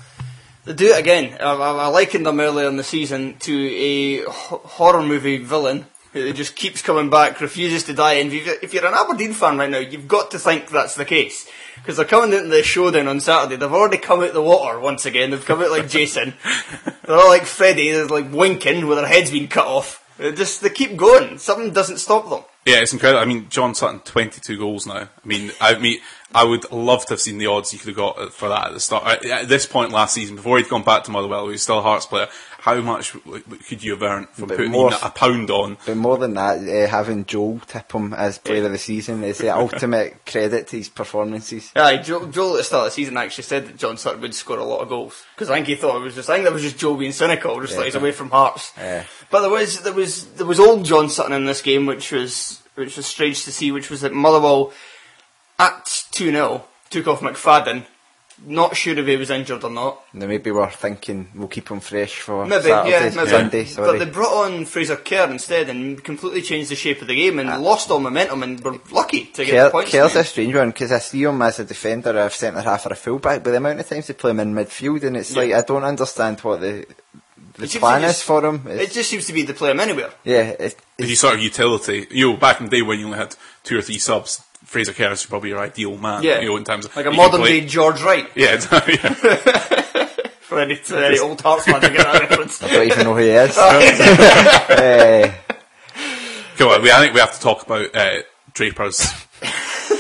they 0.65 0.75
do 0.75 0.93
it 0.93 1.01
again. 1.01 1.37
I, 1.41 1.53
I, 1.53 1.71
I 1.73 1.87
likened 1.89 2.27
them 2.27 2.39
earlier 2.39 2.69
in 2.69 2.77
the 2.77 2.85
season 2.85 3.37
to 3.41 3.53
a 3.75 4.23
horror 4.31 5.03
movie 5.03 5.39
villain 5.39 5.87
who 6.15 6.33
just 6.33 6.55
keeps 6.55 6.81
coming 6.81 7.11
back, 7.11 7.41
refuses 7.41 7.83
to 7.85 7.93
die. 7.93 8.15
And 8.15 8.33
if 8.33 8.73
you're, 8.73 8.87
an 8.87 8.95
Aberdeen 8.95 9.33
fan 9.33 9.59
right 9.59 9.69
now, 9.69 9.79
you've 9.79 10.09
got 10.09 10.31
to 10.31 10.39
think 10.39 10.71
that's 10.71 10.95
the 10.95 11.05
case. 11.05 11.47
Because 11.75 11.97
they're 11.97 12.07
coming 12.07 12.33
into 12.33 12.49
the 12.49 12.63
showdown 12.63 13.09
on 13.09 13.19
Saturday. 13.19 13.57
They've 13.57 13.71
already 13.71 13.99
come 13.99 14.21
out 14.23 14.33
the 14.33 14.41
water 14.41 14.79
once 14.79 15.05
again. 15.05 15.31
They've 15.31 15.45
come 15.45 15.61
out 15.61 15.73
like 15.73 15.89
Jason. 15.89 16.35
they're 17.05 17.17
all 17.17 17.29
like 17.29 17.47
Freddy. 17.47 17.91
They're 17.91 18.07
like 18.07 18.33
winking 18.33 18.87
with 18.87 18.97
their 18.97 19.09
heads 19.09 19.33
being 19.33 19.49
cut 19.49 19.67
off. 19.67 20.01
They 20.17 20.33
just 20.33 20.63
they 20.63 20.71
keep 20.71 20.97
going. 20.97 21.39
Something 21.39 21.73
doesn't 21.73 21.99
stop 21.99 22.31
them. 22.31 22.45
Yeah, 22.65 22.77
it's 22.77 22.93
incredible. 22.93 23.21
I 23.21 23.27
mean, 23.27 23.49
John 23.51 23.75
Sutton, 23.75 24.01
22 24.01 24.57
goals 24.57 24.87
now. 24.87 24.95
I 24.95 25.09
mean, 25.27 25.51
I 25.61 25.77
mean, 25.77 25.99
I 26.35 26.45
would 26.45 26.71
love 26.73 27.05
to 27.07 27.15
have 27.15 27.21
seen 27.21 27.39
the 27.39 27.47
odds 27.47 27.73
you 27.73 27.79
could 27.79 27.89
have 27.89 27.97
got 27.97 28.33
for 28.33 28.49
that 28.49 28.69
at 28.69 28.73
the 28.73 28.81
start. 28.81 29.05
At 29.05 29.25
at 29.27 29.49
this 29.49 29.67
point 29.67 29.91
last 29.91 30.15
season, 30.15 30.37
before 30.37 30.59
he'd 30.59 30.69
gone 30.69 30.85
back 30.85 31.05
to 31.05 31.11
Motherwell, 31.11 31.47
he 31.47 31.53
was 31.53 31.63
still 31.63 31.81
a 31.81 31.83
Hearts 31.83 32.07
player. 32.07 32.29
How 32.65 32.81
much 32.81 33.13
w- 33.13 33.43
w- 33.43 33.63
could 33.63 33.83
you 33.85 33.93
have 33.93 34.03
earned 34.03 34.29
from 34.31 34.49
But 34.49 34.57
putting 34.57 34.73
more- 34.73 34.91
a 35.03 35.11
pound 35.11 35.51
on? 35.51 35.77
But 35.85 35.99
more 35.99 36.17
than 36.17 36.33
that, 36.33 36.67
uh, 36.67 36.89
having 36.91 37.27
Joel 37.27 37.61
tip 37.67 37.93
him 37.93 38.15
as 38.15 38.39
player 38.39 38.65
of 38.65 38.73
the 38.73 38.79
season 38.79 39.23
is 39.23 39.37
the 39.37 39.51
ultimate 39.55 40.25
credit 40.27 40.69
to 40.69 40.79
his 40.79 40.89
performances. 40.89 41.71
Aye, 41.77 41.99
Joel, 41.99 42.29
Joel 42.29 42.55
at 42.55 42.57
the 42.57 42.65
start 42.65 42.87
of 42.87 42.93
the 42.93 42.95
season 42.95 43.19
actually 43.19 43.45
said 43.45 43.67
that 43.67 43.77
John 43.77 43.99
Sutton 43.99 44.23
would 44.23 44.35
score 44.35 44.59
a 44.59 44.65
lot 44.65 44.81
of 44.81 44.89
goals 44.89 45.23
because 45.35 45.51
I 45.51 45.57
think 45.57 45.67
he 45.67 45.75
thought 45.75 45.97
it 45.97 46.01
was 46.05 46.15
just. 46.15 46.31
I 46.31 46.37
think 46.37 46.45
that 46.45 46.55
was 46.55 46.63
just 46.63 46.79
Joe 46.79 46.97
being 46.97 47.13
cynical, 47.13 47.61
just 47.61 47.77
like 47.77 47.85
he's 47.85 47.95
away 47.97 48.13
from 48.13 48.31
Hearts. 48.31 48.73
Yeah. 48.79 49.05
But 49.31 49.43
there 49.43 49.51
was 49.51 49.83
there 49.83 49.93
was 49.93 50.25
there 50.37 50.47
was 50.47 50.59
old 50.59 50.87
John 50.87 51.11
Sutton 51.11 51.35
in 51.35 51.45
this 51.45 51.61
game, 51.61 51.85
which 51.85 52.13
was 52.13 52.63
which 52.77 52.97
was 52.97 53.05
strange 53.05 53.45
to 53.45 53.53
see. 53.53 53.73
Which 53.73 53.91
was 53.91 54.01
that 54.01 54.15
Motherwell 54.15 54.73
at 55.59 56.05
two 56.13 56.31
0 56.31 56.65
took 56.89 57.07
off 57.09 57.21
McFadden. 57.21 57.85
Not 58.47 58.77
sure 58.77 58.99
if 58.99 59.07
he 59.07 59.17
was 59.17 59.31
injured 59.31 59.63
or 59.63 59.71
not. 59.71 60.01
Now 60.13 60.27
maybe 60.27 60.51
we're 60.51 60.69
thinking 60.71 61.29
we'll 61.35 61.49
keep 61.49 61.69
him 61.71 61.81
fresh 61.81 62.15
for 62.21 62.45
Maybe, 62.45 62.65
Saturday, 62.65 62.91
yeah, 62.91 63.11
maybe. 63.15 63.31
Sunday. 63.31 63.69
But 63.77 63.99
they 63.99 64.07
brought 64.07 64.47
on 64.47 64.65
Fraser 64.65 64.97
Kerr 64.97 65.31
instead 65.31 65.69
and 65.69 66.03
completely 66.03 66.43
changed 66.43 66.71
the 66.71 66.75
shape 66.75 67.01
of 67.01 67.07
the 67.09 67.15
game 67.15 67.39
and 67.39 67.49
Ah. 67.49 67.57
lost 67.59 67.91
all 67.91 68.01
momentum 68.01 68.43
and 68.43 68.61
were 68.63 68.79
lucky 68.91 69.27
to 69.27 69.45
get 69.45 69.53
Kerr, 69.53 69.65
the 69.67 69.71
points. 69.71 69.95
in 69.95 70.01
Kerr's 70.01 70.13
the 70.15 70.21
a 70.21 70.25
strange 70.25 70.55
one 70.55 70.71
because 70.71 70.91
I 70.91 70.99
see 70.99 71.23
him 71.23 71.41
as 71.43 71.61
a 71.61 71.65
defender, 71.65 72.19
a 72.19 72.29
centre 72.31 72.61
half, 72.61 72.87
or 72.87 72.93
a 72.93 72.97
fullback. 72.97 73.45
But 73.45 73.51
the 73.53 73.57
amount 73.59 73.81
of 73.81 73.89
times 73.89 74.09
they 74.09 74.15
play 74.15 74.33
him 74.33 74.41
in 74.41 74.53
midfield, 74.55 75.05
and 75.05 75.17
it's 75.17 75.37
like 75.37 75.53
I 75.53 75.61
don't 75.63 75.85
understand 75.85 76.41
what 76.41 76.61
the 76.61 76.87
the 77.57 77.65
It 77.67 77.71
seems 77.71 77.81
plan 77.81 78.03
just- 78.03 78.19
is 78.19 78.23
for 78.25 78.45
him. 78.45 78.67
It 78.67 78.91
just 78.91 79.09
seems 79.11 79.27
to 79.27 79.33
be 79.33 79.43
the 79.43 79.55
play 79.55 79.71
him 79.71 79.79
anywhere. 79.79 80.11
yeah, 80.25 80.57
it, 80.59 80.77
He's 80.99 81.21
sort 81.21 81.35
of 81.35 81.41
utility. 81.41 82.05
You 82.11 82.33
know, 82.33 82.37
back 82.37 82.59
in 82.59 82.67
the 82.67 82.77
day 82.79 82.83
when 82.83 82.99
you 82.99 83.07
only 83.07 83.19
had 83.19 83.37
two 83.63 83.79
or 83.79 83.83
three 83.83 83.99
subs, 83.99 84.43
Fraser 84.75 84.93
Kerr 84.93 85.13
is 85.13 85.25
probably 85.25 85.51
your 85.51 85.61
ideal 85.61 85.97
man. 85.97 86.25
Yeah. 86.25 86.41
You 86.41 86.49
know, 86.49 86.57
in 86.57 86.65
terms 86.65 86.85
of 86.87 86.97
Like 86.97 87.07
a 87.07 87.13
modern 87.13 87.43
play- 87.43 87.61
day 87.61 87.67
George 87.67 88.03
Wright. 88.03 88.29
Yeah, 88.35 88.55
exactly, 88.55 88.99
yeah. 89.03 89.15
For 90.45 90.61
any, 90.61 90.75
for 90.75 90.97
any 90.99 91.19
old 91.19 91.41
Hearts 91.41 91.65
fan 91.65 91.81
to 91.81 91.89
get 91.89 91.99
that 91.99 92.21
reference. 92.29 92.63
I 92.63 92.69
don't 92.69 92.87
even 92.87 93.05
know 93.05 93.15
who 93.15 93.21
he 93.21 93.29
is. 93.31 93.57
Eh, 93.59 95.33
Come 96.59 96.69
on, 96.69 96.83
we, 96.83 96.91
I 96.93 96.99
think 96.99 97.15
we 97.15 97.21
have 97.21 97.35
to 97.35 97.41
talk 97.41 97.63
about 97.65 97.95
uh, 97.97 98.23
Draper's. 98.53 99.01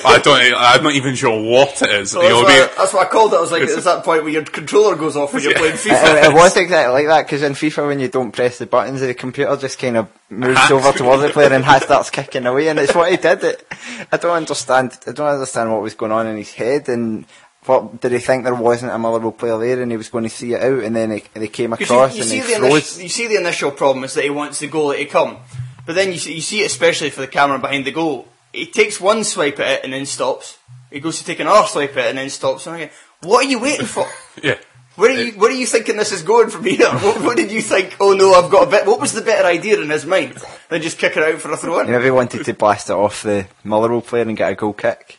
I 0.04 0.18
don't. 0.18 0.54
I'm 0.56 0.82
not 0.82 0.92
even 0.94 1.14
sure 1.14 1.40
what 1.40 1.80
it 1.82 1.90
is. 1.90 2.10
So 2.12 2.20
that's, 2.20 2.34
why, 2.34 2.42
maybe- 2.42 2.72
that's 2.76 2.92
what 2.92 3.06
I 3.06 3.10
called 3.10 3.32
it. 3.32 3.36
I 3.36 3.40
was 3.40 3.52
like, 3.52 3.62
it's 3.62 3.84
that 3.84 4.04
point 4.04 4.22
where 4.22 4.32
your 4.32 4.44
controller 4.44 4.96
goes 4.96 5.16
off 5.16 5.32
when 5.32 5.42
you're 5.42 5.54
playing 5.54 5.74
uh, 5.74 5.76
FIFA. 5.76 6.30
it 6.30 6.34
was 6.34 6.56
exactly 6.56 6.92
like 6.92 7.06
that 7.06 7.26
because 7.26 7.42
in 7.42 7.52
FIFA, 7.52 7.88
when 7.88 8.00
you 8.00 8.08
don't 8.08 8.32
press 8.32 8.58
the 8.58 8.66
buttons, 8.66 9.00
the 9.00 9.14
computer 9.14 9.56
just 9.56 9.78
kind 9.78 9.96
of 9.96 10.08
moves 10.30 10.70
over 10.70 10.92
towards 10.92 11.22
the 11.22 11.30
player 11.30 11.52
and 11.52 11.64
has 11.64 11.82
starts 11.84 12.10
kicking 12.10 12.46
away, 12.46 12.68
and 12.68 12.78
it's 12.78 12.94
what 12.94 13.10
he 13.10 13.16
did. 13.16 13.42
It, 13.44 13.66
I 14.12 14.16
don't 14.16 14.36
understand. 14.36 14.98
I 15.06 15.12
don't 15.12 15.28
understand 15.28 15.72
what 15.72 15.82
was 15.82 15.94
going 15.94 16.12
on 16.12 16.26
in 16.26 16.36
his 16.36 16.52
head 16.52 16.88
and. 16.88 17.26
What 17.66 17.98
did 18.02 18.12
he 18.12 18.18
think 18.18 18.44
there 18.44 18.54
wasn't 18.54 18.92
a 18.92 18.98
Motherwell 18.98 19.32
player 19.32 19.56
there, 19.56 19.80
and 19.80 19.90
he 19.90 19.96
was 19.96 20.10
going 20.10 20.24
to 20.24 20.28
see 20.28 20.52
it 20.52 20.60
out, 20.60 20.84
and 20.84 20.94
then 20.94 21.12
he, 21.12 21.24
they 21.32 21.48
came 21.48 21.72
across 21.72 22.12
you, 22.12 22.16
you, 22.16 22.20
and 22.20 22.30
see 22.30 22.36
he 22.36 22.42
the 22.42 22.58
froze. 22.60 22.70
initial, 22.98 23.02
you 23.04 23.08
see 23.08 23.26
the 23.26 23.36
initial 23.36 23.70
problem 23.70 24.04
is 24.04 24.12
that 24.12 24.24
he 24.24 24.28
wants 24.28 24.58
the 24.58 24.66
goal 24.66 24.92
to 24.92 25.02
come. 25.06 25.38
But 25.86 25.94
then 25.94 26.12
you 26.12 26.18
see, 26.18 26.34
you 26.34 26.42
see 26.42 26.60
it 26.60 26.66
especially 26.66 27.08
for 27.08 27.22
the 27.22 27.26
camera 27.26 27.58
behind 27.58 27.86
the 27.86 27.92
goal. 27.92 28.28
He 28.54 28.66
takes 28.66 29.00
one 29.00 29.24
swipe 29.24 29.58
at 29.60 29.78
it 29.78 29.84
and 29.84 29.92
then 29.92 30.06
stops. 30.06 30.58
He 30.90 31.00
goes 31.00 31.18
to 31.18 31.24
take 31.24 31.40
another 31.40 31.66
swipe 31.66 31.96
at 31.96 32.06
it 32.06 32.08
and 32.10 32.18
then 32.18 32.30
stops. 32.30 32.66
And 32.66 32.76
I'm 32.76 32.80
like, 32.82 32.92
what 33.22 33.44
are 33.44 33.48
you 33.48 33.58
waiting 33.58 33.86
for? 33.86 34.06
yeah. 34.42 34.58
Where 34.96 35.10
are 35.10 35.20
you? 35.20 35.32
Where 35.32 35.50
are 35.50 35.54
you 35.54 35.66
thinking 35.66 35.96
this 35.96 36.12
is 36.12 36.22
going 36.22 36.50
from 36.50 36.64
here? 36.64 36.86
What, 36.92 37.22
what 37.22 37.36
did 37.36 37.50
you 37.50 37.62
think? 37.62 37.96
Oh 37.98 38.12
no, 38.12 38.32
I've 38.34 38.50
got 38.50 38.68
a 38.68 38.70
bit. 38.70 38.86
What 38.86 39.00
was 39.00 39.12
the 39.12 39.22
better 39.22 39.46
idea 39.46 39.80
in 39.80 39.90
his 39.90 40.06
mind 40.06 40.38
than 40.68 40.82
just 40.82 40.98
kick 40.98 41.16
it 41.16 41.22
out 41.22 41.40
for 41.40 41.50
a 41.50 41.56
throw 41.56 41.80
in? 41.80 41.86
He 41.86 41.92
maybe 41.92 42.10
wanted 42.10 42.44
to 42.44 42.54
blast 42.54 42.90
it 42.90 42.92
off 42.92 43.24
the 43.24 43.46
Motherwell 43.64 44.02
player 44.02 44.22
and 44.22 44.36
get 44.36 44.52
a 44.52 44.54
goal 44.54 44.72
kick. 44.72 45.18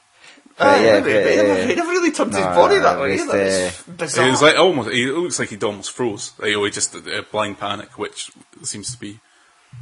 But 0.58 0.68
Aye, 0.68 0.86
yeah, 0.86 1.00
maybe, 1.02 1.14
but, 1.14 1.24
but 1.24 1.30
he, 1.30 1.36
never, 1.36 1.52
uh, 1.52 1.68
he 1.68 1.76
never 1.76 1.90
really 1.90 2.12
turned 2.12 2.32
his 2.34 2.46
no, 2.46 2.56
body 2.56 2.78
that 2.80 3.00
way 3.00 3.12
was, 3.12 3.22
either. 3.22 3.68
Uh, 3.68 3.96
bizarre. 3.98 4.28
It 4.28 4.32
was 4.32 4.42
like 4.42 4.56
almost. 4.56 4.90
It 4.90 5.14
looks 5.14 5.40
like 5.40 5.50
he'd 5.50 5.64
almost 5.64 5.92
froze. 5.92 6.32
Like, 6.40 6.52
you 6.52 6.56
know, 6.56 6.64
he 6.64 6.72
just 6.72 6.96
a 6.96 7.26
blind 7.30 7.60
panic, 7.60 8.00
which 8.00 8.32
seems 8.64 8.94
to 8.94 9.00
be. 9.00 9.20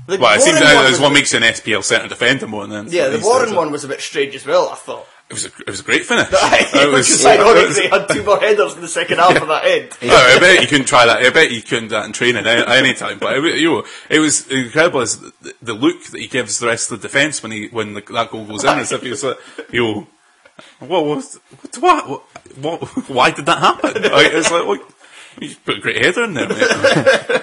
The 0.06 0.18
Well, 0.18 0.36
it 0.38 0.42
seems 0.42 0.60
that 0.60 0.92
is 0.92 1.00
what 1.00 1.14
makes 1.14 1.34
an 1.34 1.44
SPL 1.44 1.84
centre 1.84 2.08
defender 2.10 2.46
more 2.48 2.68
than. 2.68 2.88
Yeah, 2.90 3.08
the 3.08 3.20
Warren 3.20 3.56
one 3.56 3.72
was 3.72 3.84
a 3.84 3.88
bit 3.88 4.02
strange 4.02 4.36
as 4.36 4.46
well. 4.46 4.70
I 4.70 4.76
thought. 4.76 5.08
It 5.30 5.34
was 5.34 5.46
a, 5.46 5.48
it 5.62 5.68
was 5.70 5.80
a 5.80 5.84
great 5.84 6.06
finish. 6.06 6.28
It 6.34 6.92
was. 6.92 7.24
it 7.26 7.40
ironic. 7.40 7.68
was- 7.70 7.78
They 7.78 7.88
had 7.88 8.10
two 8.10 8.24
more 8.24 8.38
headers 8.40 8.76
in 8.76 8.82
the 8.82 8.88
second 8.90 9.20
half 9.20 9.42
of 9.42 9.48
that 9.48 9.64
end. 9.66 9.90
Oh, 10.04 10.10
I 10.36 10.38
bet 10.40 10.62
you 10.62 10.68
couldn't 10.68 10.88
try 10.88 11.06
that. 11.06 11.20
I 11.24 11.30
bet 11.30 11.52
you 11.52 11.62
couldn't 11.62 11.86
do 11.86 11.96
that 11.96 12.06
in 12.06 12.12
training 12.12 12.46
any 12.46 12.94
time. 12.94 13.18
But 13.20 13.38
it, 13.38 13.60
you 13.60 13.70
know, 13.72 13.86
it 14.10 14.20
was 14.20 14.46
incredible 14.52 15.00
as 15.02 15.20
the, 15.20 15.54
the 15.62 15.74
look 15.74 16.04
that 16.08 16.20
he 16.20 16.28
gives 16.28 16.60
the 16.60 16.68
rest 16.68 16.92
of 16.92 17.02
the 17.02 17.08
defence 17.08 17.42
when 17.42 17.54
he 17.54 17.68
when 17.70 17.94
the, 17.94 18.02
that 18.12 18.30
goal 18.30 18.46
goes 18.46 18.66
in, 18.66 18.78
as 18.78 18.92
if 18.92 19.02
he 19.02 19.10
was 19.10 19.24
like, 19.24 19.38
you 19.72 19.82
know, 19.84 20.08
what 20.80 21.06
was 21.06 21.40
what, 21.80 22.10
what, 22.10 22.22
what? 22.58 23.10
Why 23.10 23.32
did 23.32 23.46
that 23.46 23.60
happen? 23.60 24.02
Like, 24.04 24.34
it's 24.34 24.52
like, 24.52 24.68
well, 24.68 24.80
you 25.40 25.48
just 25.48 25.64
put 25.66 25.78
a 25.78 25.80
great 25.80 26.04
header 26.06 26.26
in 26.26 26.34
there, 26.34 26.50
mate. 26.50 27.42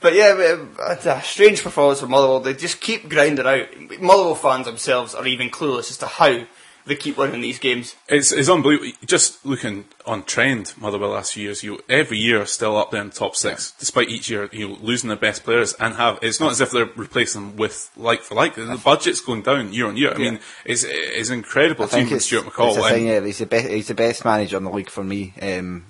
But 0.00 0.14
yeah, 0.14 0.56
um, 0.58 0.76
it's 0.90 1.06
a 1.06 1.20
strange 1.22 1.62
performance 1.62 2.00
from 2.00 2.10
Motherwell. 2.10 2.40
They 2.40 2.54
just 2.54 2.80
keep 2.80 3.08
grinding 3.08 3.46
out. 3.46 3.68
Motherwell 4.00 4.34
fans 4.34 4.66
themselves 4.66 5.14
are 5.14 5.26
even 5.26 5.50
clueless 5.50 5.90
as 5.90 5.98
to 5.98 6.06
how 6.06 6.44
they 6.86 6.96
keep 6.96 7.16
winning 7.16 7.40
these 7.40 7.58
games. 7.58 7.94
It's, 8.08 8.32
it's 8.32 8.48
unbelievable. 8.48 8.92
Just 9.06 9.44
looking 9.44 9.86
on 10.04 10.24
trend, 10.24 10.74
Motherwell 10.76 11.10
last 11.10 11.32
few 11.32 11.44
years, 11.44 11.62
you 11.62 11.80
every 11.88 12.18
year 12.18 12.42
are 12.42 12.46
still 12.46 12.76
up 12.76 12.90
there 12.90 13.00
in 13.00 13.08
the 13.08 13.14
top 13.14 13.36
six, 13.36 13.72
despite 13.78 14.08
each 14.08 14.28
year 14.28 14.48
you 14.52 14.68
know, 14.68 14.78
losing 14.80 15.08
their 15.08 15.16
best 15.16 15.44
players 15.44 15.72
and 15.74 15.94
have. 15.94 16.18
It's 16.22 16.40
not 16.40 16.52
as 16.52 16.60
if 16.60 16.70
they're 16.70 16.84
replacing 16.84 17.40
them 17.40 17.56
with 17.56 17.90
like 17.96 18.20
for 18.20 18.34
like. 18.34 18.54
The 18.54 18.80
budget's 18.82 19.20
going 19.20 19.42
down 19.42 19.72
year 19.72 19.86
on 19.86 19.96
year. 19.96 20.12
I 20.12 20.18
mean, 20.18 20.40
it's 20.64 20.84
it's 20.86 21.30
incredible 21.30 21.84
I 21.86 21.88
think 21.88 22.08
team 22.08 22.16
it's, 22.16 22.26
Stuart 22.26 22.46
it's 22.46 22.56
McCall. 22.56 22.74
the 22.76 22.82
thing, 22.82 23.06
yeah, 23.06 23.20
he's 23.20 23.38
the 23.38 23.46
best. 23.46 23.68
He's 23.68 23.88
the 23.88 23.94
best 23.94 24.24
manager 24.24 24.56
in 24.58 24.64
the 24.64 24.70
league 24.70 24.90
for 24.90 25.04
me. 25.04 25.32
Um, 25.40 25.86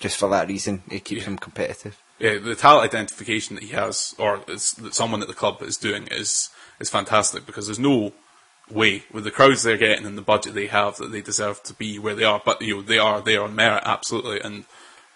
just 0.00 0.16
for 0.16 0.30
that 0.30 0.48
reason, 0.48 0.82
it 0.90 1.04
keeps 1.04 1.24
him 1.24 1.36
competitive. 1.36 2.00
Yeah, 2.18 2.38
the 2.38 2.54
talent 2.54 2.84
identification 2.84 3.54
that 3.54 3.64
he 3.64 3.70
has, 3.70 4.14
or 4.18 4.40
is, 4.48 4.72
that 4.72 4.94
someone 4.94 5.22
at 5.22 5.28
the 5.28 5.34
club 5.34 5.62
is 5.62 5.76
doing, 5.76 6.08
is 6.08 6.50
is 6.80 6.90
fantastic 6.90 7.46
because 7.46 7.66
there's 7.66 7.78
no 7.78 8.12
way 8.70 9.04
with 9.12 9.24
the 9.24 9.30
crowds 9.30 9.62
they're 9.62 9.76
getting 9.76 10.06
and 10.06 10.18
the 10.18 10.22
budget 10.22 10.54
they 10.54 10.66
have 10.66 10.96
that 10.96 11.10
they 11.10 11.22
deserve 11.22 11.62
to 11.64 11.74
be 11.74 11.98
where 11.98 12.14
they 12.14 12.24
are. 12.24 12.40
But 12.44 12.60
you 12.62 12.76
know, 12.76 12.82
they 12.82 12.98
are 12.98 13.20
there 13.20 13.42
on 13.42 13.54
merit, 13.54 13.82
absolutely, 13.84 14.40
and 14.40 14.64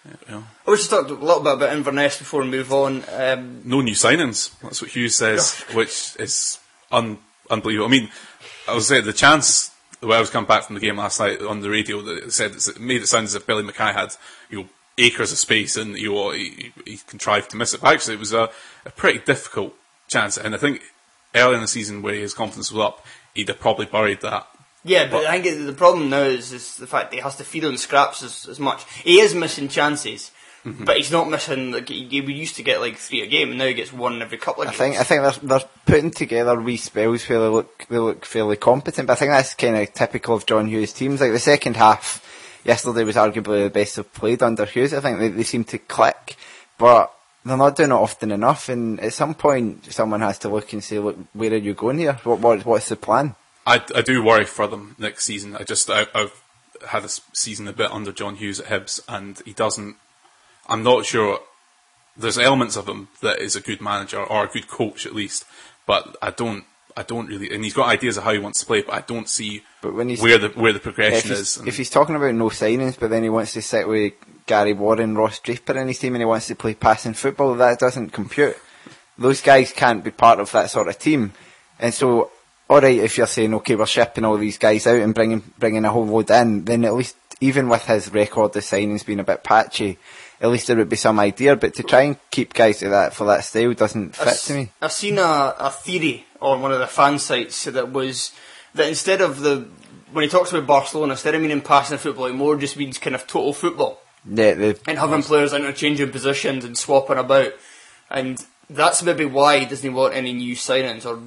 you 0.05 0.31
know, 0.35 0.43
I 0.67 0.71
wish 0.71 0.83
to 0.83 0.89
talk 0.89 1.09
a 1.09 1.13
little 1.13 1.43
bit 1.43 1.53
about 1.53 1.73
Inverness 1.73 2.19
before 2.19 2.41
we 2.41 2.47
move 2.47 2.73
on. 2.73 3.03
Um, 3.13 3.61
no 3.63 3.81
new 3.81 3.93
signings. 3.93 4.59
That's 4.61 4.81
what 4.81 4.91
Hughes 4.91 5.17
says, 5.17 5.61
which 5.73 6.15
is 6.19 6.59
un- 6.91 7.19
unbelievable. 7.49 7.87
I 7.87 7.91
mean, 7.91 8.09
I 8.67 8.75
was 8.75 8.87
saying 8.87 9.05
the 9.05 9.13
chance 9.13 9.71
when 10.01 10.17
I 10.17 10.19
was 10.19 10.29
coming 10.29 10.47
back 10.47 10.63
from 10.63 10.75
the 10.75 10.81
game 10.81 10.97
last 10.97 11.19
night 11.19 11.41
on 11.41 11.61
the 11.61 11.69
radio 11.69 12.01
that 12.01 12.23
it 12.23 12.33
said 12.33 12.51
it 12.51 12.79
made 12.79 13.01
it 13.01 13.07
sound 13.07 13.25
as 13.25 13.35
if 13.35 13.47
Billy 13.47 13.63
McKay 13.63 13.93
had 13.93 14.15
you 14.49 14.59
know 14.59 14.69
acres 14.97 15.31
of 15.31 15.37
space 15.37 15.75
and 15.75 15.97
you 15.97 16.13
know 16.13 16.31
he, 16.31 16.71
he 16.85 16.97
contrived 17.07 17.49
to 17.51 17.57
miss 17.57 17.73
it. 17.73 17.81
But 17.81 17.93
actually, 17.93 18.15
it 18.15 18.19
was 18.19 18.33
a, 18.33 18.49
a 18.85 18.91
pretty 18.91 19.19
difficult 19.19 19.73
chance, 20.07 20.37
and 20.37 20.53
I 20.53 20.57
think 20.57 20.81
early 21.35 21.55
in 21.55 21.61
the 21.61 21.67
season 21.67 22.01
where 22.01 22.13
his 22.15 22.33
confidence 22.33 22.71
was 22.71 22.85
up, 22.85 23.05
he'd 23.33 23.47
have 23.47 23.59
probably 23.59 23.85
buried 23.87 24.21
that. 24.21 24.47
yeah, 24.83 25.09
but 25.09 25.25
I 25.25 25.41
think 25.41 25.65
the 25.65 25.73
problem 25.73 26.09
now 26.09 26.23
is, 26.23 26.51
is 26.51 26.75
the 26.77 26.85
fact 26.87 27.09
that 27.11 27.17
he 27.17 27.21
has 27.23 27.37
to 27.37 27.43
feed 27.43 27.65
on 27.65 27.77
scraps 27.77 28.21
as, 28.21 28.47
as 28.47 28.59
much. 28.59 28.83
He 29.03 29.19
is 29.19 29.33
missing 29.33 29.67
chances, 29.69 30.31
Mm-hmm. 30.65 30.85
but 30.85 30.95
he's 30.95 31.11
not 31.11 31.29
missing. 31.29 31.71
Like, 31.73 31.89
he, 31.89 32.07
he- 32.07 32.21
we 32.21 32.33
used 32.33 32.55
to 32.55 32.63
get 32.63 32.79
like 32.79 32.95
three 32.95 33.21
a 33.21 33.27
game, 33.27 33.49
and 33.49 33.57
now 33.57 33.65
he 33.65 33.73
gets 33.73 33.91
one 33.91 34.21
every 34.21 34.37
couple 34.37 34.63
of 34.63 34.69
I 34.69 34.71
games. 34.71 34.77
think 34.77 34.95
I 34.97 35.03
think 35.03 35.21
they're 35.21 35.57
they're 35.59 35.67
putting 35.85 36.11
together 36.11 36.57
wee 36.57 36.77
spells 36.77 37.27
where 37.27 37.41
they 37.41 37.47
look 37.49 37.85
they 37.89 37.97
look 37.97 38.23
fairly 38.23 38.55
competent. 38.55 39.07
But 39.07 39.13
I 39.13 39.15
think 39.17 39.31
that's 39.33 39.55
kind 39.55 39.75
of 39.75 39.93
typical 39.93 40.35
of 40.37 40.45
John 40.45 40.67
Hughes' 40.67 40.93
teams. 40.93 41.19
Like 41.19 41.33
the 41.33 41.39
second 41.39 41.75
half 41.75 42.22
yesterday 42.65 43.03
was 43.03 43.15
arguably 43.15 43.63
the 43.63 43.69
best 43.69 43.95
they've 43.95 44.13
played 44.13 44.43
under 44.43 44.65
Hughes. 44.65 44.93
I 44.93 44.99
think 44.99 45.19
they, 45.19 45.29
they 45.29 45.43
seem 45.43 45.63
to 45.65 45.77
click, 45.77 46.35
but 46.77 47.13
they're 47.45 47.57
not 47.57 47.75
doing 47.75 47.91
it 47.91 47.93
often 47.93 48.31
enough. 48.31 48.69
And 48.69 48.99
at 48.99 49.13
some 49.13 49.33
point, 49.35 49.91
someone 49.91 50.21
has 50.21 50.39
to 50.39 50.49
look 50.49 50.73
and 50.73 50.83
say, 50.83 50.99
"Look, 50.99 51.17
where 51.33 51.51
are 51.51 51.57
you 51.57 51.73
going 51.73 51.99
here? 51.99 52.13
What, 52.23 52.39
what 52.39 52.65
what's 52.65 52.89
the 52.89 52.95
plan?" 52.95 53.35
I, 53.65 53.81
I 53.95 54.01
do 54.01 54.23
worry 54.23 54.45
for 54.45 54.67
them 54.67 54.95
next 54.99 55.25
season. 55.25 55.55
I 55.55 55.63
just 55.63 55.89
I, 55.89 56.07
I've 56.13 56.41
had 56.87 57.05
a 57.05 57.09
season 57.09 57.67
a 57.67 57.73
bit 57.73 57.91
under 57.91 58.11
John 58.11 58.35
Hughes 58.35 58.59
at 58.59 58.67
Hibs, 58.67 59.01
and 59.07 59.41
he 59.45 59.53
doesn't. 59.53 59.95
I'm 60.67 60.83
not 60.83 61.05
sure. 61.05 61.39
There's 62.15 62.37
elements 62.37 62.75
of 62.75 62.87
him 62.87 63.07
that 63.21 63.39
is 63.39 63.55
a 63.55 63.61
good 63.61 63.81
manager 63.81 64.23
or 64.23 64.43
a 64.43 64.47
good 64.47 64.67
coach 64.67 65.05
at 65.05 65.15
least, 65.15 65.45
but 65.85 66.15
I 66.21 66.31
don't. 66.31 66.65
I 66.95 67.03
don't 67.03 67.27
really, 67.27 67.51
and 67.53 67.63
he's 67.63 67.73
got 67.73 67.89
ideas 67.89 68.17
of 68.17 68.23
how 68.23 68.33
he 68.33 68.39
wants 68.39 68.59
to 68.59 68.65
play, 68.65 68.81
but 68.81 68.93
I 68.93 69.01
don't 69.01 69.27
see 69.27 69.63
But 69.81 69.93
when 69.95 70.09
he's- 70.09 70.21
where 70.21 70.37
the 70.37 70.49
where 70.49 70.73
the 70.73 70.79
progression 70.79 71.29
he's, 71.29 71.39
is. 71.39 71.57
and- 71.57 71.67
if 71.67 71.77
he's 71.77 71.89
talking 71.89 72.15
about 72.15 72.33
no 72.35 72.49
signings, 72.49 72.99
but 72.99 73.09
then 73.09 73.23
he 73.23 73.29
wants 73.29 73.53
to 73.53 73.61
sit 73.61 73.87
with 73.87 74.13
Gary 74.45 74.73
Warren, 74.73 75.15
Ross 75.15 75.39
Draper 75.39 75.77
in 75.77 75.87
his 75.87 75.99
team, 75.99 76.13
and 76.15 76.21
he 76.21 76.25
wants 76.25 76.47
to 76.47 76.55
play 76.55 76.73
passing 76.73 77.13
football, 77.13 77.55
that 77.55 77.79
doesn't 77.79 78.11
compute. 78.11 78.57
Those 79.17 79.41
guys 79.41 79.71
can't 79.71 80.03
be 80.03 80.11
part 80.11 80.39
of 80.39 80.51
that 80.51 80.69
sort 80.71 80.87
of 80.87 80.97
team. 80.99 81.33
And 81.79 81.93
so, 81.93 82.31
alright, 82.69 82.97
if 82.99 83.17
you're 83.17 83.27
saying, 83.27 83.53
okay, 83.55 83.75
we're 83.75 83.85
shipping 83.85 84.25
all 84.25 84.37
these 84.37 84.57
guys 84.57 84.85
out 84.87 84.99
and 84.99 85.13
bringing, 85.15 85.43
bringing 85.57 85.85
a 85.85 85.91
whole 85.91 86.05
load 86.05 86.29
in, 86.31 86.65
then 86.65 86.83
at 86.85 86.93
least, 86.93 87.15
even 87.41 87.69
with 87.69 87.85
his 87.85 88.11
record 88.13 88.55
of 88.55 88.63
signings 88.63 89.05
being 89.05 89.19
a 89.19 89.23
bit 89.23 89.43
patchy, 89.43 89.97
at 90.41 90.49
least 90.49 90.67
there 90.67 90.75
would 90.77 90.89
be 90.89 90.95
some 90.95 91.19
idea. 91.19 91.55
But 91.55 91.73
to 91.75 91.83
try 91.83 92.01
and 92.01 92.17
keep 92.31 92.53
guys 92.53 92.81
like 92.81 92.91
that 92.91 93.13
for 93.13 93.25
that 93.27 93.43
style 93.45 93.73
doesn't 93.73 94.15
fit 94.15 94.37
to 94.47 94.53
me. 94.53 94.71
I've 94.81 94.91
seen 94.91 95.17
a, 95.17 95.55
a 95.59 95.69
theory 95.71 96.25
on 96.43 96.61
one 96.61 96.71
of 96.71 96.79
the 96.79 96.87
fan 96.87 97.17
sites 97.17 97.63
that 97.63 97.91
was 97.91 98.31
that 98.75 98.87
instead 98.87 99.21
of 99.21 99.39
the 99.39 99.67
when 100.11 100.23
he 100.23 100.29
talks 100.29 100.51
about 100.51 100.67
Barcelona, 100.67 101.13
instead 101.13 101.33
of 101.33 101.41
meaning 101.41 101.61
passing 101.61 101.97
football, 101.97 102.25
it 102.25 102.33
more 102.33 102.55
just 102.55 102.77
means 102.77 102.99
kind 102.99 103.15
of 103.15 103.25
total 103.25 103.53
football 103.53 103.99
Yeah, 104.29 104.53
the, 104.53 104.79
and 104.87 104.99
having 104.99 105.23
players 105.23 105.53
interchanging 105.53 106.11
positions 106.11 106.65
and 106.65 106.77
swapping 106.77 107.17
about, 107.17 107.53
and 108.11 108.45
that's 108.69 109.01
maybe 109.01 109.25
why 109.25 109.59
he 109.59 109.65
doesn't 109.65 109.89
he 109.89 109.95
want 109.95 110.13
any 110.13 110.33
new 110.33 110.55
signings 110.55 111.05
or 111.05 111.19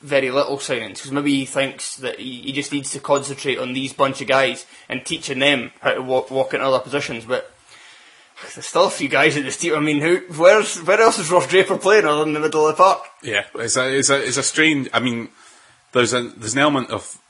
very 0.00 0.30
little 0.30 0.58
signings 0.58 0.94
because 0.94 1.10
maybe 1.10 1.34
he 1.34 1.44
thinks 1.44 1.96
that 1.96 2.20
he, 2.20 2.42
he 2.42 2.52
just 2.52 2.70
needs 2.70 2.92
to 2.92 3.00
concentrate 3.00 3.58
on 3.58 3.72
these 3.72 3.92
bunch 3.92 4.20
of 4.20 4.28
guys 4.28 4.64
and 4.88 5.04
teaching 5.04 5.40
them 5.40 5.72
how 5.80 5.94
to 5.94 6.02
walk, 6.02 6.30
walk 6.30 6.54
in 6.54 6.60
other 6.60 6.78
positions, 6.78 7.24
but. 7.24 7.52
There's 8.54 8.66
still 8.66 8.86
a 8.86 8.90
few 8.90 9.08
guys 9.08 9.36
in 9.36 9.44
this 9.44 9.56
team. 9.56 9.74
I 9.74 9.80
mean, 9.80 10.00
who? 10.00 10.18
Where's 10.36 10.78
where 10.82 11.00
else 11.00 11.18
is 11.18 11.30
Ross 11.30 11.46
Draper 11.46 11.76
playing 11.76 12.06
other 12.06 12.24
than 12.24 12.34
the 12.34 12.40
middle 12.40 12.66
of 12.66 12.76
the 12.76 12.82
park? 12.82 13.02
Yeah, 13.22 13.44
it's 13.56 13.76
a, 13.76 13.98
it's 13.98 14.10
a, 14.10 14.26
it's 14.26 14.36
a 14.36 14.42
strange. 14.42 14.88
I 14.92 15.00
mean, 15.00 15.28
there's 15.92 16.14
a 16.14 16.22
there's 16.22 16.54
an 16.54 16.60
element 16.60 16.90
of 16.90 17.20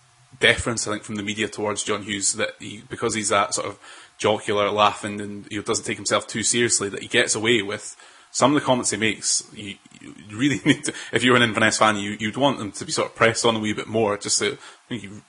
deference 0.41 0.87
I 0.87 0.93
think 0.93 1.03
from 1.03 1.17
the 1.17 1.23
media 1.23 1.49
towards 1.49 1.83
John 1.83 2.03
Hughes 2.03 2.35
that 2.35 2.51
he 2.59 2.83
because 2.89 3.15
he's 3.15 3.31
that 3.31 3.55
sort 3.55 3.69
of 3.69 3.79
jocular, 4.19 4.71
laughing, 4.71 5.21
and 5.21 5.47
he 5.51 5.61
doesn't 5.63 5.85
take 5.85 5.97
himself 5.97 6.27
too 6.27 6.43
seriously 6.43 6.89
that 6.91 7.03
he 7.03 7.09
gets 7.09 7.35
away 7.35 7.63
with 7.63 7.97
some 8.31 8.55
of 8.55 8.61
the 8.61 8.67
comments 8.67 8.91
he 8.91 8.97
makes. 8.97 9.45
You, 9.55 9.77
you 10.01 10.37
really 10.37 10.61
need 10.65 10.85
to, 10.85 10.95
if 11.13 11.23
you're 11.25 11.37
an 11.37 11.43
Inverness 11.43 11.79
fan, 11.79 11.97
you 11.97 12.17
you'd 12.19 12.37
want 12.37 12.59
them 12.59 12.73
to 12.73 12.85
be 12.85 12.93
sort 12.93 13.09
of 13.09 13.15
pressed 13.17 13.45
on 13.45 13.57
a 13.57 13.59
wee 13.59 13.73
bit 13.73 13.87
more. 13.87 14.17
Just 14.19 14.39
to, 14.41 14.53
I 14.53 14.89
think 14.89 15.03
you, 15.05 15.23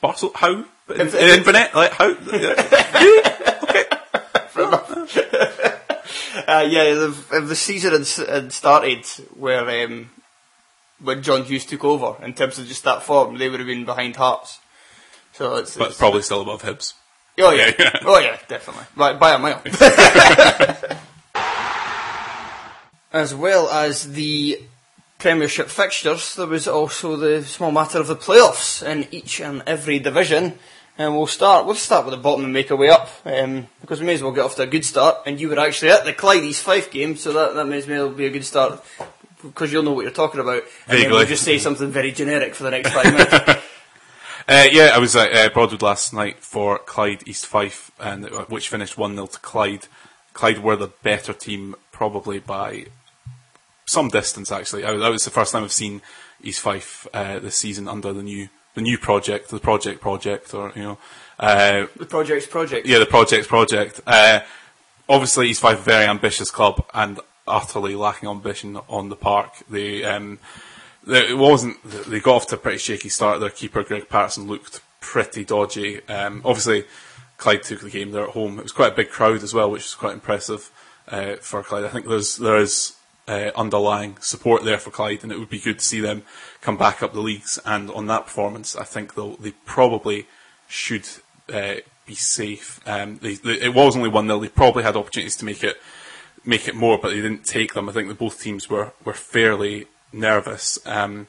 Barcelona, 0.00 0.38
how 0.38 0.64
in, 0.94 1.08
in 1.08 1.38
Inverness, 1.38 1.74
like 1.74 1.92
how? 1.92 2.14
Uh, 6.46 6.66
yeah, 6.68 6.94
the, 6.94 7.14
if 7.32 7.48
the 7.48 7.56
season 7.56 7.92
had, 7.92 8.06
had 8.28 8.52
started 8.52 9.04
where 9.38 9.84
um, 9.84 10.10
when 11.00 11.22
John 11.22 11.44
Hughes 11.44 11.66
took 11.66 11.84
over, 11.84 12.22
in 12.24 12.34
terms 12.34 12.58
of 12.58 12.66
just 12.66 12.84
that 12.84 13.02
form, 13.02 13.38
they 13.38 13.48
would 13.48 13.60
have 13.60 13.66
been 13.66 13.84
behind 13.84 14.16
Hearts. 14.16 14.58
So 15.32 15.56
it's, 15.56 15.76
but 15.76 15.84
it's- 15.84 15.98
probably 15.98 16.22
still 16.22 16.42
above 16.42 16.62
Hibs. 16.62 16.94
oh 17.38 17.50
yeah, 17.52 17.72
Yeah. 17.78 17.98
oh 18.02 18.18
yeah, 18.18 18.38
definitely 18.48 18.84
by, 18.96 19.14
by 19.14 19.32
a 19.34 19.38
mile. 19.38 19.62
as 23.12 23.34
well 23.34 23.68
as 23.70 24.12
the 24.12 24.60
Premiership 25.18 25.68
fixtures, 25.68 26.34
there 26.34 26.46
was 26.48 26.66
also 26.66 27.14
the 27.16 27.44
small 27.44 27.70
matter 27.70 27.98
of 27.98 28.08
the 28.08 28.16
playoffs 28.16 28.82
in 28.84 29.06
each 29.12 29.40
and 29.40 29.62
every 29.68 29.98
division. 30.00 30.58
And 30.98 31.16
we'll 31.16 31.26
start. 31.26 31.64
We'll 31.64 31.74
start 31.74 32.04
with 32.04 32.14
the 32.14 32.20
bottom 32.20 32.44
and 32.44 32.52
make 32.52 32.70
our 32.70 32.76
way 32.76 32.90
up, 32.90 33.08
um, 33.24 33.66
because 33.80 34.00
we 34.00 34.06
may 34.06 34.14
as 34.14 34.22
well 34.22 34.32
get 34.32 34.44
off 34.44 34.56
to 34.56 34.62
a 34.62 34.66
good 34.66 34.84
start. 34.84 35.22
And 35.26 35.40
you 35.40 35.48
were 35.48 35.58
actually 35.58 35.90
at 35.90 36.04
the 36.04 36.12
Clyde 36.12 36.44
East 36.44 36.62
Fife 36.62 36.90
game, 36.90 37.16
so 37.16 37.32
that 37.32 37.54
that 37.54 37.66
may 37.66 37.78
as 37.78 37.86
well 37.86 38.10
be 38.10 38.26
a 38.26 38.30
good 38.30 38.44
start, 38.44 38.84
because 39.42 39.72
you'll 39.72 39.82
know 39.82 39.92
what 39.92 40.02
you're 40.02 40.10
talking 40.10 40.40
about. 40.40 40.62
And 40.86 40.98
then 40.98 41.10
we'll 41.10 41.24
just 41.24 41.44
say 41.44 41.58
something 41.58 41.90
very 41.90 42.12
generic 42.12 42.54
for 42.54 42.64
the 42.64 42.70
next 42.70 42.90
five 42.90 43.12
minutes. 43.12 43.64
Uh, 44.48 44.66
yeah, 44.72 44.90
I 44.92 44.98
was 44.98 45.14
at 45.14 45.32
uh, 45.32 45.48
Broadwood 45.50 45.82
last 45.82 46.12
night 46.12 46.40
for 46.40 46.78
Clyde 46.78 47.22
East 47.28 47.46
Fife, 47.46 47.92
and 48.00 48.24
uh, 48.24 48.44
which 48.46 48.68
finished 48.68 48.98
one 48.98 49.14
0 49.14 49.26
to 49.28 49.38
Clyde. 49.38 49.86
Clyde 50.32 50.58
were 50.58 50.74
the 50.74 50.88
better 50.88 51.32
team, 51.32 51.76
probably 51.92 52.40
by 52.40 52.86
some 53.86 54.08
distance. 54.08 54.50
Actually, 54.50 54.84
I, 54.84 54.96
that 54.96 55.10
was 55.10 55.24
the 55.24 55.30
first 55.30 55.52
time 55.52 55.62
I've 55.62 55.72
seen 55.72 56.02
East 56.42 56.60
Fife 56.60 57.06
uh, 57.14 57.38
this 57.38 57.56
season 57.56 57.86
under 57.86 58.12
the 58.12 58.22
new 58.22 58.48
the 58.74 58.80
new 58.80 58.98
project, 58.98 59.48
the 59.50 59.58
project 59.58 60.00
project, 60.00 60.54
or 60.54 60.72
you 60.74 60.82
know, 60.82 60.98
uh, 61.38 61.86
the 61.96 62.06
project's 62.06 62.46
project. 62.46 62.86
yeah, 62.86 62.98
the 62.98 63.06
project's 63.06 63.46
project. 63.46 64.00
Uh, 64.06 64.40
obviously, 65.08 65.50
East 65.50 65.60
Fife, 65.60 65.80
a 65.80 65.82
very 65.82 66.06
ambitious 66.06 66.50
club, 66.50 66.84
and 66.94 67.20
utterly 67.46 67.94
lacking 67.94 68.28
ambition 68.28 68.78
on 68.88 69.08
the 69.08 69.16
park. 69.16 69.52
They, 69.68 70.04
um, 70.04 70.38
they 71.06 71.28
it 71.28 71.38
wasn't. 71.38 71.82
They 71.84 72.20
got 72.20 72.36
off 72.36 72.46
to 72.48 72.56
a 72.56 72.58
pretty 72.58 72.78
shaky 72.78 73.08
start. 73.08 73.40
Their 73.40 73.50
keeper 73.50 73.82
Greg 73.82 74.08
Patterson 74.08 74.46
looked 74.46 74.80
pretty 75.00 75.44
dodgy. 75.44 76.06
Um, 76.08 76.42
obviously, 76.44 76.84
Clyde 77.36 77.62
took 77.64 77.80
the 77.80 77.90
game 77.90 78.12
there 78.12 78.24
at 78.24 78.30
home. 78.30 78.58
It 78.58 78.62
was 78.62 78.72
quite 78.72 78.92
a 78.92 78.96
big 78.96 79.10
crowd 79.10 79.42
as 79.42 79.52
well, 79.52 79.70
which 79.70 79.82
was 79.82 79.94
quite 79.94 80.14
impressive 80.14 80.70
uh, 81.08 81.36
for 81.40 81.62
Clyde. 81.62 81.84
I 81.84 81.88
think 81.88 82.06
there's 82.06 82.36
there 82.36 82.58
is 82.58 82.94
uh, 83.28 83.50
underlying 83.54 84.16
support 84.20 84.64
there 84.64 84.78
for 84.78 84.90
Clyde, 84.90 85.22
and 85.22 85.32
it 85.32 85.38
would 85.38 85.50
be 85.50 85.60
good 85.60 85.78
to 85.78 85.84
see 85.84 86.00
them 86.00 86.22
come 86.60 86.76
back 86.76 87.02
up 87.02 87.12
the 87.12 87.20
leagues. 87.20 87.58
And 87.64 87.90
on 87.90 88.06
that 88.06 88.24
performance, 88.24 88.76
I 88.76 88.84
think 88.84 89.14
they 89.14 89.52
probably 89.64 90.26
should 90.68 91.06
uh, 91.52 91.76
be 92.06 92.14
safe. 92.14 92.80
Um, 92.86 93.18
they, 93.18 93.34
they, 93.34 93.60
it 93.60 93.74
was 93.74 93.96
only 93.96 94.08
one 94.08 94.26
0 94.26 94.40
They 94.40 94.48
probably 94.48 94.82
had 94.82 94.96
opportunities 94.96 95.36
to 95.36 95.44
make 95.44 95.62
it 95.62 95.76
make 96.44 96.66
it 96.66 96.74
more, 96.74 96.98
but 96.98 97.10
they 97.10 97.20
didn't 97.20 97.44
take 97.44 97.74
them. 97.74 97.88
I 97.88 97.92
think 97.92 98.08
that 98.08 98.18
both 98.18 98.40
teams 98.40 98.68
were 98.68 98.92
were 99.04 99.14
fairly 99.14 99.86
nervous. 100.12 100.78
Um, 100.84 101.28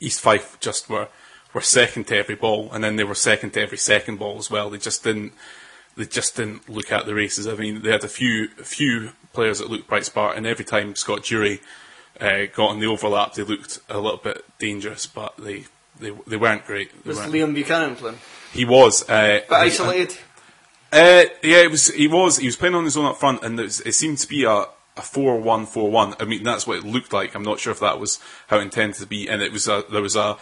East 0.00 0.20
Fife 0.20 0.58
just 0.60 0.88
were 0.88 1.08
were 1.54 1.60
second 1.60 2.08
to 2.08 2.16
every 2.16 2.34
ball, 2.34 2.70
and 2.72 2.82
then 2.82 2.96
they 2.96 3.04
were 3.04 3.14
second 3.14 3.50
to 3.50 3.60
every 3.60 3.78
second 3.78 4.18
ball 4.18 4.38
as 4.38 4.50
well. 4.50 4.70
They 4.70 4.78
just 4.78 5.04
didn't. 5.04 5.32
They 5.96 6.06
just 6.06 6.36
didn't 6.36 6.68
look 6.68 6.90
at 6.90 7.04
the 7.04 7.14
races. 7.14 7.46
I 7.46 7.54
mean, 7.54 7.82
they 7.82 7.90
had 7.90 8.04
a 8.04 8.08
few 8.08 8.48
a 8.58 8.64
few 8.64 9.12
players 9.32 9.58
that 9.58 9.70
looked 9.70 9.88
bright 9.88 10.04
spot, 10.04 10.36
and 10.36 10.46
every 10.46 10.64
time 10.64 10.94
Scott 10.94 11.22
Jury 11.24 11.60
uh, 12.20 12.46
got 12.54 12.70
on 12.70 12.80
the 12.80 12.86
overlap, 12.86 13.34
they 13.34 13.42
looked 13.42 13.80
a 13.88 13.98
little 13.98 14.18
bit 14.18 14.44
dangerous, 14.58 15.06
but 15.06 15.34
they 15.38 15.64
they, 16.00 16.10
they 16.26 16.36
weren't 16.36 16.64
great. 16.66 16.90
They 17.04 17.08
Was 17.10 17.18
weren't. 17.18 17.32
Liam 17.32 17.54
Buchanan 17.54 17.96
playing? 17.96 18.18
He 18.52 18.64
was, 18.64 19.08
uh, 19.08 19.40
But 19.48 19.60
isolated. 19.60 20.16
uh, 20.92 21.24
yeah, 21.42 21.62
it 21.62 21.70
was. 21.70 21.88
He 21.88 22.08
was. 22.08 22.38
He 22.38 22.46
was 22.46 22.56
playing 22.56 22.74
on 22.74 22.84
his 22.84 22.96
own 22.96 23.06
up 23.06 23.16
front, 23.18 23.42
and 23.44 23.58
it, 23.58 23.62
was, 23.64 23.80
it 23.80 23.94
seemed 23.94 24.18
to 24.18 24.28
be 24.28 24.44
a 24.44 24.66
a 24.94 25.00
four-one-four-one. 25.00 26.14
I 26.20 26.26
mean, 26.26 26.42
that's 26.42 26.66
what 26.66 26.76
it 26.76 26.84
looked 26.84 27.14
like. 27.14 27.34
I'm 27.34 27.42
not 27.42 27.58
sure 27.60 27.70
if 27.72 27.80
that 27.80 27.98
was 27.98 28.20
how 28.48 28.58
it 28.58 28.62
intended 28.62 28.96
to 29.00 29.06
be. 29.06 29.26
And 29.26 29.40
it 29.40 29.50
was 29.50 29.66
a, 29.66 29.84
there 29.90 30.02
was 30.02 30.16
a 30.16 30.36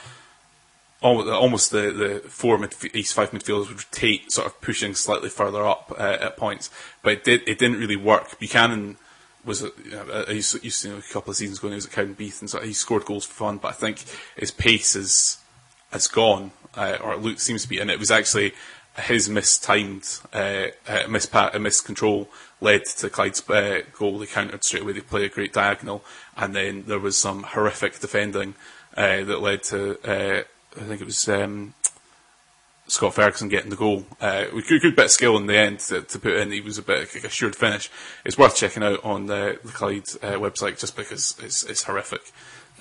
almost, 1.02 1.70
the 1.70 1.90
the 1.90 2.28
four 2.28 2.58
midf- 2.58 2.94
East 2.94 3.14
Fife 3.14 3.30
midfielders 3.32 3.68
would 3.68 3.84
rotate, 3.84 4.32
sort 4.32 4.46
of 4.46 4.60
pushing 4.60 4.94
slightly 4.94 5.28
further 5.28 5.66
up 5.66 5.92
uh, 5.98 6.18
at 6.20 6.36
points. 6.36 6.70
But 7.02 7.12
it 7.12 7.24
did. 7.24 7.48
It 7.48 7.58
didn't 7.58 7.78
really 7.78 7.96
work. 7.96 8.38
Buchanan 8.38 8.96
was. 9.44 9.62
You 9.62 9.72
know, 9.90 10.24
I 10.28 10.32
used 10.32 10.52
to, 10.52 10.70
to 10.70 10.88
know 10.88 10.98
a 10.98 11.12
couple 11.12 11.30
of 11.30 11.36
seasons 11.36 11.58
ago. 11.58 11.68
when 11.68 11.72
He 11.72 11.76
was 11.76 11.86
at 11.86 11.92
Cowdenbeath, 11.92 12.40
and 12.40 12.50
so 12.50 12.60
he 12.60 12.72
scored 12.72 13.04
goals 13.04 13.24
for 13.24 13.34
fun. 13.34 13.58
But 13.58 13.68
I 13.68 13.72
think 13.72 14.04
his 14.36 14.50
pace 14.50 14.94
is 14.94 15.38
has 15.90 16.06
gone, 16.06 16.52
uh, 16.76 16.98
or 17.02 17.14
it 17.28 17.40
seems 17.40 17.62
to 17.62 17.68
be, 17.68 17.80
and 17.80 17.90
it 17.90 17.98
was 17.98 18.10
actually 18.10 18.52
his 18.98 19.28
mistimed, 19.28 20.18
uh, 20.32 20.68
uh, 20.86 21.04
mispa- 21.06 21.54
uh, 21.54 21.58
miscontrol 21.58 22.26
led 22.60 22.84
to 22.84 23.08
Clyde's 23.08 23.48
uh, 23.48 23.82
goal. 23.96 24.18
They 24.18 24.26
countered 24.26 24.64
straight 24.64 24.82
away. 24.82 24.92
They 24.92 25.00
played 25.00 25.30
a 25.30 25.34
great 25.34 25.52
diagonal, 25.52 26.04
and 26.36 26.54
then 26.54 26.84
there 26.86 26.98
was 26.98 27.16
some 27.16 27.44
horrific 27.44 27.98
defending 28.00 28.54
uh, 28.96 29.24
that 29.24 29.40
led 29.40 29.62
to, 29.64 29.98
uh, 30.04 30.42
I 30.76 30.84
think 30.84 31.00
it 31.00 31.04
was 31.04 31.28
um, 31.28 31.74
Scott 32.86 33.14
Ferguson 33.14 33.48
getting 33.48 33.70
the 33.70 33.76
goal. 33.76 34.06
Uh, 34.20 34.46
with 34.52 34.68
good, 34.68 34.82
good 34.82 34.96
bit 34.96 35.06
of 35.06 35.10
skill 35.10 35.36
in 35.36 35.46
the 35.46 35.56
end 35.56 35.80
to, 35.80 36.02
to 36.02 36.18
put 36.18 36.34
in. 36.34 36.52
He 36.52 36.60
was 36.60 36.78
a 36.78 36.82
bit 36.82 37.02
of 37.02 37.24
a 37.24 37.26
assured 37.26 37.56
finish. 37.56 37.90
It's 38.24 38.38
worth 38.38 38.56
checking 38.56 38.82
out 38.82 39.04
on 39.04 39.26
the, 39.26 39.58
the 39.64 39.72
Clyde 39.72 40.08
uh, 40.22 40.38
website 40.38 40.78
just 40.78 40.96
because 40.96 41.36
it's, 41.42 41.62
it's 41.64 41.84
horrific. 41.84 42.22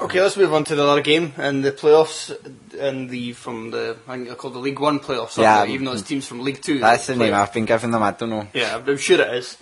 Okay, 0.02 0.22
let's 0.22 0.38
move 0.38 0.54
on 0.54 0.64
to 0.64 0.76
the 0.76 0.86
other 0.86 1.02
game 1.02 1.34
and 1.36 1.62
the 1.62 1.74
playoffs 1.74 2.34
and 2.80 3.10
the 3.10 3.34
from 3.34 3.72
the 3.72 3.98
I 4.08 4.16
think 4.16 4.28
they're 4.28 4.36
called 4.36 4.54
the 4.54 4.60
League 4.60 4.80
One 4.80 5.00
playoffs. 5.00 5.38
Yeah, 5.38 5.66
they? 5.66 5.74
even 5.74 5.86
though 5.86 5.92
it's 5.92 6.04
teams 6.04 6.26
from 6.26 6.40
League 6.40 6.62
Two. 6.62 6.80
That's 6.80 7.08
the 7.08 7.18
name 7.18 7.34
I've 7.34 7.52
been 7.52 7.66
giving 7.66 7.92
them. 7.92 8.02
I 8.02 8.12
don't 8.12 8.30
know. 8.30 8.48
Yeah, 8.54 8.78
I'm 8.78 8.98
sure 8.98 9.20
it 9.20 9.34
is. 9.34 9.58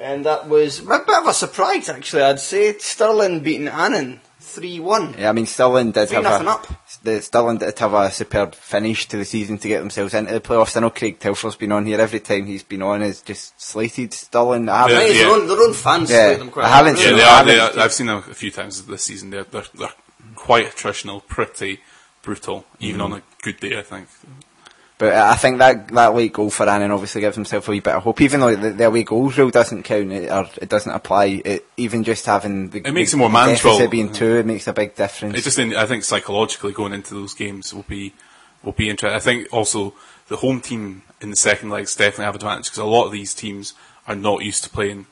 And 0.00 0.24
that 0.26 0.48
was 0.48 0.78
a 0.78 0.84
bit 0.84 1.08
of 1.08 1.26
a 1.26 1.34
surprise, 1.34 1.88
actually. 1.88 2.22
I'd 2.22 2.38
say 2.38 2.78
Stirling 2.78 3.40
beating 3.40 3.66
Annan 3.66 4.20
three 4.38 4.78
one. 4.78 5.16
Yeah, 5.18 5.28
I 5.28 5.32
mean, 5.32 5.46
Stirling 5.46 5.90
did 5.90 6.08
Three 6.08 6.22
have 6.22 6.24
nothing 6.24 6.46
a, 6.46 6.50
up. 6.50 6.88
The 7.02 7.22
Stirling 7.22 7.56
did 7.58 7.78
have 7.78 7.94
a 7.94 8.10
superb 8.10 8.54
finish 8.54 9.08
to 9.08 9.16
the 9.16 9.24
season 9.24 9.56
to 9.58 9.68
get 9.68 9.78
themselves 9.80 10.12
into 10.12 10.32
the 10.34 10.40
playoffs. 10.40 10.76
I 10.76 10.80
know 10.80 10.90
Craig 10.90 11.18
Telfer's 11.18 11.56
been 11.56 11.72
on 11.72 11.86
here 11.86 11.98
every 11.98 12.20
time 12.20 12.44
he's 12.44 12.62
been 12.62 12.82
on. 12.82 13.00
Has 13.00 13.22
just 13.22 13.58
slated 13.60 14.12
Stirling. 14.12 14.68
I 14.68 14.82
haven't- 14.82 14.96
Yeah, 14.96 15.00
Nice, 15.06 15.14
yeah. 15.16 15.22
Their, 15.24 15.32
own, 15.32 15.46
their 15.48 15.62
own 15.62 15.72
fans 15.72 16.10
Yeah, 16.10 16.26
slate 16.28 16.38
them 16.40 16.50
quite 16.50 16.64
I 16.64 16.66
a 16.66 16.70
lot, 16.70 16.76
haven't 16.76 16.92
really. 16.94 17.04
Yeah, 17.04 17.08
seen 17.10 17.16
they 17.16 17.22
I 17.22 17.26
are. 17.26 17.36
haven't- 17.36 17.74
They 17.74 17.80
are 17.80 17.84
I've 17.84 17.92
seen 17.92 18.06
them 18.08 18.18
a 18.18 18.34
few 18.34 18.50
times 18.50 18.84
this 18.86 19.02
season. 19.04 19.30
They're, 19.30 19.44
they're, 19.44 19.64
they're 19.74 19.92
quite 20.34 20.66
attritional, 20.66 21.26
pretty 21.26 21.80
brutal, 22.22 22.66
even 22.80 23.00
Mm-hmm. 23.00 23.12
on 23.14 23.18
a 23.20 23.22
good 23.42 23.60
day, 23.60 23.78
I 23.78 23.82
think. 23.82 24.06
But 25.00 25.14
I 25.14 25.34
think 25.36 25.56
that 25.60 25.88
that 25.88 26.14
late 26.14 26.34
goal 26.34 26.50
for 26.50 26.68
Annan 26.68 26.90
obviously 26.90 27.22
gives 27.22 27.34
himself 27.34 27.66
a 27.66 27.70
wee 27.70 27.80
bit 27.80 27.94
of 27.94 28.02
hope, 28.02 28.20
even 28.20 28.40
though 28.40 28.54
the, 28.54 28.68
the 28.72 28.84
away 28.84 29.02
goals 29.02 29.38
rule 29.38 29.48
doesn't 29.48 29.84
count 29.84 30.12
it, 30.12 30.30
or 30.30 30.46
it 30.60 30.68
doesn't 30.68 30.92
apply. 30.92 31.40
It, 31.42 31.64
even 31.78 32.04
just 32.04 32.26
having 32.26 32.68
the 32.68 32.86
It 32.86 32.92
makes 32.92 33.12
the 33.12 33.16
it 33.16 33.20
more 33.20 33.30
manageable. 33.30 33.88
being 33.88 34.12
two, 34.12 34.36
it 34.36 34.44
makes 34.44 34.66
a 34.66 34.74
big 34.74 34.94
difference. 34.94 35.38
It 35.38 35.42
just, 35.42 35.58
I 35.58 35.86
think, 35.86 36.04
psychologically 36.04 36.74
going 36.74 36.92
into 36.92 37.14
those 37.14 37.32
games 37.32 37.72
will 37.72 37.86
be 37.88 38.12
will 38.62 38.72
be 38.72 38.90
interesting. 38.90 39.16
I 39.16 39.20
think 39.20 39.50
also 39.54 39.94
the 40.28 40.36
home 40.36 40.60
team 40.60 41.00
in 41.22 41.30
the 41.30 41.36
second 41.36 41.70
legs 41.70 41.96
definitely 41.96 42.26
have 42.26 42.34
advantage 42.34 42.66
because 42.66 42.80
a 42.80 42.84
lot 42.84 43.06
of 43.06 43.12
these 43.12 43.32
teams 43.32 43.72
are 44.06 44.14
not 44.14 44.44
used 44.44 44.64
to 44.64 44.68
playing 44.68 45.06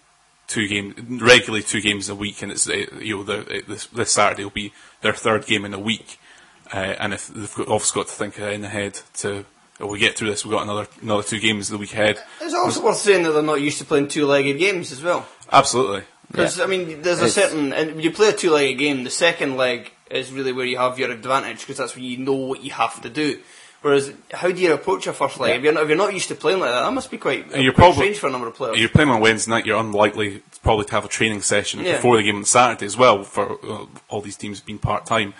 two 0.48 0.68
games 0.68 0.96
regularly 1.22 1.62
two 1.62 1.80
games 1.80 2.10
a 2.10 2.14
week, 2.14 2.42
and 2.42 2.52
it's 2.52 2.68
uh, 2.68 2.84
you 3.00 3.16
know 3.16 3.22
the, 3.22 3.40
uh, 3.40 3.60
this, 3.66 3.86
this 3.86 4.12
Saturday 4.12 4.44
will 4.44 4.50
be 4.50 4.74
their 5.00 5.14
third 5.14 5.46
game 5.46 5.64
in 5.64 5.72
a 5.72 5.80
week, 5.80 6.18
uh, 6.74 6.76
and 7.00 7.14
if 7.14 7.28
they've 7.28 7.54
got, 7.54 7.68
obviously 7.68 8.02
got 8.02 8.08
to 8.08 8.14
think 8.14 8.38
in 8.38 8.64
ahead 8.64 9.00
to. 9.14 9.46
Oh, 9.80 9.86
we 9.86 9.98
get 9.98 10.16
through 10.16 10.30
this. 10.30 10.44
We've 10.44 10.52
got 10.52 10.62
another 10.64 10.86
another 11.02 11.22
two 11.22 11.40
games 11.40 11.68
the 11.68 11.78
week 11.78 11.92
ahead. 11.92 12.18
It's 12.40 12.54
also 12.54 12.84
worth 12.84 12.96
saying 12.98 13.22
that 13.24 13.32
they're 13.32 13.42
not 13.42 13.60
used 13.60 13.78
to 13.78 13.84
playing 13.84 14.08
two-legged 14.08 14.58
games 14.58 14.92
as 14.92 15.02
well. 15.02 15.26
Absolutely. 15.52 16.02
Because 16.30 16.60
I 16.60 16.66
mean, 16.66 17.02
there's 17.02 17.20
a 17.20 17.26
It's- 17.26 17.34
certain 17.34 17.72
and 17.72 17.92
when 17.94 18.00
you 18.04 18.10
play 18.10 18.28
a 18.28 18.32
two-legged 18.32 18.78
game, 18.78 19.04
the 19.04 19.10
second 19.10 19.56
leg 19.56 19.90
is 20.10 20.30
really 20.32 20.52
where 20.52 20.66
you 20.66 20.78
have 20.78 20.98
your 20.98 21.10
advantage 21.10 21.60
because 21.60 21.76
that's 21.78 21.94
when 21.94 22.04
you 22.04 22.18
know 22.18 22.32
what 22.34 22.62
you 22.62 22.70
have 22.70 23.00
to 23.02 23.08
do. 23.10 23.38
Whereas, 23.80 24.10
how 24.34 24.50
do 24.50 24.60
you 24.60 24.72
approach 24.74 25.06
a 25.06 25.12
first 25.12 25.38
leg? 25.38 25.56
If, 25.58 25.62
you're 25.62 25.72
not, 25.72 25.84
if 25.84 25.88
you're 25.88 25.96
not 25.96 26.12
used 26.12 26.26
to 26.28 26.34
playing 26.34 26.58
like 26.58 26.70
that, 26.72 26.80
that 26.82 26.92
must 26.92 27.12
be 27.12 27.16
quite, 27.16 27.52
And 27.52 27.62
you're 27.62 27.72
quite 27.72 27.84
probably- 27.84 28.06
strange 28.06 28.18
for 28.18 28.26
a 28.26 28.30
number 28.30 28.48
of 28.48 28.54
players. 28.54 28.76
You're 28.76 28.88
playing 28.88 29.08
on 29.10 29.20
Wednesday 29.20 29.50
night. 29.52 29.66
You're 29.66 29.78
unlikely 29.78 30.42
probably 30.64 30.84
to 30.86 30.92
have 30.92 31.04
a 31.04 31.08
training 31.08 31.42
session 31.42 31.84
Yeah. 31.84 31.92
before 31.92 32.16
the 32.16 32.24
game 32.24 32.36
on 32.38 32.44
Saturday 32.44 32.86
as 32.86 32.96
well. 32.96 33.22
For 33.22 33.52
uh, 33.52 33.86
all 34.08 34.20
these 34.20 34.36
teams 34.36 34.58
being 34.60 34.80
part 34.80 35.06
time, 35.06 35.28
you 35.28 35.34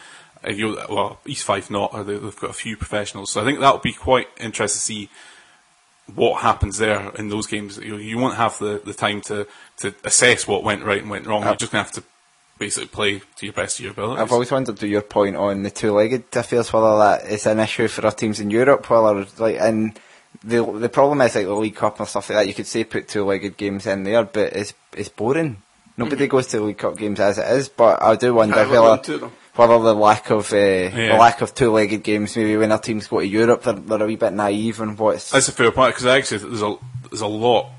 Uh, 0.45 0.87
well 0.89 1.21
East 1.27 1.45
Fife 1.45 1.71
not, 1.71 1.93
or 1.95 2.05
they, 2.05 2.17
they've 2.17 2.41
got 2.41 2.51
a 2.51 2.55
few 2.55 2.77
professionals. 2.77 3.33
So 3.33 3.41
I 3.41 3.45
think 3.45 3.61
that'll 3.61 3.81
be 3.81 3.93
quite 3.93 4.29
interesting 4.39 4.79
to 4.79 4.85
see 4.85 5.11
what 6.15 6.43
happens 6.43 6.79
there 6.79 7.11
in 7.17 7.29
those 7.29 7.47
games. 7.47 7.79
You, 7.79 7.97
you 7.97 8.19
won't 8.19 8.37
have 8.37 8.59
the, 8.59 8.81
the 8.85 8.95
time 8.95 9.21
to, 9.23 9.47
to 9.79 9.95
assess 10.05 10.47
what 10.47 10.65
went 10.65 10.85
right 10.85 11.03
and 11.03 11.11
went 11.11 11.27
wrong. 11.27 11.43
You're 11.43 11.57
just 11.57 11.73
going 11.73 11.85
to 11.85 11.91
have 11.91 12.03
to 12.03 12.09
basically 12.59 12.89
play 12.89 13.21
to 13.37 13.47
your 13.47 13.53
best 13.53 13.79
of 13.79 13.85
your 13.85 13.93
abilities. 13.93 14.23
I've 14.23 14.33
always 14.33 14.51
wondered, 14.51 14.79
to 14.79 14.89
your 14.89 15.03
point 15.03 15.37
on 15.37 15.63
the 15.63 15.71
two-legged 15.71 16.35
affairs, 16.35 16.73
whether 16.73 16.99
that 16.99 17.27
is 17.27 17.47
an 17.47 17.61
issue 17.61 17.89
for 17.89 18.07
our 18.07 18.13
teams 18.13 18.41
in 18.41 18.51
Europe, 18.51 18.89
whether 18.91 19.27
like 19.39 19.57
and 19.61 19.99
the 20.43 20.65
the 20.65 20.89
problem 20.89 21.21
is 21.21 21.35
like 21.35 21.47
the 21.47 21.55
League 21.55 21.77
Cup 21.77 21.99
and 21.99 22.09
stuff 22.09 22.31
like 22.31 22.39
that. 22.39 22.49
You 22.49 22.55
could 22.55 22.67
say 22.67 22.85
put 22.85 23.09
two-legged 23.09 23.57
games 23.57 23.87
in 23.87 24.05
there, 24.05 24.25
but 24.25 24.53
it's 24.55 24.75
it's 24.93 25.09
boring. 25.09 25.63
Nobody 25.97 26.25
mm-hmm. 26.25 26.31
goes 26.31 26.47
to 26.49 26.61
League 26.61 26.79
Cup 26.79 26.97
games 26.97 27.21
as 27.21 27.39
it 27.39 27.47
is, 27.51 27.69
but 27.69 28.03
I 28.03 28.17
do 28.17 28.35
wonder 28.35 28.57
Aye, 28.57 28.67
we're 28.67 28.73
going 28.73 29.03
to 29.03 29.13
whether, 29.13 29.19
them. 29.19 29.33
Whether 29.59 29.79
the 29.79 29.95
lack 29.95 30.31
of 30.31 30.53
uh, 30.53 30.57
the 30.57 31.17
lack 31.19 31.41
of 31.41 31.55
two-legged 31.55 32.05
games, 32.05 32.37
maybe 32.37 32.57
when 32.57 32.71
our 32.71 32.79
teams 32.79 33.09
go 33.09 33.19
to 33.19 33.27
Europe, 33.27 33.65
they're, 33.65 33.75
they're 33.75 34.03
a 34.05 34.07
wee 34.07 34.17
bit 34.17 34.33
naive 34.33 34.81
on 34.81 34.97
what's 34.97 35.33
That's 35.33 35.49
a 35.49 35.53
fair 35.53 35.73
point 35.73 35.95
because 35.95 36.07
I 36.07 36.17
actually 36.17 36.39
there's 36.39 36.63
a 36.63 36.77
there's 37.11 37.21
a 37.21 37.27
lot 37.27 37.71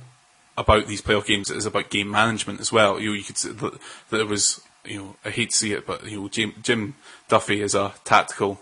about 0.57 0.87
these 0.87 1.01
playoff 1.01 1.25
games 1.25 1.47
that 1.47 1.55
is 1.55 1.65
about 1.65 1.89
game 1.89 2.11
management 2.11 2.59
as 2.59 2.71
well. 2.71 2.99
You 2.99 3.13
you 3.13 3.23
could 3.23 3.37
say 3.37 3.51
that, 3.51 3.79
that 4.09 4.19
it 4.19 4.27
was 4.27 4.61
you 4.83 4.97
know 4.97 5.15
I 5.23 5.29
hate 5.29 5.51
to 5.51 5.57
see 5.57 5.71
it, 5.71 5.87
but 5.87 6.05
you 6.05 6.19
know 6.19 6.27
Jim, 6.27 6.53
Jim 6.61 6.95
Duffy 7.29 7.61
is 7.61 7.75
a 7.75 7.93
tactical 8.03 8.59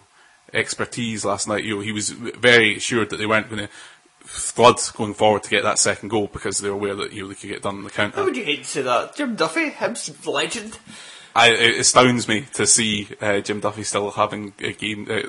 expertise 0.53 1.25
last 1.25 1.47
night. 1.47 1.63
You 1.63 1.77
know 1.77 1.81
he 1.81 1.91
was 1.91 2.11
very 2.11 2.77
assured 2.77 3.09
that 3.09 3.17
they 3.17 3.25
weren't 3.25 3.49
going 3.49 3.67
to 3.67 3.73
flood 4.19 4.79
going 4.95 5.13
forward 5.13 5.41
to 5.41 5.49
get 5.49 5.63
that 5.63 5.79
second 5.79 6.09
goal 6.09 6.27
because 6.31 6.59
they 6.59 6.69
were 6.69 6.75
aware 6.75 6.95
that 6.95 7.13
you 7.13 7.23
know 7.23 7.29
they 7.29 7.35
could 7.35 7.49
get 7.49 7.63
done 7.63 7.77
in 7.77 7.83
the 7.83 7.89
counter. 7.89 8.17
How 8.17 8.25
would 8.25 8.37
you 8.37 8.43
hate 8.43 8.59
to 8.59 8.69
say 8.69 8.81
that? 8.83 9.15
Jim 9.15 9.35
Duffy, 9.35 9.71
Hibs 9.71 10.25
legend. 10.27 10.77
I, 11.37 11.49
it 11.51 11.79
astounds 11.79 12.27
me 12.27 12.45
to 12.53 12.65
see 12.65 13.07
uh, 13.21 13.39
Jim 13.41 13.59
Duffy 13.59 13.83
still 13.83 14.09
having 14.11 14.53
a 14.59 14.73
game 14.73 15.07
uh, 15.09 15.21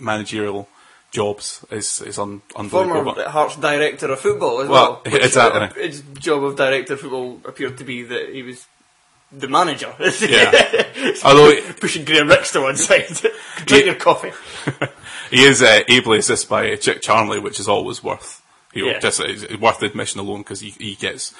managerial 0.00 0.68
jobs. 1.10 1.64
is 1.70 2.00
is 2.02 2.18
un, 2.18 2.42
unbelievable. 2.56 3.14
Former 3.14 3.28
Hearts 3.28 3.56
director 3.56 4.10
of 4.12 4.20
football 4.20 4.60
as 4.62 4.68
Well, 4.68 5.02
well. 5.04 5.12
which, 5.12 5.24
exactly. 5.24 5.60
uh, 5.82 5.86
His 5.86 6.02
job 6.18 6.42
of 6.44 6.56
director 6.56 6.94
of 6.94 7.00
football 7.00 7.40
appeared 7.44 7.76
to 7.78 7.84
be 7.84 8.02
that 8.04 8.30
he 8.32 8.42
was 8.42 8.66
the 9.32 9.48
manager. 9.48 9.92
Yeah. 10.20 10.52
Although 11.24 11.60
pushing 11.80 12.04
Graham 12.04 12.28
Rix 12.28 12.52
to 12.52 12.60
one 12.62 12.76
side. 12.76 13.08
Drink 13.66 13.86
your 13.86 13.94
coffee. 13.96 14.32
he 15.30 15.42
is 15.44 15.62
uh, 15.62 15.80
ably 15.88 16.18
assisted 16.18 16.48
by 16.48 16.72
uh, 16.72 16.76
Chick 16.76 17.02
Charnley, 17.02 17.40
which 17.40 17.58
is 17.60 17.68
always 17.68 18.02
worth 18.04 18.42
you 18.72 18.86
know, 18.86 18.92
Yeah. 18.92 18.98
just 19.00 19.20
it's 19.20 19.56
worth 19.58 19.82
admission 19.82 20.20
alone 20.20 20.40
because 20.42 20.60
he, 20.60 20.70
he 20.70 20.94
gets 20.94 21.34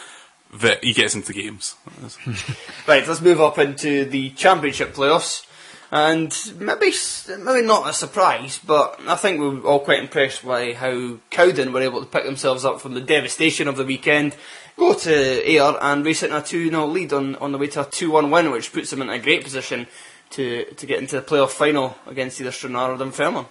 vi- 0.51 0.79
he 0.83 0.93
gets 0.93 1.15
into 1.15 1.33
games. 1.33 1.75
Right, 2.87 3.07
let's 3.07 3.21
move 3.21 3.41
up 3.41 3.59
into 3.59 4.05
the 4.05 4.31
championship 4.31 4.95
playoffs. 4.95 5.45
And 5.91 6.35
maybe 6.59 6.93
maybe 7.39 7.67
not 7.67 7.89
a 7.89 7.93
surprise, 7.93 8.59
but 8.65 9.01
I 9.07 9.15
think 9.15 9.41
we 9.41 9.49
were 9.49 9.67
all 9.67 9.81
quite 9.81 10.01
impressed 10.01 10.45
by 10.45 10.73
how 10.73 11.19
Cowden 11.31 11.73
were 11.73 11.81
able 11.81 12.01
to 12.01 12.07
pick 12.07 12.25
themselves 12.25 12.65
up 12.65 12.81
from 12.81 12.95
the 12.95 13.01
devastation 13.01 13.69
of 13.69 13.77
the 13.77 13.85
weekend, 13.85 14.35
go 14.77 14.95
to 14.95 15.49
Ayr 15.49 15.79
and 15.81 16.05
race 16.05 16.25
it 16.25 16.31
in 16.31 16.37
a 16.37 16.43
2 16.43 16.71
0 16.71 16.87
lead 16.87 17.13
on, 17.13 17.37
on 17.37 17.53
the 17.53 17.59
way 17.59 17.69
to 17.69 17.83
a 17.83 17.85
2 17.85 18.11
1 18.11 18.31
win, 18.31 18.51
which 18.51 18.73
puts 18.73 18.91
them 18.91 19.01
in 19.01 19.11
a 19.11 19.19
great 19.21 19.45
position 19.45 19.87
to, 20.31 20.65
to 20.65 20.87
get 20.87 20.99
into 20.99 21.17
the 21.17 21.23
playoff 21.23 21.51
final 21.51 21.97
against 22.07 22.41
either 22.41 22.51
Stranraer 22.51 22.93
or 22.93 22.99
Dunfermline. 22.99 23.47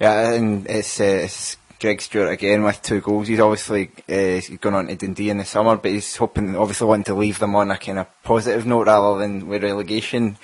Yeah, 0.00 0.32
and 0.32 0.66
it's, 0.66 1.00
uh, 1.00 1.04
it's 1.04 1.56
Greg 1.80 2.00
Stewart 2.00 2.30
again 2.32 2.62
with 2.62 2.82
two 2.82 3.00
goals. 3.00 3.28
He's 3.28 3.40
obviously 3.40 3.90
uh, 4.08 4.12
he's 4.40 4.50
gone 4.58 4.74
on 4.74 4.86
to 4.88 4.96
Dundee 4.96 5.30
in 5.30 5.38
the 5.38 5.44
summer, 5.44 5.76
but 5.76 5.90
he's 5.90 6.14
hoping, 6.16 6.54
obviously, 6.56 6.86
wanting 6.86 7.04
to 7.04 7.14
leave 7.14 7.38
them 7.38 7.54
on 7.56 7.70
a 7.70 7.78
kind 7.78 7.98
of 7.98 8.06
positive 8.22 8.66
note 8.66 8.86
rather 8.86 9.18
than 9.18 9.46
with 9.48 9.62
relegation. 9.64 10.36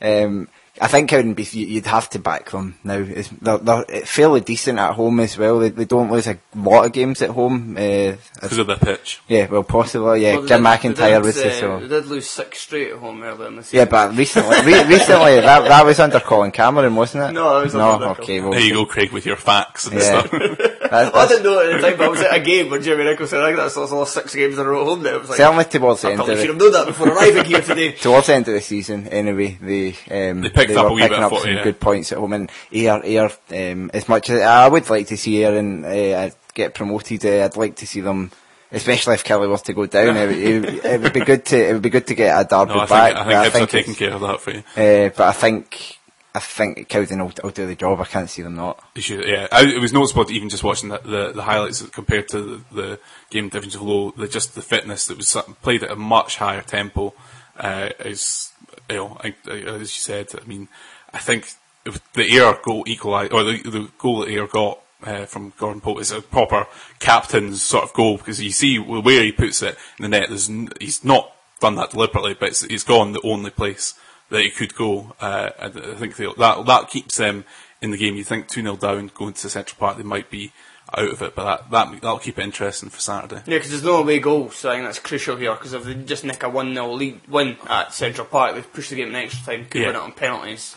Um, 0.00 0.48
I 0.80 0.86
think 0.86 1.12
it 1.12 1.34
be. 1.34 1.42
You'd 1.42 1.86
have 1.86 2.08
to 2.10 2.20
back 2.20 2.52
them 2.52 2.78
now. 2.84 2.98
It's, 3.00 3.28
they're, 3.30 3.58
they're 3.58 3.82
fairly 4.04 4.40
decent 4.42 4.78
at 4.78 4.92
home 4.94 5.18
as 5.18 5.36
well. 5.36 5.58
They, 5.58 5.70
they 5.70 5.86
don't 5.86 6.08
lose 6.08 6.28
a 6.28 6.38
lot 6.54 6.86
of 6.86 6.92
games 6.92 7.20
at 7.20 7.30
home. 7.30 7.72
Uh, 7.76 8.14
Because 8.40 8.58
of 8.58 8.68
the 8.68 8.76
pitch. 8.76 9.20
yeah, 9.26 9.48
well, 9.50 9.64
possibly. 9.64 10.22
Yeah, 10.22 10.36
Well, 10.36 10.46
Jim 10.46 10.62
did- 10.62 10.66
McIntyre 10.68 10.94
they 10.96 11.10
did, 11.14 11.22
was 11.24 11.34
the 11.34 11.48
uh, 11.50 11.52
so. 11.60 11.80
They 11.80 11.88
did 11.88 12.06
lose 12.06 12.30
six 12.30 12.60
straight 12.60 12.92
at 12.92 12.98
home 12.98 13.24
earlier 13.24 13.48
in 13.48 13.56
the 13.56 13.64
season. 13.64 13.76
Yeah, 13.78 13.84
but 13.86 14.16
recently, 14.16 14.56
re- 14.58 14.84
recently 14.86 15.40
that 15.40 15.64
that 15.66 15.84
was 15.84 15.98
under 15.98 16.20
Colin 16.20 16.52
Cameron, 16.52 16.94
wasn't 16.94 17.24
it? 17.28 17.32
No, 17.32 17.58
it 17.58 17.64
was 17.64 17.74
no. 17.74 17.90
under 17.94 18.06
Nicholl. 18.06 18.18
okay, 18.20 18.40
well, 18.40 18.50
There 18.52 18.60
you 18.60 18.74
go, 18.74 18.86
Craig, 18.86 19.10
with 19.10 19.26
your 19.26 19.34
facts 19.36 19.88
and 19.88 19.96
Yeah. 19.98 20.28
stuff. 20.88 21.14
I 21.14 21.28
didn't 21.28 21.42
know 21.44 21.58
it 21.60 21.74
at 21.74 21.80
the 21.80 21.88
time, 21.88 21.96
but 21.98 22.04
I 22.06 22.08
was 22.08 22.20
at 22.20 22.34
a 22.34 22.40
game 22.40 22.70
where 22.70 22.80
Jimmy 22.80 23.04
Nicholson, 23.04 23.40
I 23.40 23.46
think 23.46 23.56
that's 23.58 23.76
also 23.76 23.96
lost 23.98 24.14
six 24.14 24.34
games 24.34 24.54
in 24.58 24.66
a 24.66 24.68
row 24.68 24.82
at 24.82 24.86
home 24.86 25.02
now. 25.02 25.14
It 25.14 25.20
was 25.20 25.28
like, 25.30 25.36
certainly 25.38 25.64
towards 25.64 26.02
the 26.02 26.08
I 26.08 26.10
end 26.12 26.20
of 26.20 26.26
probably 26.26 26.46
should 26.46 26.58
the 26.58 26.64
have 26.64 26.72
known 26.72 26.72
that 26.72 26.86
before 26.86 27.08
arriving 27.08 27.44
here 27.44 27.60
today. 27.60 27.92
towards 28.00 28.26
the 28.26 28.34
end 28.34 28.48
of 28.48 28.54
the 28.54 28.60
season, 28.60 29.08
anyway, 29.08 29.58
they 29.60 30.30
um, 30.30 30.40
They 30.42 30.50
picked 30.50 30.72
up 30.72 30.84
were 30.84 30.90
a 30.90 30.92
wee 30.94 31.02
picking 31.02 31.16
bit 31.16 31.24
up 31.24 31.32
of 31.32 31.38
some 31.40 31.50
yeah. 31.52 31.62
good 31.64 31.80
points 31.80 32.12
at 32.12 32.18
home. 32.18 32.32
And 32.32 32.50
Ayr, 32.72 33.00
Ayr, 33.04 33.30
um, 33.72 33.90
as 33.94 34.08
much 34.08 34.30
as 34.30 34.40
I 34.40 34.68
would 34.68 34.88
like 34.90 35.06
to 35.08 35.16
see 35.16 35.42
Ayr 35.44 35.56
and 35.56 35.84
uh, 35.84 36.30
get 36.54 36.74
promoted, 36.74 37.24
uh, 37.24 37.44
I'd 37.44 37.56
like 37.56 37.76
to 37.76 37.86
see 37.86 38.00
them. 38.00 38.30
Especially 38.70 39.14
if 39.14 39.24
Killie 39.24 39.48
was 39.48 39.62
to 39.62 39.72
go 39.72 39.86
down, 39.86 40.14
it, 40.14 40.26
would- 40.26 40.36
it, 40.74 40.84
it 40.84 41.00
would 41.00 41.12
be 41.14 41.20
good 41.20 41.42
to 41.46 41.68
it 41.70 41.72
would 41.72 41.80
be 41.80 41.88
good 41.88 42.06
to 42.08 42.14
get 42.14 42.38
a 42.38 42.44
derby 42.46 42.72
No, 42.74 42.80
I 42.80 42.86
think, 42.86 42.90
back. 42.90 43.16
I 43.16 43.24
but 43.44 43.52
think 43.52 43.54
Hibs 43.54 43.62
are 43.62 43.66
taking 43.78 43.94
care 43.94 44.12
of 44.12 44.20
that 44.20 44.40
for 44.42 44.50
you. 44.50 44.58
Uh, 44.76 45.08
but 45.16 45.20
I 45.20 45.32
think 45.32 45.97
I 46.34 46.40
think 46.40 46.88
Cowden 46.88 47.20
will, 47.20 47.32
will 47.42 47.50
do 47.50 47.66
the 47.66 47.74
job. 47.74 48.00
I 48.00 48.04
can't 48.04 48.28
see 48.28 48.42
them 48.42 48.54
not. 48.54 48.82
Yeah. 48.94 49.48
I, 49.50 49.64
it 49.64 49.80
was 49.80 49.92
noticeable 49.92 50.30
even 50.30 50.48
just 50.48 50.62
watching 50.62 50.90
the, 50.90 50.98
the, 50.98 51.32
the 51.32 51.42
highlights 51.42 51.82
compared 51.88 52.28
to 52.28 52.40
the, 52.40 52.62
the 52.72 53.00
game 53.30 53.50
of 53.52 53.82
low, 53.82 54.10
the, 54.12 54.28
just 54.28 54.54
the 54.54 54.62
fitness 54.62 55.06
that 55.06 55.16
was 55.16 55.36
played 55.62 55.82
at 55.82 55.90
a 55.90 55.96
much 55.96 56.36
higher 56.36 56.62
tempo. 56.62 57.14
Uh, 57.56 57.90
is 58.00 58.52
you 58.88 58.96
know, 58.96 59.16
I, 59.22 59.34
I, 59.46 59.52
as 59.52 59.80
you 59.80 59.86
said, 60.00 60.28
I 60.40 60.46
mean, 60.46 60.68
I 61.12 61.18
think 61.18 61.50
the 61.84 62.36
Ayr 62.36 62.58
goal 62.62 62.84
equalised, 62.86 63.32
or 63.32 63.42
the, 63.42 63.62
the 63.62 63.90
goal 63.98 64.20
that 64.20 64.30
Ayr 64.30 64.46
got 64.46 64.80
uh, 65.02 65.26
from 65.26 65.52
Gordon 65.58 65.80
Pope 65.80 66.00
is 66.00 66.10
a 66.10 66.20
proper 66.20 66.66
captain's 66.98 67.62
sort 67.62 67.84
of 67.84 67.92
goal 67.92 68.18
because 68.18 68.40
you 68.40 68.50
see 68.50 68.78
where 68.78 69.22
he 69.22 69.32
puts 69.32 69.62
it 69.62 69.76
in 69.98 70.02
the 70.02 70.08
net. 70.08 70.30
N- 70.30 70.70
he's 70.80 71.04
not 71.04 71.32
done 71.60 71.76
that 71.76 71.90
deliberately, 71.90 72.34
but 72.38 72.50
it's, 72.50 72.62
it's 72.64 72.84
gone 72.84 73.12
the 73.12 73.20
only 73.22 73.50
place 73.50 73.94
that 74.30 74.42
he 74.42 74.50
could 74.50 74.74
go. 74.74 75.14
Uh, 75.20 75.50
I 75.58 75.68
think 75.68 76.16
that 76.16 76.36
that 76.66 76.90
keeps 76.90 77.16
them 77.16 77.44
in 77.80 77.90
the 77.90 77.96
game. 77.96 78.16
You 78.16 78.24
think 78.24 78.48
two 78.48 78.62
0 78.62 78.76
down, 78.76 79.10
going 79.14 79.34
to 79.34 79.50
Central 79.50 79.78
Park, 79.78 79.96
they 79.96 80.02
might 80.02 80.30
be 80.30 80.52
out 80.96 81.10
of 81.12 81.20
it, 81.22 81.34
but 81.34 81.44
that 81.44 81.70
that 81.70 82.00
that'll 82.00 82.18
keep 82.18 82.38
it 82.38 82.42
interesting 82.44 82.88
for 82.88 83.00
Saturday. 83.00 83.42
Yeah, 83.46 83.56
because 83.58 83.70
there's 83.70 83.84
no 83.84 83.96
away 83.98 84.20
goals, 84.20 84.56
so 84.56 84.70
I 84.70 84.74
think 84.74 84.86
that's 84.86 84.98
crucial 84.98 85.36
here. 85.36 85.52
Because 85.52 85.74
if 85.74 85.84
they 85.84 85.94
just 85.94 86.24
nick 86.24 86.42
a 86.42 86.48
1 86.48 86.72
0 86.74 86.92
lead 86.92 87.20
win 87.28 87.56
at 87.68 87.92
Central 87.92 88.26
Park, 88.26 88.54
they 88.54 88.62
push 88.62 88.88
the 88.90 88.96
game 88.96 89.08
in 89.08 89.14
extra 89.14 89.44
time, 89.56 89.66
could 89.66 89.80
Yeah. 89.82 89.88
win 89.88 89.96
it 89.96 90.02
on 90.02 90.12
penalties. 90.12 90.76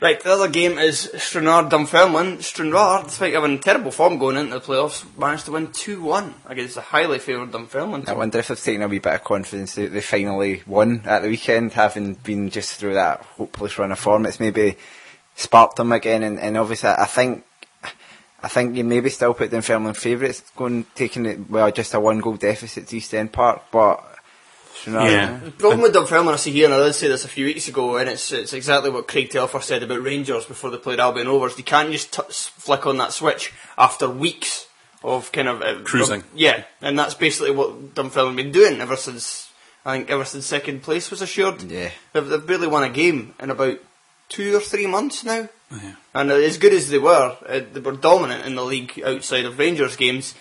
Right, 0.00 0.20
the 0.20 0.30
other 0.30 0.48
game 0.48 0.78
is 0.78 1.10
Stranraer 1.16 1.68
Dunfermline. 1.68 2.40
Stranraer, 2.40 3.02
despite 3.02 3.34
having 3.34 3.58
terrible 3.58 3.90
form 3.90 4.18
going 4.18 4.36
into 4.36 4.54
the 4.54 4.60
playoffs, 4.60 5.04
managed 5.18 5.46
to 5.46 5.52
win 5.52 5.72
2 5.72 6.00
1 6.00 6.34
against 6.46 6.76
a 6.76 6.80
highly 6.80 7.18
favoured 7.18 7.50
Dunfermline. 7.50 8.04
I 8.06 8.12
wonder 8.12 8.38
if 8.38 8.46
they've 8.46 8.62
taken 8.62 8.82
a 8.82 8.88
wee 8.88 9.00
bit 9.00 9.14
of 9.14 9.24
confidence 9.24 9.74
that 9.74 9.92
they 9.92 10.00
finally 10.00 10.62
won 10.68 11.02
at 11.04 11.22
the 11.22 11.28
weekend, 11.28 11.72
having 11.72 12.14
been 12.14 12.48
just 12.48 12.78
through 12.78 12.94
that 12.94 13.22
hopeless 13.22 13.76
run 13.76 13.90
of 13.90 13.98
form. 13.98 14.26
It's 14.26 14.38
maybe 14.38 14.76
sparked 15.34 15.76
them 15.76 15.90
again, 15.90 16.22
and, 16.22 16.38
and 16.38 16.56
obviously 16.56 16.90
I 16.90 17.06
think 17.06 17.44
I 18.40 18.46
think 18.46 18.76
you 18.76 18.84
maybe 18.84 19.10
still 19.10 19.34
put 19.34 19.50
Dunfermline 19.50 19.94
favourites 19.94 20.44
going 20.56 20.86
taking 20.94 21.26
it 21.26 21.50
well 21.50 21.72
just 21.72 21.94
a 21.94 21.98
one 21.98 22.20
goal 22.20 22.36
deficit 22.36 22.86
to 22.86 22.96
East 22.96 23.14
End 23.14 23.32
Park, 23.32 23.62
but 23.72 24.17
Stranraer- 24.80 25.10
Yeah. 25.10 25.38
The 25.44 25.50
problem 25.50 25.80
with 25.82 25.92
Dunfermline, 25.94 26.34
I 26.34 26.36
see 26.36 26.52
here, 26.52 26.66
and 26.66 26.74
I 26.74 26.78
did 26.84 26.94
say 26.94 27.08
this 27.08 27.24
a 27.24 27.28
few 27.28 27.46
weeks 27.46 27.68
ago, 27.68 27.96
and 27.96 28.08
it's 28.08 28.30
it's 28.32 28.52
exactly 28.52 28.90
what 28.90 29.08
Craig 29.08 29.30
Telfer 29.30 29.60
said 29.60 29.82
about 29.82 30.02
Rangers 30.02 30.44
before 30.44 30.70
they 30.70 30.76
played 30.78 31.00
Albion 31.00 31.26
Rovers. 31.28 31.56
You 31.58 31.64
can't 31.64 31.90
just 31.92 32.12
t- 32.12 32.22
flick 32.30 32.86
on 32.86 32.98
that 32.98 33.12
switch 33.12 33.52
after 33.76 34.08
weeks 34.08 34.66
of 35.02 35.30
kind 35.32 35.48
of 35.48 35.62
uh, 35.62 35.80
Cruising. 35.84 36.20
of- 36.20 36.26
yeah, 36.34 36.64
and 36.80 36.98
that's 36.98 37.14
basically 37.14 37.50
what 37.52 37.94
Dunfermline 37.94 38.26
have 38.28 38.36
been 38.36 38.52
doing 38.52 38.80
ever 38.80 38.96
since 38.96 39.50
I 39.84 39.96
think 39.96 40.10
ever 40.10 40.24
since 40.24 40.44
second 40.46 40.82
place 40.82 41.10
was 41.10 41.22
assured. 41.22 41.62
Yeah. 41.62 41.90
they've, 42.12 42.26
they've 42.26 42.46
barely 42.46 42.66
won 42.66 42.84
a 42.84 42.88
game 42.90 43.34
in 43.40 43.50
about 43.50 43.78
two 44.28 44.54
or 44.56 44.60
three 44.60 44.86
months 44.86 45.24
now. 45.24 45.48
And 46.14 46.30
uh, 46.30 46.34
as 46.34 46.56
good 46.58 46.72
as 46.72 46.88
they 46.88 46.98
were, 46.98 47.36
uh, 47.46 47.60
they 47.72 47.80
were 47.80 47.92
dominant 47.92 48.46
in 48.46 48.54
the 48.54 48.64
league 48.64 49.00
outside 49.04 49.44
of 49.44 49.58
Rangers 49.58 49.96
games. 49.96 50.34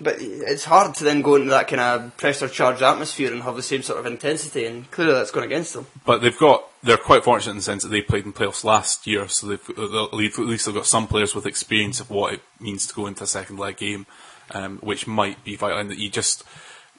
But 0.00 0.16
it's 0.20 0.64
hard 0.64 0.94
to 0.96 1.04
then 1.04 1.22
go 1.22 1.36
into 1.36 1.50
that 1.50 1.68
kind 1.68 1.80
of 1.80 2.16
pressure 2.18 2.48
charged 2.48 2.82
atmosphere 2.82 3.32
and 3.32 3.42
have 3.42 3.56
the 3.56 3.62
same 3.62 3.82
sort 3.82 3.98
of 3.98 4.06
intensity, 4.06 4.66
and 4.66 4.90
clearly 4.90 5.14
that's 5.14 5.30
gone 5.30 5.44
against 5.44 5.72
them. 5.72 5.86
But 6.04 6.20
they've 6.20 6.38
got 6.38 6.64
they're 6.82 6.98
quite 6.98 7.24
fortunate 7.24 7.52
in 7.52 7.56
the 7.56 7.62
sense 7.62 7.82
that 7.82 7.88
they 7.88 8.02
played 8.02 8.26
in 8.26 8.32
playoffs 8.32 8.62
last 8.62 9.06
year, 9.06 9.26
so 9.28 9.46
they've 9.46 9.70
at 9.70 10.12
least 10.12 10.66
they've 10.66 10.74
got 10.74 10.86
some 10.86 11.06
players 11.06 11.34
with 11.34 11.46
experience 11.46 12.00
of 12.00 12.10
what 12.10 12.34
it 12.34 12.42
means 12.60 12.86
to 12.86 12.94
go 12.94 13.06
into 13.06 13.24
a 13.24 13.26
second 13.26 13.58
leg 13.58 13.78
game, 13.78 14.06
um, 14.50 14.78
which 14.78 15.06
might 15.06 15.42
be 15.44 15.56
vital. 15.56 15.78
And 15.78 15.90
that 15.90 15.98
you 15.98 16.10
just 16.10 16.44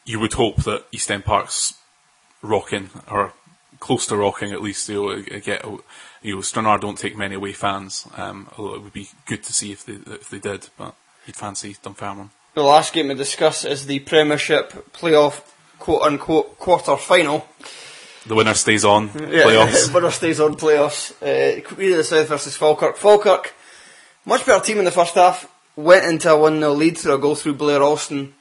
you 0.04 0.20
would 0.20 0.34
hope 0.34 0.64
that 0.64 0.86
East 0.92 1.12
End 1.12 1.24
Park's 1.24 1.76
rocking 2.42 2.90
or 3.12 3.34
close 3.80 4.08
to 4.08 4.18
rocking 4.18 4.52
at 4.52 4.62
least. 4.62 4.90
You 4.90 5.24
know, 5.24 5.40
get 5.40 5.64
you 6.24 6.36
know 6.36 6.42
Stranraer 6.42 6.80
don't 6.80 6.98
take 6.98 7.16
many 7.16 7.36
away 7.36 7.54
fans, 7.54 8.08
um, 8.16 8.50
although 8.58 8.76
it 8.76 8.82
would 8.82 8.94
be 8.94 9.10
good 9.28 9.44
to 9.44 9.54
see 9.54 9.72
if 9.72 9.86
they 9.86 10.00
if 10.14 10.30
they 10.30 10.40
did. 10.40 10.70
But 10.78 10.96
you'd 11.28 11.36
fancy 11.36 11.76
Dunfermline. 11.82 12.32
The 12.58 12.64
last 12.64 12.92
game 12.92 13.10
to 13.10 13.14
discuss 13.14 13.66
is 13.66 13.86
the 13.86 14.00
Premiership 14.00 14.92
playoff 14.92 15.44
quote 15.78 16.02
unquote 16.02 16.58
quarter 16.58 16.98
final. 16.98 17.48
The 18.26 18.34
winner 18.34 18.56
stays 18.56 18.84
on 18.84 19.10
playoffs. 19.10 19.94
winner 19.94 20.10
stays 20.10 20.40
on 20.40 20.56
playoffs. 20.56 21.12
Uh, 21.22 21.62
Queen 21.62 21.92
of 21.92 21.98
the 21.98 22.04
South 22.04 22.30
versus 22.30 22.58
Falkirk. 22.58 22.98
Falkirk, 22.98 23.54
much 24.26 24.44
better 24.44 24.66
team 24.66 24.80
in 24.80 24.86
the 24.86 24.92
first 24.92 25.14
half, 25.14 25.48
went 25.76 26.06
into 26.06 26.32
a 26.32 26.36
1 26.36 26.58
0 26.58 26.74
lead 26.74 26.98
through 26.98 27.14
a 27.14 27.20
goal 27.20 27.36
through 27.36 27.54
Blair 27.54 27.84
Alston, 27.84 28.34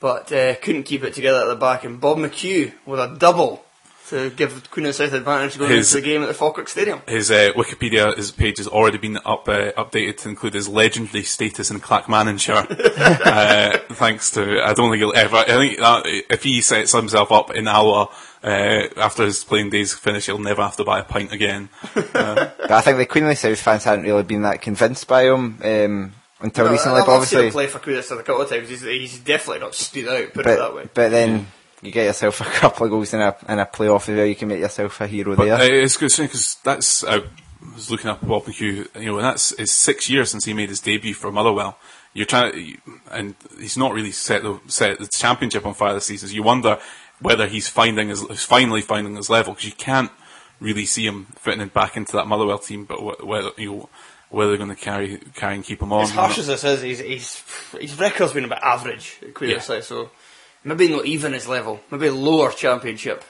but 0.00 0.30
uh, 0.30 0.54
couldn't 0.56 0.82
keep 0.82 1.02
it 1.02 1.14
together 1.14 1.40
at 1.40 1.48
the 1.48 1.56
back. 1.56 1.82
And 1.84 1.98
Bob 1.98 2.18
McHugh 2.18 2.74
with 2.84 3.00
a 3.00 3.16
double 3.18 3.64
to 4.12 4.30
give 4.30 4.70
Queen 4.70 4.86
of 4.86 4.96
the 4.96 5.04
South 5.04 5.12
advantage 5.14 5.58
going 5.58 5.70
His- 5.70 5.94
into 5.94 6.04
the 6.06 6.12
game 6.12 6.22
at 6.22 6.26
the 6.26 6.34
Falkirk 6.34 6.68
Stadium. 6.68 7.00
His 7.08 7.30
uh, 7.30 7.50
Wikipedia 7.56 8.14
his 8.16 8.30
page 8.30 8.58
has 8.58 8.68
already 8.68 8.98
been 8.98 9.16
up 9.24 9.48
uh, 9.48 9.72
updated 9.72 10.18
to 10.18 10.28
include 10.28 10.54
his 10.54 10.68
legendary 10.68 11.24
status 11.24 11.70
in 11.70 11.80
Clackmannanshire. 11.80 12.66
uh, 13.26 13.78
thanks 13.94 14.30
to 14.32 14.62
I 14.62 14.74
don't 14.74 14.90
think 14.90 15.00
he'll 15.00 15.12
ever. 15.16 15.36
I 15.36 15.44
think 15.44 15.78
that 15.78 16.02
if 16.30 16.42
he 16.42 16.60
sets 16.60 16.92
himself 16.92 17.32
up 17.32 17.54
in 17.54 17.66
Alloa 17.66 18.08
uh, 18.42 18.88
after 18.96 19.24
his 19.24 19.44
playing 19.44 19.70
days 19.70 19.94
finish, 19.94 20.26
he'll 20.26 20.38
never 20.38 20.62
have 20.62 20.76
to 20.76 20.84
buy 20.84 21.00
a 21.00 21.04
pint 21.04 21.32
again. 21.32 21.68
But 22.62 22.70
I 22.70 22.80
think 22.80 22.98
the 22.98 23.06
Queen 23.06 23.24
of 23.24 23.30
the 23.30 23.36
South 23.36 23.58
fans 23.58 23.84
hadn't 23.84 24.04
really 24.04 24.22
been 24.22 24.42
that 24.42 24.62
convinced 24.62 25.08
by 25.08 25.24
him 25.24 25.58
um, 25.62 26.12
until 26.40 26.70
recently. 26.70 27.00
I've, 27.00 27.06
but 27.06 27.16
I've 27.18 27.26
seen 27.26 27.38
obviously, 27.38 27.46
him 27.46 27.52
play 27.52 27.66
for 27.66 27.78
Queen 27.80 27.96
of 27.96 28.02
the 28.02 28.08
South 28.08 28.20
a 28.20 28.22
couple 28.22 28.42
of 28.42 28.48
times. 28.48 28.68
He's, 28.68 28.82
he's 28.82 29.18
definitely 29.18 29.60
not 29.60 29.74
stood 29.74 30.08
out, 30.08 30.32
put 30.32 30.46
it 30.46 30.58
that 30.58 30.74
way. 30.74 30.82
but, 30.82 30.94
but 30.94 31.08
then 31.10 31.46
you 31.82 31.90
get 31.92 32.04
yourself 32.04 32.40
a 32.40 32.44
couple 32.60 32.86
of 32.86 32.90
goals 32.90 33.12
in 33.12 33.20
a 33.20 33.36
in 33.48 33.58
a 33.58 33.66
playoff 33.66 34.08
as 34.08 34.16
well. 34.16 34.24
You 34.26 34.36
can 34.36 34.48
make 34.48 34.60
yourself 34.60 35.00
a 35.00 35.06
hero 35.06 35.36
But 35.36 35.44
there. 35.44 35.54
uh, 35.54 35.62
it's 35.62 35.96
good 35.96 36.12
because 36.16 36.56
that's 36.64 37.04
I 37.04 37.22
was 37.74 37.90
looking 37.90 38.10
up 38.10 38.26
Bob 38.26 38.44
McHugh. 38.44 38.86
You 39.00 39.06
know, 39.06 39.16
and 39.18 39.24
that's 39.24 39.52
it's 39.52 39.72
six 39.72 40.08
years 40.08 40.30
since 40.30 40.44
he 40.44 40.54
made 40.54 40.68
his 40.68 40.80
debut 40.80 41.14
for 41.14 41.30
Motherwell. 41.32 41.76
You're 42.14 42.26
trying, 42.26 42.80
and 43.10 43.34
he's 43.58 43.76
not 43.76 43.92
really 43.94 44.12
set 44.12 44.42
the 44.42 44.60
set 44.66 44.98
the 44.98 45.06
championship 45.06 45.64
on 45.66 45.74
fire 45.74 45.94
this 45.94 46.06
season. 46.06 46.28
So 46.28 46.34
you 46.34 46.42
wonder 46.42 46.78
whether 47.20 47.46
he's 47.46 47.68
finding 47.68 48.08
his 48.08 48.22
finally 48.44 48.80
finding 48.82 49.16
his 49.16 49.30
level 49.30 49.54
because 49.54 49.66
you 49.66 49.72
can't 49.74 50.10
really 50.60 50.84
see 50.86 51.06
him 51.06 51.26
fitting 51.36 51.66
back 51.68 51.96
into 51.96 52.12
that 52.12 52.26
Motherwell 52.26 52.58
team. 52.58 52.84
But 52.84 52.98
wh- 52.98 53.26
whether 53.26 53.50
you 53.56 53.70
know, 53.72 53.88
whether 54.28 54.50
they're 54.50 54.58
going 54.64 54.76
to 54.76 54.82
carry 54.82 55.18
carry 55.34 55.54
and 55.54 55.64
keep 55.64 55.80
him 55.82 55.92
on. 55.92 56.02
As 56.02 56.10
harsh 56.10 56.38
as 56.38 56.46
this 56.48 56.64
is, 56.64 56.82
he's, 56.82 56.98
he's, 57.00 57.42
his 57.80 57.98
record's 57.98 58.32
been 58.34 58.44
about 58.44 58.62
average 58.62 59.18
at 59.22 59.32
Queen 59.34 59.50
of 59.56 59.66
Yeah. 59.68 59.80
So 59.80 60.10
maybe 60.64 60.88
not 60.88 61.06
even 61.06 61.32
his 61.32 61.46
level, 61.48 61.80
maybe 61.90 62.10
lower 62.10 62.50
championship, 62.52 63.22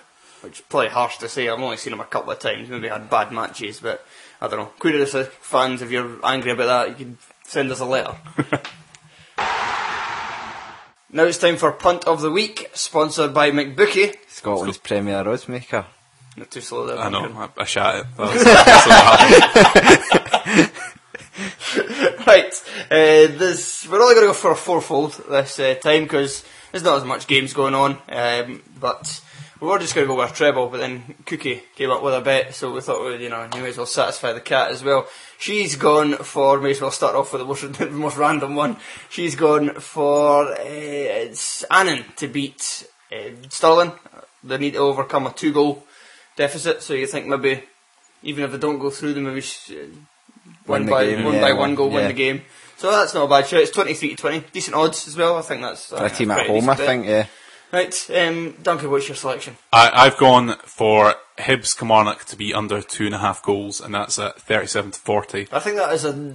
which 0.42 0.60
is 0.60 0.64
probably 0.68 0.88
harsh 0.88 1.18
to 1.18 1.28
say. 1.28 1.48
I've 1.48 1.60
only 1.60 1.76
seen 1.76 1.92
him 1.92 2.00
a 2.00 2.04
couple 2.04 2.32
of 2.32 2.38
times, 2.38 2.68
maybe 2.68 2.88
had 2.88 3.08
bad 3.10 3.32
matches, 3.32 3.80
but 3.80 4.04
I 4.40 4.48
don't 4.48 4.58
know. 4.58 4.72
Queen 4.78 4.94
of 4.94 5.00
the 5.00 5.06
South 5.06 5.28
fans, 5.40 5.82
if 5.82 5.90
you're 5.90 6.18
angry 6.24 6.52
about 6.52 6.66
that, 6.66 6.88
you 6.90 6.94
can 7.04 7.18
send 7.44 7.70
us 7.70 7.80
a 7.80 7.84
letter. 7.84 8.16
now 11.10 11.24
it's 11.24 11.38
time 11.38 11.56
for 11.56 11.72
Punt 11.72 12.04
of 12.06 12.20
the 12.20 12.30
Week, 12.30 12.70
sponsored 12.74 13.34
by 13.34 13.50
McBookie. 13.50 14.14
Scotland's 14.28 14.78
premier 14.78 15.28
odds 15.28 15.48
maker. 15.48 15.86
Not 16.36 16.50
too 16.50 16.62
slow 16.62 16.86
there. 16.86 16.98
I 16.98 17.10
know, 17.10 17.26
I, 17.26 17.48
I 17.60 17.64
shat 17.64 17.96
it. 17.96 18.06
That 18.16 18.34
was- 18.34 18.44
that's 18.44 18.86
what 18.86 20.46
happened. 20.46 20.72
right, 22.26 22.52
uh, 22.90 23.36
this 23.38 23.86
we're 23.88 24.00
only 24.00 24.14
going 24.14 24.26
to 24.26 24.32
go 24.32 24.34
for 24.34 24.50
a 24.52 24.56
fourfold 24.56 25.12
this 25.28 25.58
uh, 25.58 25.74
time 25.76 26.02
because 26.04 26.44
there's 26.72 26.82
not 26.82 26.96
as 26.96 27.04
much 27.04 27.26
games 27.26 27.52
going 27.52 27.74
on. 27.74 27.98
Um, 28.08 28.62
but 28.80 29.22
we 29.60 29.68
were 29.68 29.78
just 29.78 29.94
going 29.94 30.06
to 30.06 30.12
go 30.12 30.18
with 30.18 30.32
a 30.32 30.34
treble, 30.34 30.68
but 30.68 30.78
then 30.78 31.14
Cookie 31.26 31.62
came 31.76 31.90
up 31.90 32.02
with 32.02 32.14
a 32.14 32.20
bet, 32.20 32.54
so 32.54 32.72
we 32.72 32.80
thought, 32.80 33.00
well, 33.00 33.20
you 33.20 33.28
know, 33.28 33.48
you 33.54 33.62
may 33.62 33.68
as 33.68 33.76
well 33.76 33.86
satisfy 33.86 34.32
the 34.32 34.40
cat 34.40 34.72
as 34.72 34.82
well. 34.82 35.06
She's 35.38 35.76
gone 35.76 36.16
for. 36.16 36.60
May 36.60 36.72
as 36.72 36.80
well 36.80 36.90
start 36.90 37.14
off 37.14 37.32
with 37.32 37.42
the 37.42 37.46
most, 37.46 37.72
the 37.78 37.90
most 37.90 38.16
random 38.16 38.56
one. 38.56 38.76
She's 39.08 39.36
gone 39.36 39.74
for 39.74 40.48
uh, 40.48 40.56
it's 40.58 41.62
Annan 41.70 42.04
to 42.16 42.26
beat 42.26 42.88
uh, 43.12 43.30
Stirling. 43.50 43.92
They 44.42 44.58
need 44.58 44.72
to 44.72 44.80
overcome 44.80 45.28
a 45.28 45.32
two-goal 45.32 45.86
deficit, 46.34 46.82
so 46.82 46.94
you 46.94 47.06
think 47.06 47.26
maybe 47.26 47.62
even 48.24 48.44
if 48.44 48.50
they 48.50 48.58
don't 48.58 48.78
go 48.78 48.90
through 48.90 49.14
them, 49.14 49.24
maybe 49.24 49.42
sh- 49.42 49.70
uh, 49.70 49.86
Win 50.66 50.82
win 50.82 50.86
the 50.86 50.90
by 50.90 51.06
game, 51.06 51.24
win 51.24 51.34
yeah, 51.34 51.40
by 51.40 51.52
one 51.52 51.74
goal, 51.74 51.90
win 51.90 52.08
the 52.08 52.12
game. 52.12 52.42
So 52.82 52.90
that's 52.90 53.14
not 53.14 53.26
a 53.26 53.28
bad 53.28 53.46
shout. 53.46 53.60
It's 53.60 53.70
twenty 53.70 53.94
three 53.94 54.08
to 54.08 54.16
twenty, 54.16 54.44
decent 54.52 54.74
odds 54.74 55.06
as 55.06 55.16
well. 55.16 55.36
I 55.36 55.42
think 55.42 55.62
that's 55.62 55.86
For 55.86 56.04
a 56.04 56.10
team 56.10 56.32
at 56.32 56.38
pretty 56.38 56.50
home, 56.50 56.68
I 56.68 56.74
decent 56.74 56.86
think, 56.88 57.06
yeah. 57.06 57.26
Right, 57.70 58.10
um, 58.10 58.56
Duncan, 58.60 58.90
what's 58.90 59.06
your 59.06 59.14
selection? 59.14 59.56
I, 59.72 59.88
I've 59.94 60.16
gone 60.16 60.56
for 60.64 61.14
Hibs 61.38 61.78
Kilmarnock 61.78 62.24
to 62.24 62.36
be 62.36 62.52
under 62.52 62.82
two 62.82 63.06
and 63.06 63.14
a 63.14 63.18
half 63.18 63.40
goals, 63.40 63.80
and 63.80 63.94
that's 63.94 64.18
at 64.18 64.40
thirty-seven 64.40 64.90
to 64.90 64.98
forty. 64.98 65.46
I 65.52 65.60
think 65.60 65.76
that 65.76 65.92
is 65.92 66.04
a 66.04 66.34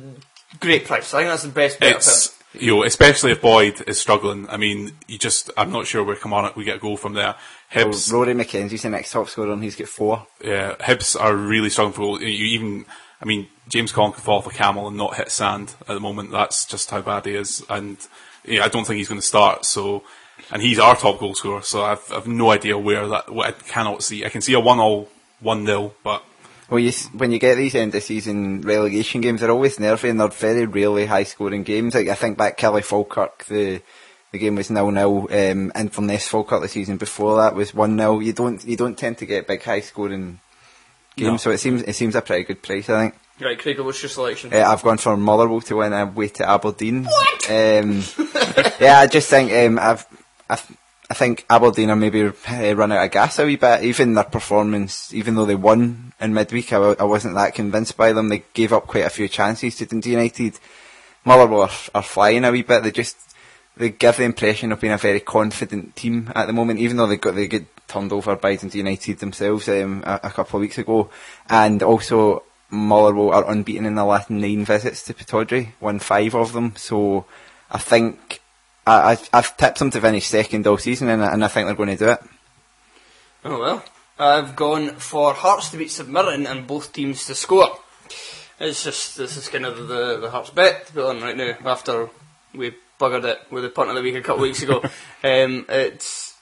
great 0.62 0.86
price. 0.86 1.14
I 1.14 1.18
think 1.18 1.32
that's 1.32 1.44
the 1.44 1.50
best 1.50 1.82
bet. 1.82 1.98
I've 1.98 1.98
It's 1.98 2.34
you 2.54 2.78
know, 2.78 2.84
especially 2.84 3.34
if 3.34 3.42
Boyd 3.42 3.84
is 3.86 4.00
struggling. 4.00 4.50
I 4.50 4.56
mean, 4.56 4.94
you 5.06 5.18
just 5.18 5.52
I'm 5.58 5.74
not 5.74 5.86
sure 5.86 6.02
where 6.06 6.16
Kilmarnock 6.16 6.56
we 6.56 6.64
get 6.64 6.78
a 6.78 6.80
goal 6.80 6.96
from 6.96 7.12
there. 7.12 7.36
Hibs, 7.74 8.10
Rory 8.10 8.34
McKenzie's 8.34 8.84
the 8.84 8.90
next 8.90 9.12
top 9.12 9.28
scorer 9.28 9.52
and 9.52 9.62
he's 9.62 9.76
got 9.76 9.90
four. 9.90 10.26
yeah, 10.42 10.76
Hibs 10.80 11.20
are 11.20 11.36
really 11.36 11.70
struggling 11.70 11.94
for 11.94 12.02
goal. 12.04 12.22
You 12.22 12.46
even, 12.46 12.86
I 13.22 13.26
mean, 13.26 13.50
James 13.70 13.92
Collins 13.92 14.16
can 14.16 14.24
fall 14.24 14.38
off 14.40 14.48
a 14.48 14.52
camel 14.52 14.88
and 14.88 14.96
not 14.98 15.16
hit 15.18 15.30
sand 15.32 15.76
at 15.82 15.88
the 15.88 16.00
moment. 16.00 16.32
That's 16.32 16.66
just 16.66 16.90
how 16.90 17.02
bad 17.02 17.26
he 17.26 17.36
is, 17.36 17.64
and 17.70 17.98
yeah, 18.46 18.64
I 18.64 18.68
don't 18.70 18.86
think 18.86 18.98
he's 18.98 19.10
going 19.10 19.20
to 19.22 19.26
start. 19.28 19.66
So, 19.66 20.04
and 20.52 20.62
he's 20.62 20.80
our 20.80 20.96
top 20.96 21.20
goal 21.20 21.36
scorer. 21.36 21.62
So 21.64 21.84
I've, 21.84 22.12
I've 22.14 22.28
no 22.28 22.52
idea 22.52 22.78
where 22.78 23.08
that. 23.08 23.32
What 23.34 23.48
I 23.48 23.52
cannot 23.52 24.04
see. 24.04 24.24
I 24.26 24.30
can 24.30 24.42
see 24.42 24.54
a 24.54 24.60
one 24.60 24.80
all, 24.80 25.10
one 25.42 25.66
nil, 25.66 25.94
but 26.04 26.24
Well, 26.70 26.80
you, 26.80 26.92
when 27.14 27.32
you 27.32 27.40
get 27.40 27.56
these 27.56 27.76
end 27.76 27.94
of 27.96 28.04
season 28.04 28.62
relegation 28.62 29.20
games, 29.22 29.42
they're 29.42 29.52
always 29.52 29.80
nervy 29.80 30.10
and 30.10 30.20
they're 30.20 30.30
very 30.30 30.66
rarely 30.66 31.06
high 31.08 31.24
scoring 31.24 31.64
games. 31.64 31.94
Like 31.96 32.08
I 32.08 32.16
think 32.16 32.38
back 32.38 32.58
Killie 32.58 32.84
Falkirk, 32.84 33.46
the 33.46 33.82
the 34.32 34.38
game 34.40 34.56
was 34.56 34.70
nil 34.70 34.92
nil. 34.92 35.28
Um, 35.32 35.72
Inverness 35.76 36.28
Falkirk 36.30 36.62
the 36.62 36.68
season 36.70 36.96
before 36.98 37.38
that 37.42 37.56
was 37.56 37.74
one 37.74 37.98
0 37.98 38.20
You 38.20 38.32
don't 38.34 38.64
you 38.66 38.78
don't 38.78 38.98
tend 38.98 39.18
to 39.18 39.26
get 39.26 39.48
big 39.48 39.62
high 39.64 39.82
scoring 39.82 40.40
games, 41.18 41.32
No. 41.32 41.38
so 41.38 41.52
it 41.52 41.58
seems 41.60 41.82
it 41.84 41.94
seems 41.96 42.16
a 42.16 42.22
pretty 42.22 42.44
good 42.46 42.62
price. 42.62 42.90
I 42.90 43.02
think. 43.10 43.16
Right, 43.40 43.60
Craig, 43.60 43.80
what's 43.80 44.02
your 44.02 44.10
selection? 44.10 44.52
Uh, 44.52 44.64
I've 44.68 44.82
gone 44.82 44.98
for 44.98 45.16
Motherwell 45.16 45.62
to 45.62 45.76
win 45.76 45.94
away 45.94 46.30
to 46.30 46.50
Aberdeen. 46.50 47.04
What? 47.04 47.52
Um, 47.52 48.02
yeah, 48.80 49.00
I 49.00 49.08
just 49.08 49.30
think 49.30 49.52
um, 49.52 49.78
I've, 49.78 50.08
I've, 50.50 50.78
I 51.08 51.14
think 51.14 51.46
Aberdeen 51.48 51.92
are 51.92 51.96
maybe 51.96 52.24
uh, 52.24 52.76
run 52.76 52.92
out 52.92 53.06
of 53.06 53.12
gas 53.12 53.38
a 53.38 53.46
wee 53.46 53.56
bit. 53.56 53.84
Even 53.84 54.16
their 54.16 54.24
performance, 54.24 55.14
even 55.14 55.36
though 55.36 55.46
they 55.46 55.54
won 55.54 56.14
in 56.20 56.34
midweek, 56.34 56.74
I, 56.74 56.78
I 56.78 57.04
wasn't 57.04 57.36
that 57.36 57.54
convinced 57.54 57.96
by 57.96 58.12
them. 58.12 58.30
They 58.30 58.44
gave 58.54 58.74
up 58.74 58.88
quite 58.88 59.06
a 59.06 59.12
few 59.12 59.28
chances 59.28 59.76
to 59.76 59.86
Dundee 59.86 60.12
United. 60.12 60.58
Motherwell 61.24 61.62
are, 61.62 61.72
are 61.94 62.04
flying 62.04 62.44
a 62.44 62.52
wee 62.52 62.64
bit. 62.64 62.82
They 62.82 62.92
just 62.92 63.18
they 63.76 63.92
give 63.92 64.18
the 64.18 64.24
impression 64.24 64.72
of 64.72 64.82
being 64.82 64.94
a 64.94 64.98
very 64.98 65.20
confident 65.20 65.96
team 65.96 66.32
at 66.34 66.48
the 66.48 66.54
moment, 66.54 66.80
even 66.80 66.98
though 66.98 67.06
they 67.06 67.18
got 67.18 67.36
they 67.36 67.48
get 67.48 67.68
turned 67.88 68.12
over 68.12 68.36
by 68.36 68.56
Dundee 68.56 68.80
United 68.80 69.20
themselves 69.20 69.70
um, 69.70 70.02
a, 70.08 70.22
a 70.24 70.30
couple 70.32 70.58
of 70.58 70.62
weeks 70.62 70.80
ago, 70.80 71.12
and 71.48 71.84
also 71.84 72.42
Motherwell 72.70 73.32
are 73.32 73.50
unbeaten 73.50 73.86
in 73.86 73.96
the 73.96 74.06
last 74.06 74.30
nine 74.30 74.66
visits 74.66 75.04
to 75.04 75.14
Pittodrie, 75.14 75.70
won 75.80 76.00
five 76.00 76.36
of 76.36 76.54
them. 76.54 76.74
So 76.76 77.26
I 77.72 77.78
think 77.78 78.42
I, 78.86 79.12
I've, 79.12 79.30
I've 79.34 79.56
tipped 79.58 79.80
them 79.80 79.92
to 79.92 80.02
finish 80.02 80.28
second 80.28 80.68
all 80.68 80.78
season, 80.78 81.10
and, 81.10 81.24
I- 81.24 81.34
and 81.34 81.44
I 81.46 81.48
think 81.48 81.68
they're 81.68 81.76
going 81.76 81.98
to 81.98 82.06
do 82.06 82.12
it. 82.12 82.20
Oh 83.46 83.60
well. 83.60 83.84
I've 84.20 84.56
gone 84.56 84.96
for 84.96 85.34
Hearts 85.34 85.70
to 85.70 85.78
beat 85.78 85.92
St 85.92 86.10
Mirren 86.10 86.48
and 86.48 86.66
both 86.66 86.92
teams 86.92 87.26
to 87.28 87.36
score. 87.36 87.78
It's 88.60 88.84
just 88.84 89.16
this 89.18 89.38
is 89.38 89.48
kind 89.48 89.66
of 89.66 89.88
the 89.88 90.18
the 90.18 90.32
Hearts 90.32 90.50
bet 90.50 90.88
to 90.88 90.94
put 90.94 91.06
on 91.06 91.22
right 91.22 91.38
now 91.38 91.56
after 91.64 92.10
we 92.56 92.74
buggered 93.00 93.26
it 93.26 93.40
with 93.52 93.62
the 93.64 93.70
punt 93.70 93.90
of 93.90 93.96
the 93.96 94.02
week 94.02 94.16
a 94.16 94.22
couple 94.22 94.38
of 94.44 94.50
weeks 94.50 94.64
ago. 94.64 94.82
um, 95.24 95.66
it's 95.70 96.34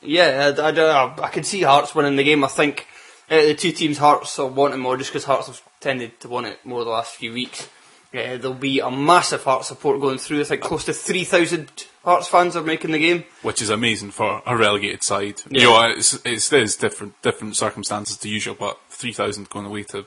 yeah, 0.00 0.52
I, 0.56 0.70
I, 0.70 1.24
I 1.24 1.28
could 1.30 1.44
see 1.44 1.62
Hearts 1.62 1.92
winning 1.96 2.14
the 2.14 2.22
game. 2.22 2.44
I 2.44 2.48
think 2.48 2.86
uh, 3.30 3.42
the 3.42 3.54
two 3.54 3.72
teams 3.72 3.98
Hearts 3.98 4.38
are 4.38 4.46
wanting 4.46 4.80
more 4.80 4.96
just 4.96 5.10
because 5.10 5.24
Hearts 5.24 5.46
have 5.46 5.62
tended 5.80 6.18
to 6.20 6.28
want 6.28 6.46
it 6.46 6.64
more 6.64 6.84
the 6.84 6.90
last 6.90 7.16
few 7.16 7.32
weeks. 7.32 7.68
Uh, 8.14 8.38
there'll 8.38 8.54
be 8.54 8.80
a 8.80 8.90
massive 8.90 9.44
Hearts 9.44 9.68
support 9.68 10.00
going 10.00 10.18
through. 10.18 10.40
I 10.40 10.44
think 10.44 10.62
close 10.62 10.84
to 10.86 10.92
three 10.92 11.24
thousand 11.24 11.70
Hearts 12.04 12.26
fans 12.28 12.56
are 12.56 12.62
making 12.62 12.92
the 12.92 12.98
game. 12.98 13.24
which 13.42 13.60
is 13.60 13.68
amazing 13.68 14.12
for 14.12 14.42
a 14.46 14.56
relegated 14.56 15.02
side. 15.02 15.42
Yeah. 15.50 15.60
You 15.60 15.66
know, 15.66 15.90
it's, 15.90 16.18
it's 16.24 16.48
there's 16.48 16.76
different 16.76 17.20
different 17.20 17.56
circumstances 17.56 18.16
to 18.18 18.28
usual, 18.28 18.56
but 18.58 18.78
three 18.88 19.12
thousand 19.12 19.50
going 19.50 19.66
away 19.66 19.82
to 19.84 20.06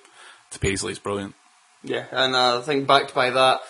to 0.52 0.60
Paisley 0.60 0.94
is 0.94 1.00
brilliant. 1.00 1.36
Yeah, 1.84 2.06
and 2.12 2.36
uh, 2.36 2.60
I 2.60 2.62
think 2.62 2.88
backed 2.88 3.14
by 3.14 3.30
that, 3.30 3.62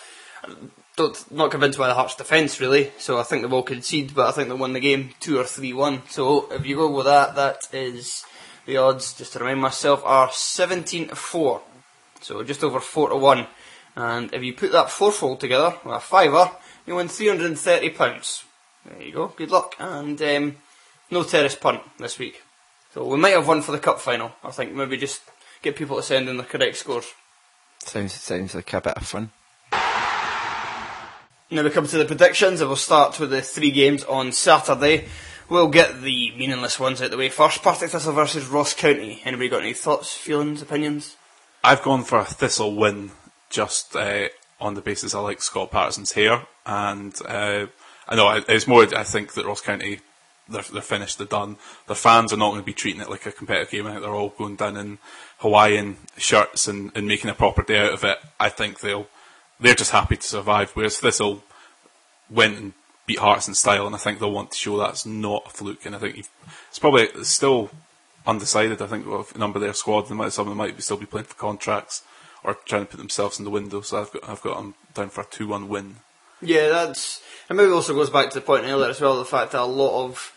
don't 0.96 1.30
not 1.32 1.50
convinced 1.50 1.78
by 1.78 1.88
the 1.88 1.94
Hearts 1.94 2.14
defence 2.14 2.58
really. 2.58 2.90
So 2.98 3.18
I 3.18 3.22
think 3.22 3.42
they 3.42 3.48
will 3.48 3.62
concede, 3.62 4.14
but 4.14 4.28
I 4.28 4.32
think 4.32 4.48
they'll 4.48 4.58
win 4.58 4.72
the 4.72 4.80
game 4.80 5.10
two 5.20 5.38
or 5.38 5.44
three 5.44 5.74
one. 5.74 6.02
So 6.08 6.50
if 6.50 6.64
you 6.64 6.76
go 6.76 6.90
with 6.90 7.04
that, 7.06 7.34
that 7.34 7.68
is 7.72 8.24
the 8.66 8.76
odds. 8.76 9.14
Just 9.14 9.32
to 9.32 9.38
remind 9.38 9.60
myself, 9.60 10.02
are 10.04 10.30
seventeen 10.32 11.08
to 11.08 11.16
four, 11.16 11.62
so 12.20 12.42
just 12.42 12.62
over 12.62 12.80
four 12.80 13.08
to 13.10 13.16
one. 13.16 13.46
And 13.94 14.32
if 14.32 14.42
you 14.42 14.54
put 14.54 14.72
that 14.72 14.90
fourfold 14.90 15.40
together, 15.40 15.74
with 15.84 15.94
a 15.94 16.00
fiver, 16.00 16.50
you 16.86 16.94
win 16.94 17.08
three 17.08 17.28
hundred 17.28 17.46
and 17.46 17.58
thirty 17.58 17.90
pounds. 17.90 18.44
There 18.84 19.02
you 19.02 19.12
go. 19.12 19.28
Good 19.28 19.50
luck, 19.50 19.76
and 19.78 20.20
um, 20.22 20.56
no 21.10 21.22
terrace 21.22 21.54
punt 21.54 21.82
this 21.98 22.18
week. 22.18 22.42
So 22.94 23.04
we 23.04 23.16
might 23.16 23.34
have 23.34 23.46
won 23.46 23.62
for 23.62 23.72
the 23.72 23.78
cup 23.78 24.00
final. 24.00 24.32
I 24.42 24.50
think 24.50 24.72
maybe 24.72 24.96
just 24.96 25.22
get 25.62 25.76
people 25.76 25.96
to 25.96 26.02
send 26.02 26.28
in 26.28 26.36
the 26.36 26.42
correct 26.42 26.76
scores. 26.76 27.06
Sounds 27.78 28.12
sounds 28.12 28.54
like 28.54 28.72
a 28.72 28.80
bit 28.80 28.96
of 28.96 29.06
fun. 29.06 29.30
Now 31.50 31.62
we 31.62 31.70
come 31.70 31.86
to 31.86 31.98
the 31.98 32.06
predictions, 32.06 32.60
and 32.60 32.70
we'll 32.70 32.76
start 32.76 33.20
with 33.20 33.30
the 33.30 33.42
three 33.42 33.70
games 33.70 34.04
on 34.04 34.32
Saturday. 34.32 35.06
We'll 35.52 35.68
get 35.68 36.00
the 36.00 36.30
meaningless 36.30 36.80
ones 36.80 37.02
out 37.02 37.10
the 37.10 37.18
way 37.18 37.28
first. 37.28 37.62
Partick 37.62 37.90
Thistle 37.90 38.14
versus 38.14 38.46
Ross 38.46 38.72
County. 38.72 39.20
Anybody 39.22 39.50
got 39.50 39.60
any 39.60 39.74
thoughts, 39.74 40.10
feelings, 40.10 40.62
opinions? 40.62 41.14
I've 41.62 41.82
gone 41.82 42.04
for 42.04 42.20
a 42.20 42.24
Thistle 42.24 42.74
win 42.74 43.10
just 43.50 43.94
uh, 43.94 44.28
on 44.58 44.72
the 44.72 44.80
basis 44.80 45.14
I 45.14 45.20
like 45.20 45.42
Scott 45.42 45.70
Patterson's 45.70 46.12
hair, 46.12 46.46
and 46.64 47.14
uh, 47.28 47.66
I 48.08 48.16
know 48.16 48.42
it's 48.48 48.66
more. 48.66 48.86
I 48.96 49.04
think 49.04 49.34
that 49.34 49.44
Ross 49.44 49.60
County 49.60 50.00
they're, 50.48 50.62
they're 50.62 50.80
finished, 50.80 51.18
they're 51.18 51.26
done. 51.26 51.58
Their 51.86 51.96
fans 51.96 52.32
are 52.32 52.38
not 52.38 52.52
going 52.52 52.62
to 52.62 52.64
be 52.64 52.72
treating 52.72 53.02
it 53.02 53.10
like 53.10 53.26
a 53.26 53.32
competitive 53.32 53.72
game. 53.72 53.86
I 53.86 53.90
think 53.90 54.04
they're 54.04 54.14
all 54.14 54.30
going 54.30 54.56
down 54.56 54.78
in 54.78 55.00
Hawaiian 55.40 55.98
shirts 56.16 56.66
and, 56.66 56.92
and 56.94 57.06
making 57.06 57.28
a 57.28 57.34
proper 57.34 57.62
day 57.62 57.78
out 57.78 57.92
of 57.92 58.04
it. 58.04 58.16
I 58.40 58.48
think 58.48 58.80
they'll 58.80 59.06
they're 59.60 59.74
just 59.74 59.90
happy 59.90 60.16
to 60.16 60.26
survive, 60.26 60.70
whereas 60.70 60.96
Thistle 60.96 61.44
went 62.30 62.56
and 62.56 62.72
beat 63.06 63.18
Hearts 63.18 63.48
in 63.48 63.54
style, 63.54 63.86
and 63.86 63.94
I 63.94 63.98
think 63.98 64.18
they'll 64.18 64.30
want 64.30 64.52
to 64.52 64.58
show 64.58 64.78
that's 64.78 65.06
not 65.06 65.44
a 65.46 65.50
fluke. 65.50 65.86
And 65.86 65.94
I 65.94 65.98
think 65.98 66.26
it's 66.68 66.78
probably 66.78 67.02
it's 67.02 67.28
still 67.28 67.70
undecided. 68.26 68.80
I 68.80 68.86
think 68.86 69.06
of 69.06 69.32
a 69.34 69.38
number 69.38 69.58
of 69.58 69.62
their 69.62 69.74
squad, 69.74 70.08
they 70.08 70.14
might 70.14 70.32
some 70.32 70.46
of 70.46 70.50
them 70.50 70.58
might 70.58 70.76
be 70.76 70.82
still 70.82 70.96
be 70.96 71.06
playing 71.06 71.26
for 71.26 71.34
contracts 71.34 72.02
or 72.44 72.54
trying 72.54 72.82
to 72.82 72.90
put 72.90 72.98
themselves 72.98 73.38
in 73.38 73.44
the 73.44 73.50
window. 73.50 73.80
So 73.80 74.00
I've 74.00 74.12
got 74.12 74.28
I've 74.28 74.42
got 74.42 74.56
them 74.56 74.74
down 74.94 75.10
for 75.10 75.22
a 75.22 75.26
two-one 75.26 75.68
win. 75.68 75.96
Yeah, 76.40 76.68
that's. 76.68 77.22
And 77.48 77.56
maybe 77.56 77.70
also 77.70 77.94
goes 77.94 78.10
back 78.10 78.30
to 78.30 78.40
the 78.40 78.44
point 78.44 78.64
earlier 78.64 78.90
as 78.90 79.00
well, 79.00 79.18
the 79.18 79.24
fact 79.24 79.52
that 79.52 79.60
a 79.60 79.64
lot 79.64 80.06
of. 80.06 80.32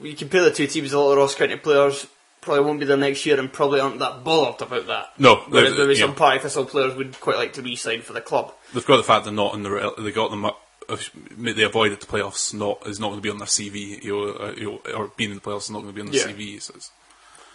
You 0.00 0.14
compare 0.14 0.42
the 0.42 0.50
two 0.50 0.66
teams, 0.66 0.92
a 0.92 0.98
lot 0.98 1.12
of 1.12 1.18
Ross 1.18 1.34
County 1.34 1.56
players 1.56 2.06
probably 2.40 2.64
won't 2.64 2.80
be 2.80 2.86
there 2.86 2.96
next 2.96 3.24
year 3.24 3.38
and 3.38 3.52
probably 3.52 3.80
aren't 3.80 4.00
that 4.00 4.24
bothered 4.24 4.62
about 4.62 4.86
that. 4.88 5.12
No, 5.18 5.42
maybe 5.48 5.68
yeah. 5.70 5.94
some 5.94 6.14
Partick 6.14 6.42
Thistle 6.42 6.64
players 6.64 6.94
would 6.94 7.18
quite 7.20 7.36
like 7.36 7.52
to 7.54 7.62
re-sign 7.62 8.02
for 8.02 8.14
the 8.14 8.20
club. 8.20 8.52
They've 8.74 8.84
got 8.84 8.96
the 8.96 9.04
fact 9.04 9.24
they're 9.24 9.32
not 9.32 9.54
in 9.54 9.62
the 9.62 9.94
they 9.98 10.10
got 10.10 10.30
them 10.30 10.44
up. 10.44 10.60
If 10.88 11.10
They 11.38 11.62
avoided 11.64 12.00
the 12.00 12.06
playoffs. 12.06 12.52
Not 12.54 12.86
is 12.86 12.98
not 13.00 13.08
going 13.08 13.18
to 13.18 13.22
be 13.22 13.30
on 13.30 13.38
their 13.38 13.46
CV. 13.46 14.02
You 14.02 14.12
know, 14.16 14.32
uh, 14.32 14.52
you 14.56 14.64
know, 14.64 14.80
or 14.94 15.10
being 15.16 15.30
in 15.30 15.36
the 15.36 15.42
playoffs 15.42 15.62
is 15.64 15.70
not 15.70 15.80
going 15.82 15.92
to 15.92 15.94
be 15.94 16.00
on 16.00 16.10
the 16.10 16.16
Yeah. 16.18 16.24
CV. 16.28 16.60
So 16.62 16.74
it's, 16.76 16.90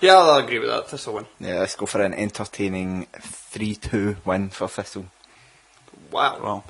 Yeah, 0.01 0.15
I'll 0.17 0.38
agree 0.38 0.59
with 0.59 0.69
that. 0.69 0.89
Thistle 0.89 1.13
win. 1.15 1.25
Yeah, 1.39 1.59
let's 1.59 1.75
go 1.75 1.86
for 1.86 2.01
an 2.01 2.13
entertaining 2.13 3.07
three-two 3.19 4.17
win 4.25 4.49
for 4.49 4.67
Thistle. 4.67 5.07
Wow. 6.11 6.39
well, 6.41 6.63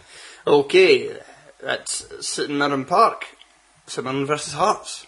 Okay, 0.48 1.12
that's 1.62 2.06
St 2.26 2.50
Mirren 2.50 2.86
Park. 2.86 3.26
St 3.86 4.06
Mirren 4.06 4.26
versus 4.26 4.54
Hearts. 4.54 5.06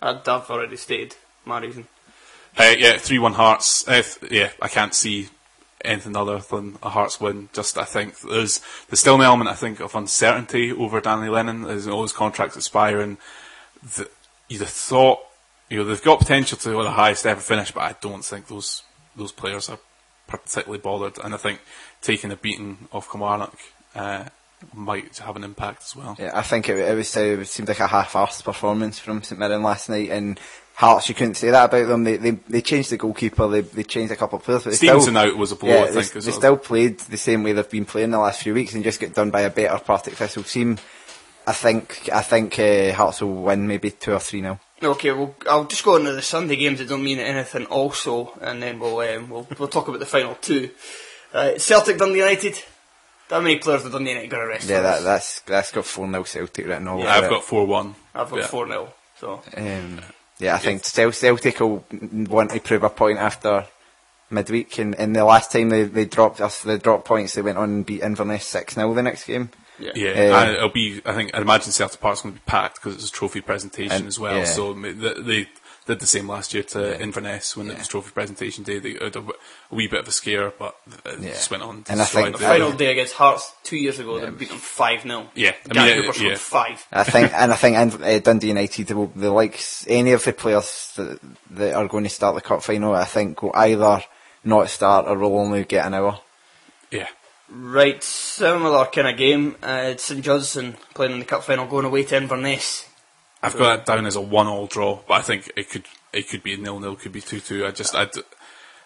I'd, 0.00 0.26
I've 0.28 0.48
already 0.50 0.76
stated 0.76 1.16
my 1.44 1.60
reason. 1.60 1.86
uh, 2.58 2.72
yeah, 2.78 2.96
three-one 2.98 3.32
Hearts. 3.34 3.86
Uh, 3.88 4.02
th- 4.02 4.30
yeah, 4.32 4.50
I 4.62 4.68
can't 4.68 4.94
see 4.94 5.28
anything 5.84 6.16
other 6.16 6.38
than 6.38 6.78
a 6.82 6.90
Hearts 6.90 7.20
win. 7.20 7.48
Just 7.52 7.78
I 7.78 7.84
think 7.84 8.20
there's 8.20 8.60
there's 8.88 9.00
still 9.00 9.16
an 9.16 9.22
element 9.22 9.50
I 9.50 9.54
think 9.54 9.80
of 9.80 9.94
uncertainty 9.94 10.72
over 10.72 11.00
Danny 11.00 11.28
Lennon 11.28 11.64
as 11.66 11.88
all 11.88 12.02
his 12.02 12.12
contracts 12.12 12.56
expiring. 12.56 13.18
The, 13.96 14.08
you'd 14.48 14.60
have 14.60 14.68
thought 14.68 15.20
you 15.68 15.78
know 15.78 15.84
they've 15.84 16.02
got 16.02 16.18
potential 16.18 16.58
to 16.58 16.76
win 16.76 16.84
the 16.84 16.90
highest 16.90 17.26
ever 17.26 17.40
finish, 17.40 17.70
but 17.70 17.82
I 17.82 17.94
don't 18.00 18.24
think 18.24 18.48
those 18.48 18.82
those 19.16 19.32
players 19.32 19.68
are 19.68 19.78
particularly 20.26 20.80
bothered. 20.80 21.18
And 21.22 21.34
I 21.34 21.36
think 21.36 21.60
taking 22.02 22.30
a 22.30 22.36
beating 22.36 22.88
off 22.92 23.10
Kilmarnock 23.10 23.56
uh, 23.94 24.24
might 24.74 25.18
have 25.18 25.36
an 25.36 25.44
impact 25.44 25.82
as 25.84 25.96
well. 25.96 26.16
Yeah, 26.18 26.32
I 26.34 26.42
think 26.42 26.68
it, 26.68 26.76
it 26.76 26.94
was 26.94 27.16
it 27.16 27.46
seemed 27.48 27.68
like 27.68 27.80
a 27.80 27.86
half-assed 27.86 28.44
performance 28.44 28.98
from 28.98 29.22
St 29.22 29.38
Mirren 29.38 29.62
last 29.62 29.88
night, 29.88 30.10
and 30.10 30.38
Hearts 30.80 31.10
you 31.10 31.14
couldn't 31.14 31.34
say 31.34 31.50
that 31.50 31.66
about 31.66 31.88
them. 31.88 32.04
They 32.04 32.16
they, 32.16 32.30
they 32.30 32.62
changed 32.62 32.88
the 32.90 32.96
goalkeeper, 32.96 33.46
they 33.48 33.60
they 33.60 33.82
changed 33.82 34.12
a 34.12 34.16
couple 34.16 34.38
of 34.38 34.44
players, 34.44 34.64
but 34.64 34.70
they 34.70 34.76
Stevenson 34.76 35.12
still, 35.14 35.30
out 35.32 35.36
was 35.36 35.52
a 35.52 35.56
blow, 35.56 35.68
yeah, 35.68 35.82
I 35.82 35.86
they, 35.90 36.02
think, 36.02 36.16
as 36.16 36.24
they 36.24 36.32
still 36.32 36.56
played 36.56 36.98
the 37.00 37.18
same 37.18 37.42
way 37.42 37.52
they've 37.52 37.68
been 37.68 37.84
playing 37.84 38.12
the 38.12 38.18
last 38.18 38.42
few 38.42 38.54
weeks, 38.54 38.72
and 38.72 38.82
just 38.82 38.98
get 38.98 39.14
done 39.14 39.30
by 39.30 39.42
a 39.42 39.50
better 39.50 39.78
Partick 39.78 40.14
Thistle 40.14 40.42
team. 40.42 40.78
I 41.46 41.52
think 41.52 42.08
I 42.10 42.22
think 42.22 42.58
uh, 42.58 42.94
Hearts 42.94 43.20
will 43.20 43.42
win 43.42 43.66
maybe 43.68 43.90
two 43.90 44.14
or 44.14 44.20
three 44.20 44.40
now. 44.40 44.58
Okay, 44.82 45.10
well, 45.10 45.34
I'll 45.46 45.66
just 45.66 45.84
go 45.84 45.96
into 45.96 46.12
the 46.12 46.22
Sunday 46.22 46.56
games 46.56 46.78
that 46.78 46.88
don't 46.88 47.04
mean 47.04 47.18
anything 47.18 47.66
also, 47.66 48.32
and 48.40 48.62
then 48.62 48.78
we'll 48.78 49.00
um, 49.00 49.28
we'll, 49.28 49.46
we'll 49.58 49.68
talk 49.68 49.88
about 49.88 50.00
the 50.00 50.06
final 50.06 50.34
two. 50.36 50.70
Uh, 51.34 51.58
Celtic 51.58 51.98
Dundee 51.98 52.20
United. 52.20 52.58
How 53.28 53.40
many 53.40 53.58
players 53.58 53.82
have 53.82 53.92
Dundee 53.92 54.12
United 54.12 54.30
got 54.30 54.40
arrested? 54.40 54.70
Yeah, 54.70 54.80
that, 54.80 55.02
that's 55.02 55.40
that's 55.40 55.72
got 55.72 55.84
4 55.84 56.10
0 56.10 56.22
Celtic 56.24 56.66
written 56.66 56.88
all 56.88 56.98
Yeah, 57.00 57.16
over 57.16 57.18
I've 57.18 57.24
it. 57.24 57.34
got 57.34 57.44
4 57.44 57.66
1. 57.66 57.94
I've 58.14 58.30
got 58.30 58.38
yeah. 58.38 58.46
4 58.46 58.66
0. 58.66 58.94
So, 59.20 59.42
Um, 59.56 60.00
yeah, 60.40 60.54
I 60.54 60.58
think 60.58 60.84
Cel- 60.84 61.12
Celtic 61.12 61.60
will 61.60 61.84
want 62.28 62.50
to 62.50 62.60
prove 62.60 62.82
a 62.82 62.90
point 62.90 63.18
after 63.18 63.66
midweek, 64.30 64.78
and, 64.78 64.94
and 64.94 65.14
the 65.14 65.24
last 65.24 65.52
time 65.52 65.68
they, 65.70 65.84
they 65.84 66.04
dropped 66.04 66.40
us, 66.40 66.62
they 66.62 66.78
dropped 66.78 67.04
points, 67.04 67.34
they 67.34 67.42
went 67.42 67.58
on 67.58 67.70
and 67.70 67.86
beat 67.86 68.02
Inverness 68.02 68.46
6 68.46 68.74
0 68.74 68.94
the 68.94 69.02
next 69.02 69.24
game. 69.26 69.50
yeah. 69.78 69.90
Yeah, 69.94 70.10
Uh, 70.10 70.40
and 70.44 70.56
it'll 70.56 70.68
be. 70.68 71.00
I 71.04 71.14
think. 71.14 71.30
I 71.34 71.40
imagine 71.40 71.72
Celtic 71.72 72.00
Park's 72.00 72.22
going 72.22 72.34
to 72.34 72.40
be 72.40 72.44
packed 72.46 72.76
because 72.76 72.94
it's 72.94 73.08
a 73.08 73.12
trophy 73.12 73.40
presentation 73.40 73.92
And- 73.96 74.06
as 74.06 74.18
well. 74.18 74.36
yeah. 74.36 74.44
So 74.44 74.72
I 74.72 74.74
mean, 74.76 74.98
they 75.00 75.48
did 75.86 75.98
the 75.98 76.06
same 76.06 76.28
last 76.28 76.52
year 76.54 76.62
to 76.62 76.80
Yeah. 76.80 76.98
Inverness 76.98 77.56
when 77.56 77.70
it 77.70 77.78
was 77.78 77.88
trophy 77.88 78.10
presentation 78.12 78.62
day. 78.64 78.78
They 78.78 78.92
had 78.92 79.02
a, 79.02 79.10
w- 79.10 79.32
a 79.70 79.74
wee 79.74 79.88
bit 79.88 80.00
of 80.00 80.08
a 80.08 80.12
scare, 80.12 80.50
but 80.50 80.76
it 81.04 81.20
Yeah. 81.20 81.30
just 81.30 81.50
went 81.50 81.62
on. 81.62 81.84
And 81.88 82.00
I 82.00 82.04
think 82.04 82.36
The 82.36 82.44
final 82.44 82.72
day 82.72 82.92
against 82.92 83.14
Hearts 83.14 83.52
two 83.64 83.76
years 83.76 83.98
ago, 83.98 84.18
they 84.20 84.30
beat 84.30 84.50
them 84.50 84.58
5 84.58 85.02
0. 85.02 85.28
Yeah, 85.34 85.52
I 85.64 85.72
Gary 85.72 85.94
mean, 86.02 86.04
Hooper 86.12 86.22
yeah. 86.22 86.36
5. 86.36 86.86
I 86.92 87.04
think, 87.04 87.32
and 87.40 87.52
I 87.52 87.56
think 87.56 87.76
Inv- 87.76 88.16
uh, 88.16 88.18
Dundee 88.20 88.48
United 88.48 88.90
will, 88.92 89.10
the 89.16 89.30
likes 89.30 89.84
any 89.88 90.12
of 90.12 90.24
the 90.24 90.32
players 90.32 90.92
that, 90.96 91.18
that 91.50 91.74
are 91.74 91.88
going 91.88 92.04
to 92.04 92.10
start 92.10 92.34
the 92.34 92.40
cup 92.40 92.62
final. 92.62 92.94
I 92.94 93.04
think 93.04 93.42
will 93.42 93.52
either 93.54 94.04
not 94.44 94.68
start 94.70 95.06
or 95.08 95.18
will 95.18 95.38
only 95.38 95.64
get 95.64 95.86
an 95.86 95.94
hour. 95.94 96.20
Yeah, 96.90 97.08
Right, 97.52 98.00
similar 98.02 98.84
kind 98.86 99.08
of 99.08 99.16
game. 99.16 99.56
Uh, 99.62 99.96
St 99.96 100.22
Johnstone 100.24 100.76
playing 100.94 101.12
in 101.14 101.18
the 101.18 101.24
cup 101.24 101.42
final, 101.42 101.66
going 101.66 101.84
away 101.84 102.04
to 102.04 102.16
Inverness. 102.16 102.86
I've 103.42 103.56
got 103.56 103.86
that 103.86 103.86
down 103.86 104.06
as 104.06 104.16
a 104.16 104.20
one-all 104.20 104.66
draw, 104.66 105.00
but 105.08 105.14
I 105.14 105.22
think 105.22 105.50
it 105.56 105.70
could 105.70 105.84
it 106.12 106.28
could 106.28 106.42
be 106.42 106.54
a 106.54 106.56
nil-nil, 106.56 106.96
could 106.96 107.12
be 107.12 107.20
two-two. 107.20 107.64
I 107.66 107.70
just 107.70 107.94
I 107.94 108.06
d- 108.06 108.22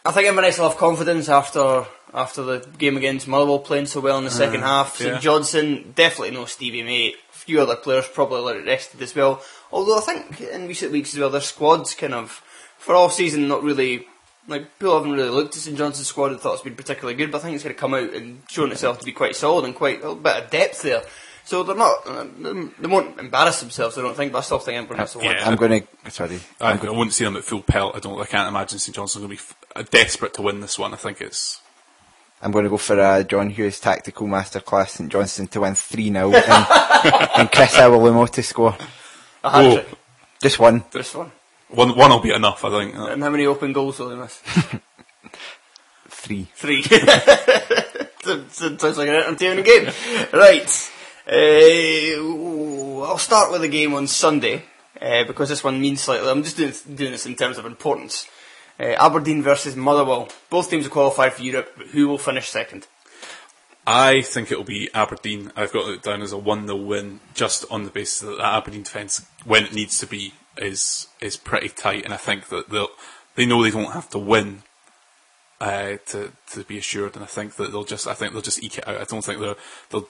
I 0.05 0.13
think 0.13 0.29
Inverness 0.29 0.59
will 0.59 0.69
have 0.69 0.79
confidence 0.79 1.29
after 1.29 1.87
after 2.13 2.43
the 2.43 2.67
game 2.79 2.97
against 2.97 3.27
Motherwell 3.27 3.59
playing 3.59 3.87
so 3.87 4.01
well 4.01 4.19
in 4.19 4.25
the 4.25 4.31
uh, 4.31 4.35
second 4.35 4.61
half. 4.61 4.97
St 4.97 5.15
yeah. 5.15 5.19
Johnstone 5.19 5.93
definitely 5.97 6.33
no 6.33 6.45
Stevie 6.45 6.83
May. 6.83 7.09
A 7.09 7.15
few 7.33 7.61
other 7.61 7.77
players 7.77 8.07
probably 8.07 8.63
rested 8.63 9.03
as 9.03 9.15
well. 9.15 9.43
Although 9.73 9.99
I 9.99 10.03
think 10.03 10.41
in 10.41 10.69
recent 10.69 10.93
weeks 10.93 11.15
as 11.15 11.21
well, 11.21 11.31
their 11.31 11.41
squad's 11.41 11.95
kind 11.95 12.15
of 12.15 12.43
for 12.79 12.95
all 12.95 13.11
season 13.11 13.49
not 13.49 13.63
really 13.63 14.07
like 14.47 14.79
people 14.79 14.95
haven't 14.95 15.13
really 15.13 15.31
looked 15.31 15.57
at 15.57 15.63
St 15.63 15.77
Johnstone's 15.77 16.07
squad 16.07 16.33
and 16.33 16.41
thought 16.41 16.55
it's 16.55 16.63
been 16.63 16.77
particularly 16.77 17.17
good. 17.17 17.33
But 17.33 17.39
I 17.39 17.41
think 17.43 17.55
it's 17.55 17.65
going 17.65 17.75
to 17.75 17.81
come 17.81 17.95
out 17.95 18.13
and 18.13 18.43
shown 18.49 18.73
itself 18.73 19.01
to 19.01 19.07
be 19.07 19.13
quite 19.13 19.37
solid 19.37 19.65
and 19.65 19.75
quite 19.75 19.99
a 19.99 20.09
little 20.09 20.17
bit 20.17 20.45
of 20.45 20.51
depth 20.51 20.83
there. 20.83 21.03
So 21.47 21.63
they're 21.63 21.77
not 21.77 22.07
uh, 22.07 22.25
they 22.81 22.89
won't 22.89 23.21
embarrass 23.21 23.61
themselves. 23.61 23.99
I 23.99 24.03
don't 24.03 24.17
think, 24.17 24.33
but 24.33 24.39
I 24.39 24.43
still 24.43 24.59
think 24.59 24.79
Inverness 24.79 25.15
will 25.15 25.23
win. 25.23 25.33
Yeah. 25.33 25.47
I'm 25.49 25.57
going 25.57 25.83
to, 26.05 26.11
sorry, 26.11 26.41
I, 26.61 26.71
I'm 26.73 26.81
I 26.81 26.91
wouldn't 26.91 27.13
see 27.13 27.25
them 27.25 27.37
at 27.37 27.45
full 27.45 27.61
pelt. 27.63 27.95
I 27.95 27.99
don't. 27.99 28.19
I 28.21 28.25
can't 28.25 28.49
imagine 28.49 28.79
St 28.79 28.95
Johnstone 28.97 29.23
going 29.27 29.37
to 29.37 29.43
be 29.43 29.47
f- 29.47 29.57
uh, 29.77 29.83
desperate 29.91 30.33
to 30.35 30.43
win 30.43 30.61
this 30.61 30.79
one. 30.79 30.95
I 30.95 30.97
think 30.97 31.21
it's 31.21 31.61
I'm 32.41 32.51
going 32.51 32.65
to 32.65 32.71
go 32.71 32.79
for 32.79 32.99
a 32.99 33.25
John 33.25 33.51
Hughes 33.51 33.79
tactical 33.79 34.27
masterclass 34.27 34.89
St 34.91 35.13
Johnstone 35.13 35.49
to 35.49 35.61
win 35.61 35.75
3 35.75 36.11
0 36.13 36.33
and, 36.35 36.45
and 37.37 37.53
Chris 37.53 37.75
Iwelumo 37.75 38.29
to 38.31 38.43
score. 38.43 38.77
A 39.45 39.51
hat 39.51 39.73
trick. 39.75 39.99
Just 40.43 40.59
one. 40.59 40.85
This 40.93 41.15
one. 41.15 41.31
one. 41.69 41.95
One 41.97 42.11
will 42.11 42.21
be 42.21 42.33
enough. 42.33 42.65
I 42.65 42.71
think. 42.71 42.97
Uh, 42.97 43.07
And 43.09 43.23
how 43.23 43.29
many 43.29 43.45
open 43.45 43.75
goals 43.75 43.99
will 43.99 44.09
they 44.09 44.17
miss? 44.17 44.41
Three. 46.09 46.49
Three. 46.55 46.83
So- 46.83 48.45
so- 48.51 48.77
Sounds 48.79 48.97
like 48.99 49.09
an 49.09 49.17
entertaining 49.17 49.65
game. 49.65 49.91
Right. 50.33 50.91
Uh, 51.27 53.05
I'll 53.05 53.19
start 53.19 53.51
with 53.51 53.63
the 53.63 53.69
game 53.69 53.95
on 53.95 54.07
Sunday 54.07 54.65
uh, 55.01 55.25
because 55.25 55.49
this 55.49 55.65
one 55.65 55.81
means 55.81 56.03
slightly. 56.03 56.29
I'm 56.29 56.43
just 56.43 56.57
doing, 56.57 56.73
doing 56.95 57.13
this 57.13 57.27
in 57.27 57.35
terms 57.35 57.59
of 57.59 57.67
importance. 57.67 58.29
Uh, 58.79 58.95
Aberdeen 58.99 59.43
versus 59.43 59.77
Motherwell. 59.77 60.29
Both 60.51 60.71
teams 60.71 60.85
have 60.85 60.93
qualified 60.93 61.33
for 61.33 61.43
Europe, 61.43 61.73
but 61.77 61.87
who 61.89 62.09
will 62.09 62.19
finish 62.19 62.49
second? 62.49 62.87
I 63.87 64.23
think 64.23 64.51
it'll 64.51 64.65
be 64.65 64.89
Aberdeen. 64.95 65.53
I've 65.57 65.73
got 65.73 65.89
it 65.91 66.03
down 66.03 66.23
as 66.23 66.33
a 66.33 66.39
one 66.39 66.67
0 66.67 66.79
win, 66.79 67.21
just 67.35 67.65
on 67.71 67.85
the 67.85 67.91
basis 67.91 68.21
that 68.21 68.39
the 68.39 68.45
Aberdeen 68.45 68.83
defence, 68.83 69.27
when 69.45 69.65
it 69.65 69.75
needs 69.75 69.99
to 70.01 70.07
be, 70.07 70.35
is 70.57 71.09
is 71.21 71.37
pretty 71.37 71.69
tight, 71.69 72.05
and 72.05 72.15
I 72.15 72.17
think 72.17 72.49
that 72.49 72.71
they'll 72.71 72.89
they 73.35 73.47
know 73.47 73.63
they 73.63 73.71
don't 73.71 73.93
have 73.93 74.09
to 74.11 74.19
win 74.19 74.63
uh, 75.61 75.97
to 76.07 76.33
to 76.53 76.65
be 76.65 76.79
assured, 76.79 77.15
and 77.15 77.25
I 77.25 77.29
think 77.29 77.57
that 77.57 77.73
they'll 77.73 77.85
just 77.85 78.07
I 78.07 78.15
think 78.15 78.33
they'll 78.33 78.43
just 78.43 78.63
eke 78.63 78.79
it 78.79 78.89
out. 78.89 79.01
I 79.01 79.05
don't 79.05 79.25
think 79.25 79.41
they're 79.41 79.57
they'll. 79.91 80.09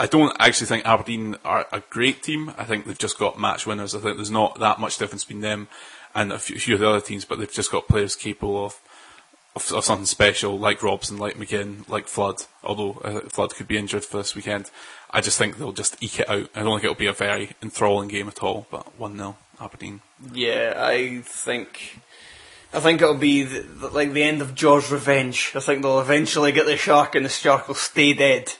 I 0.00 0.06
don't 0.06 0.34
actually 0.40 0.66
think 0.66 0.86
Aberdeen 0.86 1.36
are 1.44 1.66
a 1.70 1.82
great 1.90 2.22
team. 2.22 2.54
I 2.56 2.64
think 2.64 2.86
they've 2.86 2.96
just 2.96 3.18
got 3.18 3.38
match 3.38 3.66
winners. 3.66 3.94
I 3.94 4.00
think 4.00 4.16
there's 4.16 4.30
not 4.30 4.58
that 4.58 4.80
much 4.80 4.96
difference 4.96 5.24
between 5.24 5.42
them 5.42 5.68
and 6.14 6.32
a 6.32 6.38
few, 6.38 6.74
of 6.74 6.80
the 6.80 6.88
other 6.88 7.02
teams, 7.02 7.26
but 7.26 7.38
they've 7.38 7.52
just 7.52 7.70
got 7.70 7.86
players 7.86 8.16
capable 8.16 8.64
of 8.64 8.80
of, 9.54 9.70
of 9.72 9.84
something 9.84 10.06
special, 10.06 10.58
like 10.58 10.82
Robson, 10.82 11.18
like 11.18 11.36
McGinn, 11.36 11.86
like 11.86 12.06
Flood. 12.06 12.44
Although 12.64 12.92
uh, 13.04 13.20
Flood 13.28 13.54
could 13.54 13.68
be 13.68 13.76
injured 13.76 14.04
for 14.04 14.16
this 14.16 14.34
weekend, 14.34 14.70
I 15.10 15.20
just 15.20 15.36
think 15.36 15.58
they'll 15.58 15.72
just 15.72 16.02
eke 16.02 16.20
it 16.20 16.30
out. 16.30 16.48
I 16.54 16.62
don't 16.62 16.76
think 16.76 16.84
it'll 16.84 16.94
be 16.94 17.06
a 17.06 17.12
very 17.12 17.50
enthralling 17.60 18.08
game 18.08 18.28
at 18.28 18.42
all. 18.42 18.68
But 18.70 18.98
one 18.98 19.18
0 19.18 19.36
Aberdeen. 19.60 20.00
Yeah, 20.32 20.74
I 20.78 21.20
think. 21.24 22.00
I 22.72 22.80
think 22.80 23.02
it'll 23.02 23.14
be 23.16 23.42
the, 23.42 23.60
the, 23.60 23.88
like 23.88 24.12
the 24.14 24.22
end 24.22 24.40
of 24.40 24.54
Jaws' 24.54 24.90
revenge. 24.90 25.52
I 25.54 25.60
think 25.60 25.82
they'll 25.82 26.00
eventually 26.00 26.52
get 26.52 26.64
the 26.64 26.78
shark, 26.78 27.14
and 27.16 27.26
the 27.26 27.28
shark 27.28 27.68
will 27.68 27.74
stay 27.74 28.14
dead. 28.14 28.54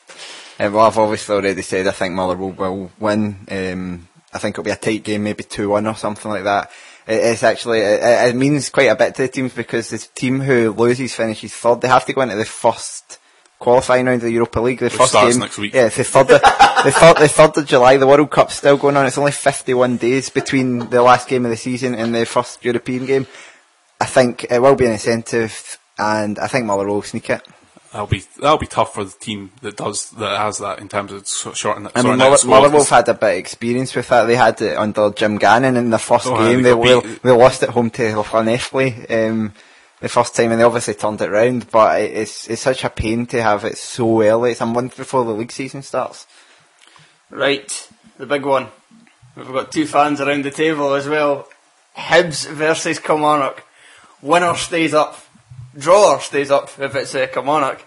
Uh, 0.60 0.70
well, 0.70 0.84
I've 0.84 0.98
obviously 0.98 1.36
already 1.36 1.62
said 1.62 1.86
I 1.86 1.92
think 1.92 2.12
Motherwell 2.12 2.50
will 2.50 2.90
win. 2.98 3.46
Um, 3.50 4.08
I 4.30 4.38
think 4.38 4.54
it'll 4.54 4.64
be 4.64 4.70
a 4.70 4.76
tight 4.76 5.02
game, 5.02 5.24
maybe 5.24 5.42
2 5.42 5.70
1 5.70 5.86
or 5.86 5.94
something 5.94 6.30
like 6.30 6.44
that. 6.44 6.70
It, 7.06 7.14
it's 7.14 7.42
actually, 7.42 7.80
it, 7.80 8.00
it 8.02 8.36
means 8.36 8.68
quite 8.68 8.90
a 8.90 8.96
bit 8.96 9.14
to 9.14 9.22
the 9.22 9.28
teams 9.28 9.54
because 9.54 9.88
the 9.88 9.98
team 10.14 10.40
who 10.40 10.72
loses 10.72 11.14
finishes 11.14 11.54
third. 11.54 11.80
They 11.80 11.88
have 11.88 12.04
to 12.04 12.12
go 12.12 12.20
into 12.20 12.36
the 12.36 12.44
first 12.44 13.18
qualifying 13.58 14.04
round 14.04 14.16
of 14.16 14.22
the 14.22 14.32
Europa 14.32 14.60
League. 14.60 14.80
The 14.80 14.86
Which 14.86 14.96
first 14.96 15.12
starts 15.12 15.34
game, 15.34 15.40
next 15.40 15.56
week. 15.56 15.72
Yeah, 15.72 15.86
it's 15.86 15.96
the 15.96 16.04
third, 16.04 16.30
of, 16.30 16.42
the, 16.84 16.92
third, 16.92 17.16
the 17.16 17.28
third 17.28 17.56
of 17.56 17.66
July. 17.66 17.96
The 17.96 18.06
World 18.06 18.30
Cup's 18.30 18.56
still 18.56 18.76
going 18.76 18.98
on. 18.98 19.06
It's 19.06 19.16
only 19.16 19.32
51 19.32 19.96
days 19.96 20.28
between 20.28 20.90
the 20.90 21.00
last 21.00 21.26
game 21.26 21.46
of 21.46 21.50
the 21.50 21.56
season 21.56 21.94
and 21.94 22.14
the 22.14 22.26
first 22.26 22.62
European 22.62 23.06
game. 23.06 23.26
I 23.98 24.04
think 24.04 24.44
it 24.50 24.60
will 24.60 24.74
be 24.74 24.84
an 24.84 24.92
incentive, 24.92 25.78
and 25.98 26.38
I 26.38 26.48
think 26.48 26.66
Motherwell 26.66 26.96
will 26.96 27.02
sneak 27.02 27.30
it. 27.30 27.46
That'll 27.92 28.06
be 28.06 28.22
that'll 28.40 28.56
be 28.58 28.66
tough 28.68 28.94
for 28.94 29.02
the 29.04 29.10
team 29.18 29.50
that 29.62 29.76
does 29.76 30.10
that 30.12 30.38
has 30.38 30.58
that 30.58 30.78
in 30.78 30.88
terms 30.88 31.10
of 31.12 31.26
so- 31.26 31.52
shorting. 31.52 31.88
I 31.88 32.02
mean, 32.02 32.02
sorting 32.04 32.12
out 32.12 32.24
Mother, 32.30 32.36
squad, 32.38 32.70
have 32.70 32.88
had 32.88 33.08
a 33.08 33.14
bit 33.14 33.32
of 33.32 33.38
experience 33.38 33.96
with 33.96 34.08
that. 34.08 34.26
They 34.26 34.36
had 34.36 34.60
it 34.62 34.76
under 34.78 35.10
Jim 35.10 35.38
Gannon 35.38 35.76
in 35.76 35.90
the 35.90 35.98
first 35.98 36.28
Oh, 36.28 36.36
game. 36.38 36.62
they 36.62 36.72
They, 36.72 37.00
beat. 37.00 37.22
they 37.22 37.30
lost 37.32 37.64
at 37.64 37.70
home 37.70 37.90
to 37.90 38.02
Llanelli 38.12 39.10
um, 39.28 39.52
the 40.00 40.08
first 40.08 40.36
time, 40.36 40.52
and 40.52 40.60
they 40.60 40.64
obviously 40.64 40.94
turned 40.94 41.20
it 41.20 41.30
round. 41.30 41.68
But 41.72 42.00
it, 42.00 42.12
it's 42.16 42.48
it's 42.48 42.62
such 42.62 42.84
a 42.84 42.90
pain 42.90 43.26
to 43.26 43.42
have 43.42 43.64
it 43.64 43.76
so 43.76 44.22
early. 44.22 44.52
It's 44.52 44.60
a 44.60 44.66
month 44.66 44.96
before 44.96 45.24
the 45.24 45.32
league 45.32 45.50
season 45.50 45.82
starts. 45.82 46.28
Right, 47.28 47.88
the 48.18 48.26
big 48.26 48.44
one. 48.44 48.68
We've 49.36 49.46
got 49.48 49.72
two 49.72 49.86
fans 49.86 50.20
around 50.20 50.44
the 50.44 50.50
table 50.52 50.94
as 50.94 51.08
well. 51.08 51.48
Hibs 51.96 52.48
versus 52.48 52.98
Kilmarnock. 53.00 53.64
Winner 54.22 54.54
stays 54.54 54.94
up. 54.94 55.20
Drawer 55.76 56.20
stays 56.20 56.50
up 56.50 56.70
if 56.78 56.94
it's 56.94 57.14
uh, 57.14 57.26
Kilmarnock. 57.26 57.84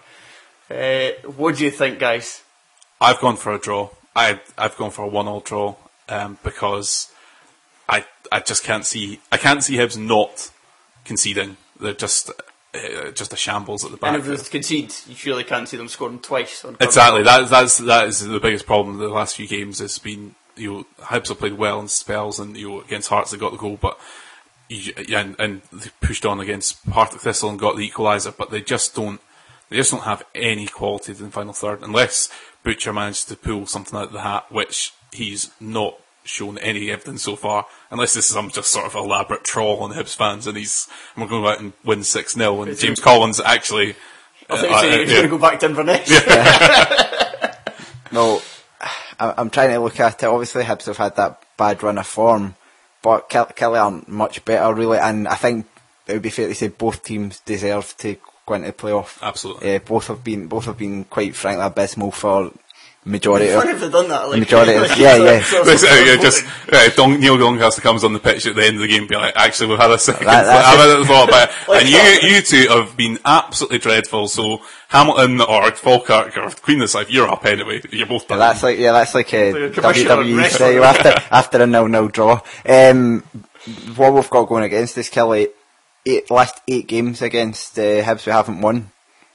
Uh, 0.70 1.10
what 1.36 1.56
do 1.56 1.64
you 1.64 1.70
think, 1.70 1.98
guys? 1.98 2.42
I've 3.00 3.20
gone 3.20 3.36
for 3.36 3.54
a 3.54 3.58
draw. 3.58 3.90
I 4.16 4.40
I've 4.56 4.76
gone 4.76 4.90
for 4.90 5.02
a 5.02 5.08
one 5.08 5.28
all 5.28 5.40
draw 5.40 5.76
um, 6.08 6.38
because 6.42 7.12
I 7.88 8.04
I 8.32 8.40
just 8.40 8.64
can't 8.64 8.86
see 8.86 9.20
I 9.30 9.36
can't 9.36 9.62
see 9.62 9.76
Hibs 9.76 9.98
not 9.98 10.50
conceding. 11.04 11.56
They're 11.78 11.92
just 11.92 12.30
uh, 12.74 13.10
just 13.10 13.32
a 13.32 13.36
shambles 13.36 13.84
at 13.84 13.90
the 13.90 13.96
back. 13.96 14.14
And 14.14 14.26
if 14.26 14.44
they 14.44 14.50
concede, 14.50 14.94
you 15.06 15.14
surely 15.14 15.44
can't 15.44 15.68
see 15.68 15.76
them 15.76 15.88
scoring 15.88 16.20
twice. 16.20 16.64
On 16.64 16.76
Exactly. 16.80 17.22
That 17.22 17.48
that's 17.50 17.78
that 17.78 18.06
is 18.08 18.26
the 18.26 18.40
biggest 18.40 18.66
problem. 18.66 18.98
The 18.98 19.08
last 19.08 19.36
few 19.36 19.48
games 19.48 19.80
has 19.80 19.98
been 19.98 20.34
you 20.56 20.72
know 20.72 20.86
Hibs 21.00 21.28
have 21.28 21.38
played 21.38 21.54
well 21.54 21.80
in 21.80 21.88
spells, 21.88 22.38
and 22.38 22.56
you 22.56 22.68
know 22.68 22.80
against 22.80 23.08
Hearts 23.08 23.32
they 23.32 23.38
got 23.38 23.52
the 23.52 23.58
goal, 23.58 23.78
but 23.80 23.98
and, 24.70 25.36
and 25.38 25.62
they 25.72 25.90
pushed 26.00 26.24
on 26.26 26.40
against 26.40 26.88
Partick 26.88 27.20
Thistle 27.20 27.50
and 27.50 27.58
got 27.58 27.76
the 27.76 27.88
equaliser, 27.88 28.36
but 28.36 28.50
they 28.50 28.60
just 28.60 28.94
don't. 28.94 29.20
They 29.70 29.76
just 29.76 29.90
don't 29.90 30.02
have 30.02 30.22
any 30.34 30.66
quality 30.66 31.12
in 31.12 31.18
the 31.18 31.30
final 31.30 31.54
third 31.54 31.82
unless 31.82 32.30
Butcher 32.62 32.92
managed 32.92 33.28
to 33.28 33.36
pull 33.36 33.66
something 33.66 33.98
out 33.98 34.08
of 34.08 34.12
the 34.12 34.20
hat, 34.20 34.52
which 34.52 34.92
he's 35.12 35.50
not 35.58 35.98
shown 36.24 36.58
any 36.58 36.90
evidence 36.90 37.22
so 37.22 37.34
far. 37.34 37.66
Unless 37.90 38.14
this 38.14 38.28
is 38.28 38.34
some 38.34 38.50
just 38.50 38.70
sort 38.70 38.86
of 38.86 38.94
elaborate 38.94 39.44
troll 39.44 39.80
on 39.80 39.90
the 39.90 39.96
Hibs 39.96 40.14
fans, 40.14 40.46
and 40.46 40.56
he's 40.56 40.88
and 41.14 41.22
we're 41.24 41.28
going 41.30 41.42
to 41.42 41.46
go 41.48 41.52
out 41.52 41.60
and 41.60 41.72
win 41.84 42.04
six 42.04 42.34
0 42.34 42.62
and 42.62 42.76
James 42.76 43.00
Collins 43.00 43.40
actually. 43.40 43.94
I 44.50 44.60
think 44.60 44.72
uh, 44.72 44.82
he's 44.82 44.92
uh, 44.92 44.98
yeah. 44.98 45.06
going 45.06 45.22
to 45.22 45.28
go 45.28 45.38
back 45.38 45.60
to 45.60 45.66
Inverness. 45.66 46.10
No, 48.14 48.40
I- 49.20 49.34
I'm 49.36 49.50
trying 49.50 49.70
to 49.70 49.80
look 49.80 50.00
at 50.00 50.22
it. 50.22 50.26
Obviously, 50.26 50.64
Hibs 50.64 50.86
have 50.86 50.96
had 50.96 51.16
that 51.16 51.42
bad 51.56 51.82
run 51.82 51.98
of 51.98 52.06
form, 52.06 52.54
but 53.04 53.28
Killie 53.28 53.78
aren't 53.80 54.08
much 54.08 54.42
better, 54.46 54.72
really. 54.72 54.96
And 54.96 55.28
I 55.28 55.34
think 55.34 55.66
it 56.06 56.14
would 56.14 56.22
be 56.22 56.30
fair 56.30 56.48
to 56.48 56.54
say 56.54 56.68
both 56.68 57.02
teams 57.02 57.40
deserve 57.40 57.94
to 57.98 58.16
go 58.46 58.54
into 58.54 58.68
the 58.68 58.72
playoff. 58.72 59.20
Absolutely. 59.20 59.76
Uh, 59.76 59.78
both 59.78 60.06
have 60.06 60.24
been 60.24 60.46
both 60.48 60.64
have 60.64 60.78
been 60.78 61.04
quite 61.04 61.36
frankly 61.36 61.66
abysmal 61.66 62.10
for 62.10 62.50
majority 63.04 63.48
of 63.50 63.64
if 63.64 63.92
done 63.92 64.08
that. 64.08 64.28
Like, 64.30 64.38
majority 64.40 64.74
of- 64.74 64.82
like, 64.88 64.98
yeah, 64.98 65.16
so- 65.16 65.24
yeah. 65.24 65.42
so- 65.42 65.64
so- 65.76 65.88
uh, 65.88 65.94
yeah, 65.94 66.16
so- 66.16 66.22
just 66.22 66.44
uh, 66.72 66.88
Don, 66.96 67.20
Neil 67.20 67.36
Doncaster 67.36 67.80
comes 67.82 68.02
on 68.04 68.12
the 68.12 68.18
pitch 68.18 68.46
at 68.46 68.54
the 68.56 68.64
end 68.64 68.76
of 68.76 68.82
the 68.82 68.88
game, 68.88 69.06
be 69.06 69.14
like, 69.16 69.34
"Actually, 69.36 69.68
we've 69.70 69.78
had 69.78 69.90
a 69.90 69.98
second. 69.98 70.26
That- 70.26 70.44
that's 70.44 70.68
I've 70.68 70.78
it. 70.78 70.90
had 70.92 71.00
a 71.00 71.04
thought 71.04 71.28
about 71.28 71.48
it, 71.50 71.54
and 71.68 71.88
you, 71.88 72.28
you 72.36 72.42
two 72.42 72.68
have 72.68 72.96
been 72.96 73.18
absolutely 73.24 73.78
dreadful. 73.78 74.28
So 74.28 74.60
Hamilton 74.88 75.40
or 75.40 75.70
Falkirk 75.72 76.36
or 76.38 76.50
Queen 76.50 76.78
of 76.78 76.82
the 76.82 76.88
South, 76.88 77.10
you're 77.10 77.28
up 77.28 77.44
anyway. 77.44 77.82
You're 77.90 78.06
both 78.06 78.22
Yeah, 78.22 78.28
done. 78.30 78.38
that's 78.38 78.62
like 78.62 78.78
yeah, 78.78 78.92
that's 78.92 79.14
like 79.14 79.32
a 79.34 79.52
Like 79.52 79.62
a 79.76 79.80
commissioner 79.80 80.10
WWE 80.16 80.36
wrestling. 80.38 80.72
style 80.78 80.84
after 81.12 81.14
after 81.30 81.62
a 81.62 81.66
nil 81.66 81.88
nil 81.88 82.08
draw. 82.08 82.40
Um, 82.66 83.22
what 83.96 84.12
we've 84.12 84.30
got 84.30 84.44
going 84.48 84.64
against 84.64 84.94
this 84.94 85.10
Killie, 85.10 85.48
eight 86.06 86.30
last 86.30 86.60
eight 86.68 86.86
games 86.86 87.22
against 87.22 87.78
uh, 87.78 87.82
Hibs 88.02 88.26
we 88.26 88.32
haven't 88.32 88.60
won. 88.60 88.90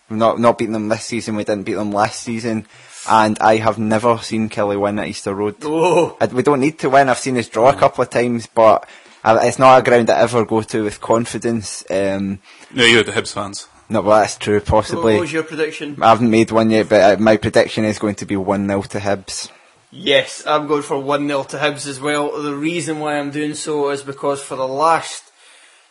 We've 0.10 0.18
not 0.20 0.40
not 0.40 0.58
beaten 0.58 0.74
them 0.74 0.88
this 0.90 1.04
season. 1.06 1.36
We 1.36 1.44
didn't 1.44 1.64
beat 1.66 1.74
them 1.76 1.92
last 1.92 2.22
season, 2.22 2.66
and 3.10 3.38
I 3.40 3.58
have 3.58 3.78
never 3.80 4.18
seen 4.20 4.50
Killie 4.50 4.80
win 4.80 5.00
at 5.00 5.08
Easter 5.08 5.34
Road. 5.34 5.56
Oh. 5.64 6.16
I- 6.22 6.28
we 6.28 6.44
don't 6.44 6.60
need 6.62 6.80
to 6.80 6.90
win. 6.90 7.10
I've 7.10 7.18
seen 7.18 7.38
us 7.38 7.50
draw 7.50 7.70
a 7.70 7.76
couple 7.76 8.04
of 8.04 8.10
times, 8.10 8.48
but 8.48 8.88
I, 9.24 9.48
it's 9.48 9.60
not 9.60 9.80
a 9.80 9.84
ground 9.84 10.10
I 10.10 10.20
ever 10.22 10.46
go 10.46 10.62
to 10.62 10.84
with 10.84 11.02
confidence. 11.02 11.84
Um, 11.90 12.40
no, 12.74 12.86
you're 12.86 13.04
the 13.04 13.12
Hibs 13.12 13.34
fans. 13.34 13.68
no, 13.90 14.02
well, 14.02 14.20
that's 14.20 14.38
true. 14.38 14.60
Possibly. 14.62 15.16
What 15.16 15.22
was 15.22 15.34
your 15.34 15.44
prediction? 15.44 15.98
I 16.02 16.10
haven't 16.10 16.30
made 16.30 16.52
one 16.52 16.70
yet, 16.70 16.88
but 16.90 17.20
uh, 17.20 17.22
my 17.22 17.38
prediction 17.38 17.84
is 17.86 18.00
going 18.00 18.16
to 18.16 18.26
be 18.26 18.36
one 18.36 18.68
0 18.68 18.82
to 18.84 19.00
Hibs. 19.00 19.50
Yes, 19.92 20.46
I'm 20.46 20.68
going 20.68 20.84
for 20.84 21.00
1 21.00 21.28
0 21.28 21.44
to 21.46 21.58
Hibs 21.58 21.88
as 21.88 22.00
well. 22.00 22.42
The 22.42 22.54
reason 22.54 23.00
why 23.00 23.18
I'm 23.18 23.32
doing 23.32 23.56
so 23.56 23.90
is 23.90 24.04
because 24.04 24.42
for 24.42 24.56
the 24.56 24.68
last 24.68 25.24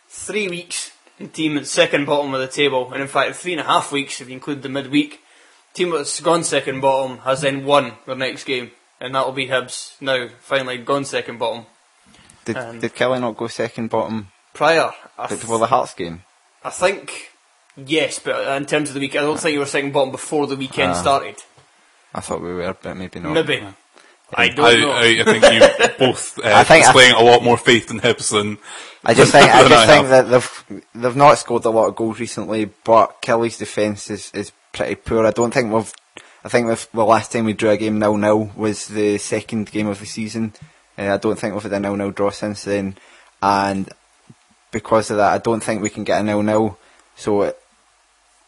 three 0.07 0.47
weeks, 0.47 0.91
the 1.19 1.27
team 1.27 1.57
at 1.57 1.67
second 1.67 2.05
bottom 2.05 2.33
of 2.33 2.39
the 2.39 2.47
table, 2.47 2.91
and 2.93 3.01
in 3.01 3.09
fact, 3.09 3.35
three 3.35 3.51
and 3.51 3.61
a 3.61 3.65
half 3.65 3.91
weeks 3.91 4.21
if 4.21 4.29
you 4.29 4.33
include 4.33 4.61
the 4.61 4.69
midweek, 4.69 5.19
team 5.73 5.91
that's 5.91 6.19
gone 6.21 6.43
second 6.43 6.81
bottom 6.81 7.19
has 7.19 7.41
then 7.41 7.65
won 7.65 7.93
their 8.05 8.15
next 8.15 8.43
game, 8.45 8.71
and 8.99 9.13
that'll 9.15 9.31
be 9.31 9.47
Hibs 9.47 9.93
now, 10.01 10.27
finally 10.39 10.77
gone 10.77 11.05
second 11.05 11.37
bottom. 11.39 11.65
Did 12.45 12.57
Um, 12.57 12.79
did 12.79 12.95
Killie 12.95 13.19
not 13.21 13.37
go 13.37 13.47
second 13.47 13.89
bottom 13.89 14.29
Prior, 14.53 14.91
I, 15.17 15.27
th- 15.27 15.41
before 15.41 15.59
the 15.59 15.67
Hearts 15.67 15.93
game? 15.93 16.23
I 16.63 16.69
think, 16.71 17.31
yes, 17.77 18.19
but 18.19 18.57
in 18.57 18.65
terms 18.65 18.89
of 18.89 18.95
the 18.95 18.99
week, 18.99 19.15
I 19.15 19.21
don't 19.21 19.39
think 19.39 19.53
you 19.53 19.59
were 19.59 19.65
second 19.65 19.93
bottom 19.93 20.11
before 20.11 20.47
the 20.47 20.55
weekend 20.55 20.91
Ah. 20.93 21.01
started. 21.01 21.35
I 22.13 22.21
thought 22.21 22.41
we 22.41 22.53
were, 22.53 22.75
but 22.81 22.97
maybe 22.97 23.19
not. 23.19 23.33
Maybe. 23.33 23.63
I 24.33 24.49
don't 24.49 24.65
I, 24.65 24.75
know. 24.75 24.91
I, 24.91 25.21
I 25.21 25.23
think 25.39 25.43
you 25.43 25.87
both 25.99 26.37
uh, 26.39 26.51
I 26.53 26.63
think 26.63 26.83
I- 26.83 26.87
displaying 26.87 27.15
a 27.15 27.21
lot 27.23 27.43
more 27.43 27.57
faith 27.57 27.89
in 27.91 27.99
Hibs 27.99 28.31
than 28.31 28.57
I 29.05 29.13
just 29.13 29.31
think 29.31 29.45
I 29.53 29.61
than 29.63 29.71
just 29.71 29.87
think 29.87 30.07
have. 30.07 30.29
that 30.29 30.29
they've 30.69 30.81
they've 30.95 31.15
not 31.15 31.37
scored 31.37 31.65
a 31.65 31.69
lot 31.69 31.87
of 31.87 31.95
goals 31.95 32.19
recently, 32.19 32.65
but 32.83 33.21
Killie's 33.21 33.57
defence 33.57 34.09
is, 34.09 34.31
is 34.33 34.51
pretty 34.73 34.95
poor. 34.95 35.25
I 35.25 35.31
don't 35.31 35.53
think 35.53 35.71
we've. 35.71 35.93
I 36.43 36.47
think 36.47 36.67
the 36.93 37.05
last 37.05 37.33
time 37.33 37.45
we 37.45 37.53
drew 37.53 37.69
a 37.69 37.77
game 37.77 37.99
nil 37.99 38.17
nil 38.17 38.51
was 38.55 38.87
the 38.87 39.17
second 39.17 39.71
game 39.71 39.87
of 39.87 39.99
the 39.99 40.05
season. 40.05 40.53
Uh, 40.97 41.13
I 41.13 41.17
don't 41.17 41.37
think 41.37 41.53
we've 41.53 41.63
had 41.63 41.73
a 41.73 41.79
nil 41.79 41.95
nil 41.95 42.11
draw 42.11 42.29
since 42.29 42.63
then, 42.63 42.97
and 43.41 43.89
because 44.71 45.11
of 45.11 45.17
that, 45.17 45.33
I 45.33 45.37
don't 45.37 45.61
think 45.61 45.81
we 45.81 45.89
can 45.89 46.03
get 46.03 46.21
a 46.21 46.23
nil 46.23 46.43
nil. 46.43 46.77
So 47.15 47.53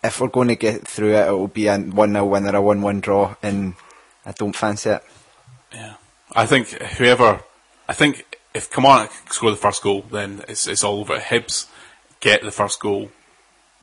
if 0.03 0.19
we're 0.19 0.27
going 0.27 0.47
to 0.47 0.55
get 0.55 0.87
through 0.87 1.15
it, 1.15 1.27
it 1.27 1.31
will 1.31 1.47
be 1.47 1.67
a 1.67 1.77
one 1.77 2.13
0 2.13 2.25
win 2.25 2.47
a 2.47 2.61
one 2.61 2.81
one 2.81 2.99
draw, 2.99 3.35
and 3.43 3.75
I 4.25 4.31
don't 4.31 4.55
fancy 4.55 4.91
it. 4.91 5.03
Yeah, 5.73 5.95
I 6.33 6.45
think 6.45 6.69
whoever, 6.69 7.41
I 7.87 7.93
think 7.93 8.39
if 8.53 8.71
Kilmarnock 8.71 9.11
score 9.31 9.51
the 9.51 9.57
first 9.57 9.83
goal, 9.83 10.05
then 10.11 10.43
it's 10.47 10.67
it's 10.67 10.83
all 10.83 10.99
over. 10.99 11.17
Hibs 11.17 11.67
get 12.19 12.41
the 12.41 12.51
first 12.51 12.79
goal, 12.79 13.11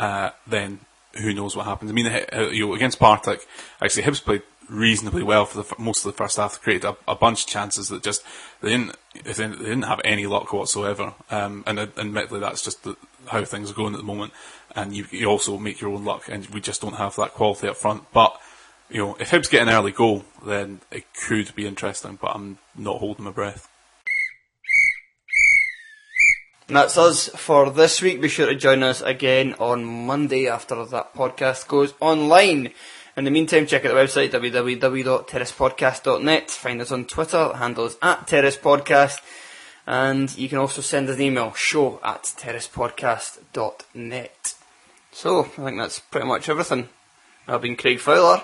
uh, 0.00 0.30
then 0.46 0.80
who 1.18 1.34
knows 1.34 1.56
what 1.56 1.66
happens? 1.66 1.90
I 1.90 1.94
mean, 1.94 2.06
uh, 2.06 2.48
you 2.50 2.66
know, 2.66 2.74
against 2.74 2.98
Partick, 2.98 3.46
actually 3.80 4.02
Hibs 4.04 4.24
played 4.24 4.42
reasonably 4.68 5.22
well 5.22 5.46
for 5.46 5.62
the 5.62 5.74
most 5.78 6.04
of 6.04 6.12
the 6.12 6.16
first 6.16 6.36
half. 6.36 6.60
Created 6.60 6.84
a, 6.84 6.96
a 7.06 7.14
bunch 7.14 7.44
of 7.44 7.48
chances 7.48 7.88
that 7.88 8.02
just 8.02 8.22
they 8.60 8.70
didn't 8.70 8.96
they 9.14 9.32
didn't, 9.32 9.82
have 9.82 10.00
any 10.04 10.26
luck 10.26 10.52
whatsoever. 10.52 11.14
Um, 11.30 11.64
and 11.66 11.78
uh, 11.78 11.86
admittedly, 11.96 12.40
that's 12.40 12.62
just 12.62 12.84
the, 12.84 12.96
how 13.26 13.44
things 13.44 13.70
are 13.70 13.74
going 13.74 13.94
at 13.94 13.98
the 13.98 14.06
moment. 14.06 14.32
And 14.76 14.94
you, 14.94 15.06
you 15.10 15.26
also 15.26 15.58
make 15.58 15.80
your 15.80 15.90
own 15.90 16.04
luck, 16.04 16.28
and 16.28 16.46
we 16.48 16.60
just 16.60 16.80
don't 16.80 16.96
have 16.96 17.16
that 17.16 17.34
quality 17.34 17.68
up 17.68 17.76
front. 17.76 18.04
But 18.12 18.38
you 18.90 18.98
know, 18.98 19.16
if 19.18 19.30
Hibs 19.30 19.50
get 19.50 19.62
an 19.62 19.74
early 19.74 19.92
goal, 19.92 20.24
then 20.44 20.80
it 20.90 21.04
could 21.14 21.54
be 21.54 21.66
interesting. 21.66 22.18
But 22.20 22.34
I'm 22.34 22.58
not 22.76 22.98
holding 22.98 23.24
my 23.24 23.30
breath. 23.32 23.67
And 26.68 26.76
that's 26.76 26.96
us 26.98 27.28
for 27.28 27.70
this 27.70 28.02
week. 28.02 28.20
Be 28.20 28.28
sure 28.28 28.44
to 28.46 28.54
join 28.54 28.82
us 28.82 29.00
again 29.00 29.54
on 29.58 29.86
Monday 29.86 30.48
after 30.48 30.84
that 30.84 31.14
podcast 31.14 31.66
goes 31.66 31.94
online. 31.98 32.72
In 33.16 33.24
the 33.24 33.30
meantime, 33.30 33.66
check 33.66 33.86
out 33.86 33.94
the 33.94 33.98
website 33.98 34.28
www.terracepodcast.net. 34.30 36.50
Find 36.50 36.82
us 36.82 36.92
on 36.92 37.06
Twitter. 37.06 37.48
The 37.48 37.56
handle 37.56 37.86
is 37.86 37.96
at 38.02 38.26
terracepodcast. 38.26 39.22
And 39.86 40.36
you 40.36 40.50
can 40.50 40.58
also 40.58 40.82
send 40.82 41.08
us 41.08 41.16
an 41.16 41.22
email, 41.22 41.54
show 41.54 42.00
at 42.04 42.24
terracepodcast.net. 42.24 44.54
So, 45.10 45.44
I 45.44 45.48
think 45.48 45.78
that's 45.78 46.00
pretty 46.00 46.26
much 46.26 46.50
everything. 46.50 46.90
I've 47.48 47.62
been 47.62 47.76
Craig 47.76 47.98
Fowler. 47.98 48.42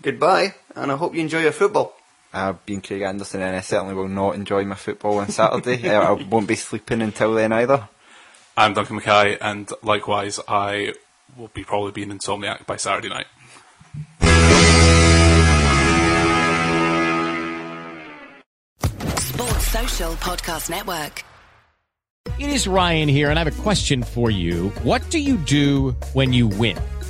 Goodbye, 0.00 0.54
and 0.74 0.90
I 0.90 0.96
hope 0.96 1.14
you 1.14 1.20
enjoy 1.20 1.42
your 1.42 1.52
football. 1.52 1.94
I've 2.32 2.64
been 2.66 2.80
Craig 2.80 3.02
Anderson 3.02 3.42
and 3.42 3.56
I 3.56 3.60
certainly 3.60 3.94
will 3.94 4.08
not 4.08 4.34
enjoy 4.34 4.64
my 4.64 4.74
football 4.74 5.18
on 5.18 5.28
Saturday. 5.30 5.88
I 5.94 6.12
won't 6.12 6.46
be 6.48 6.56
sleeping 6.56 7.02
until 7.02 7.34
then 7.34 7.52
either. 7.52 7.88
I'm 8.58 8.72
Duncan 8.72 8.96
Mackay, 8.96 9.36
and 9.38 9.70
likewise, 9.82 10.40
I 10.48 10.94
will 11.36 11.48
be 11.48 11.62
probably 11.62 11.92
being 11.92 12.08
insomniac 12.08 12.64
by 12.64 12.76
Saturday 12.76 13.10
night. 13.10 13.26
Sports 19.18 19.66
Social 19.66 20.12
Podcast 20.14 20.70
Network. 20.70 21.22
It 22.38 22.48
is 22.48 22.66
Ryan 22.66 23.08
here, 23.08 23.28
and 23.28 23.38
I 23.38 23.44
have 23.44 23.58
a 23.58 23.62
question 23.62 24.02
for 24.02 24.30
you. 24.30 24.70
What 24.82 25.08
do 25.10 25.18
you 25.18 25.36
do 25.36 25.94
when 26.14 26.32
you 26.32 26.46
win? 26.46 26.78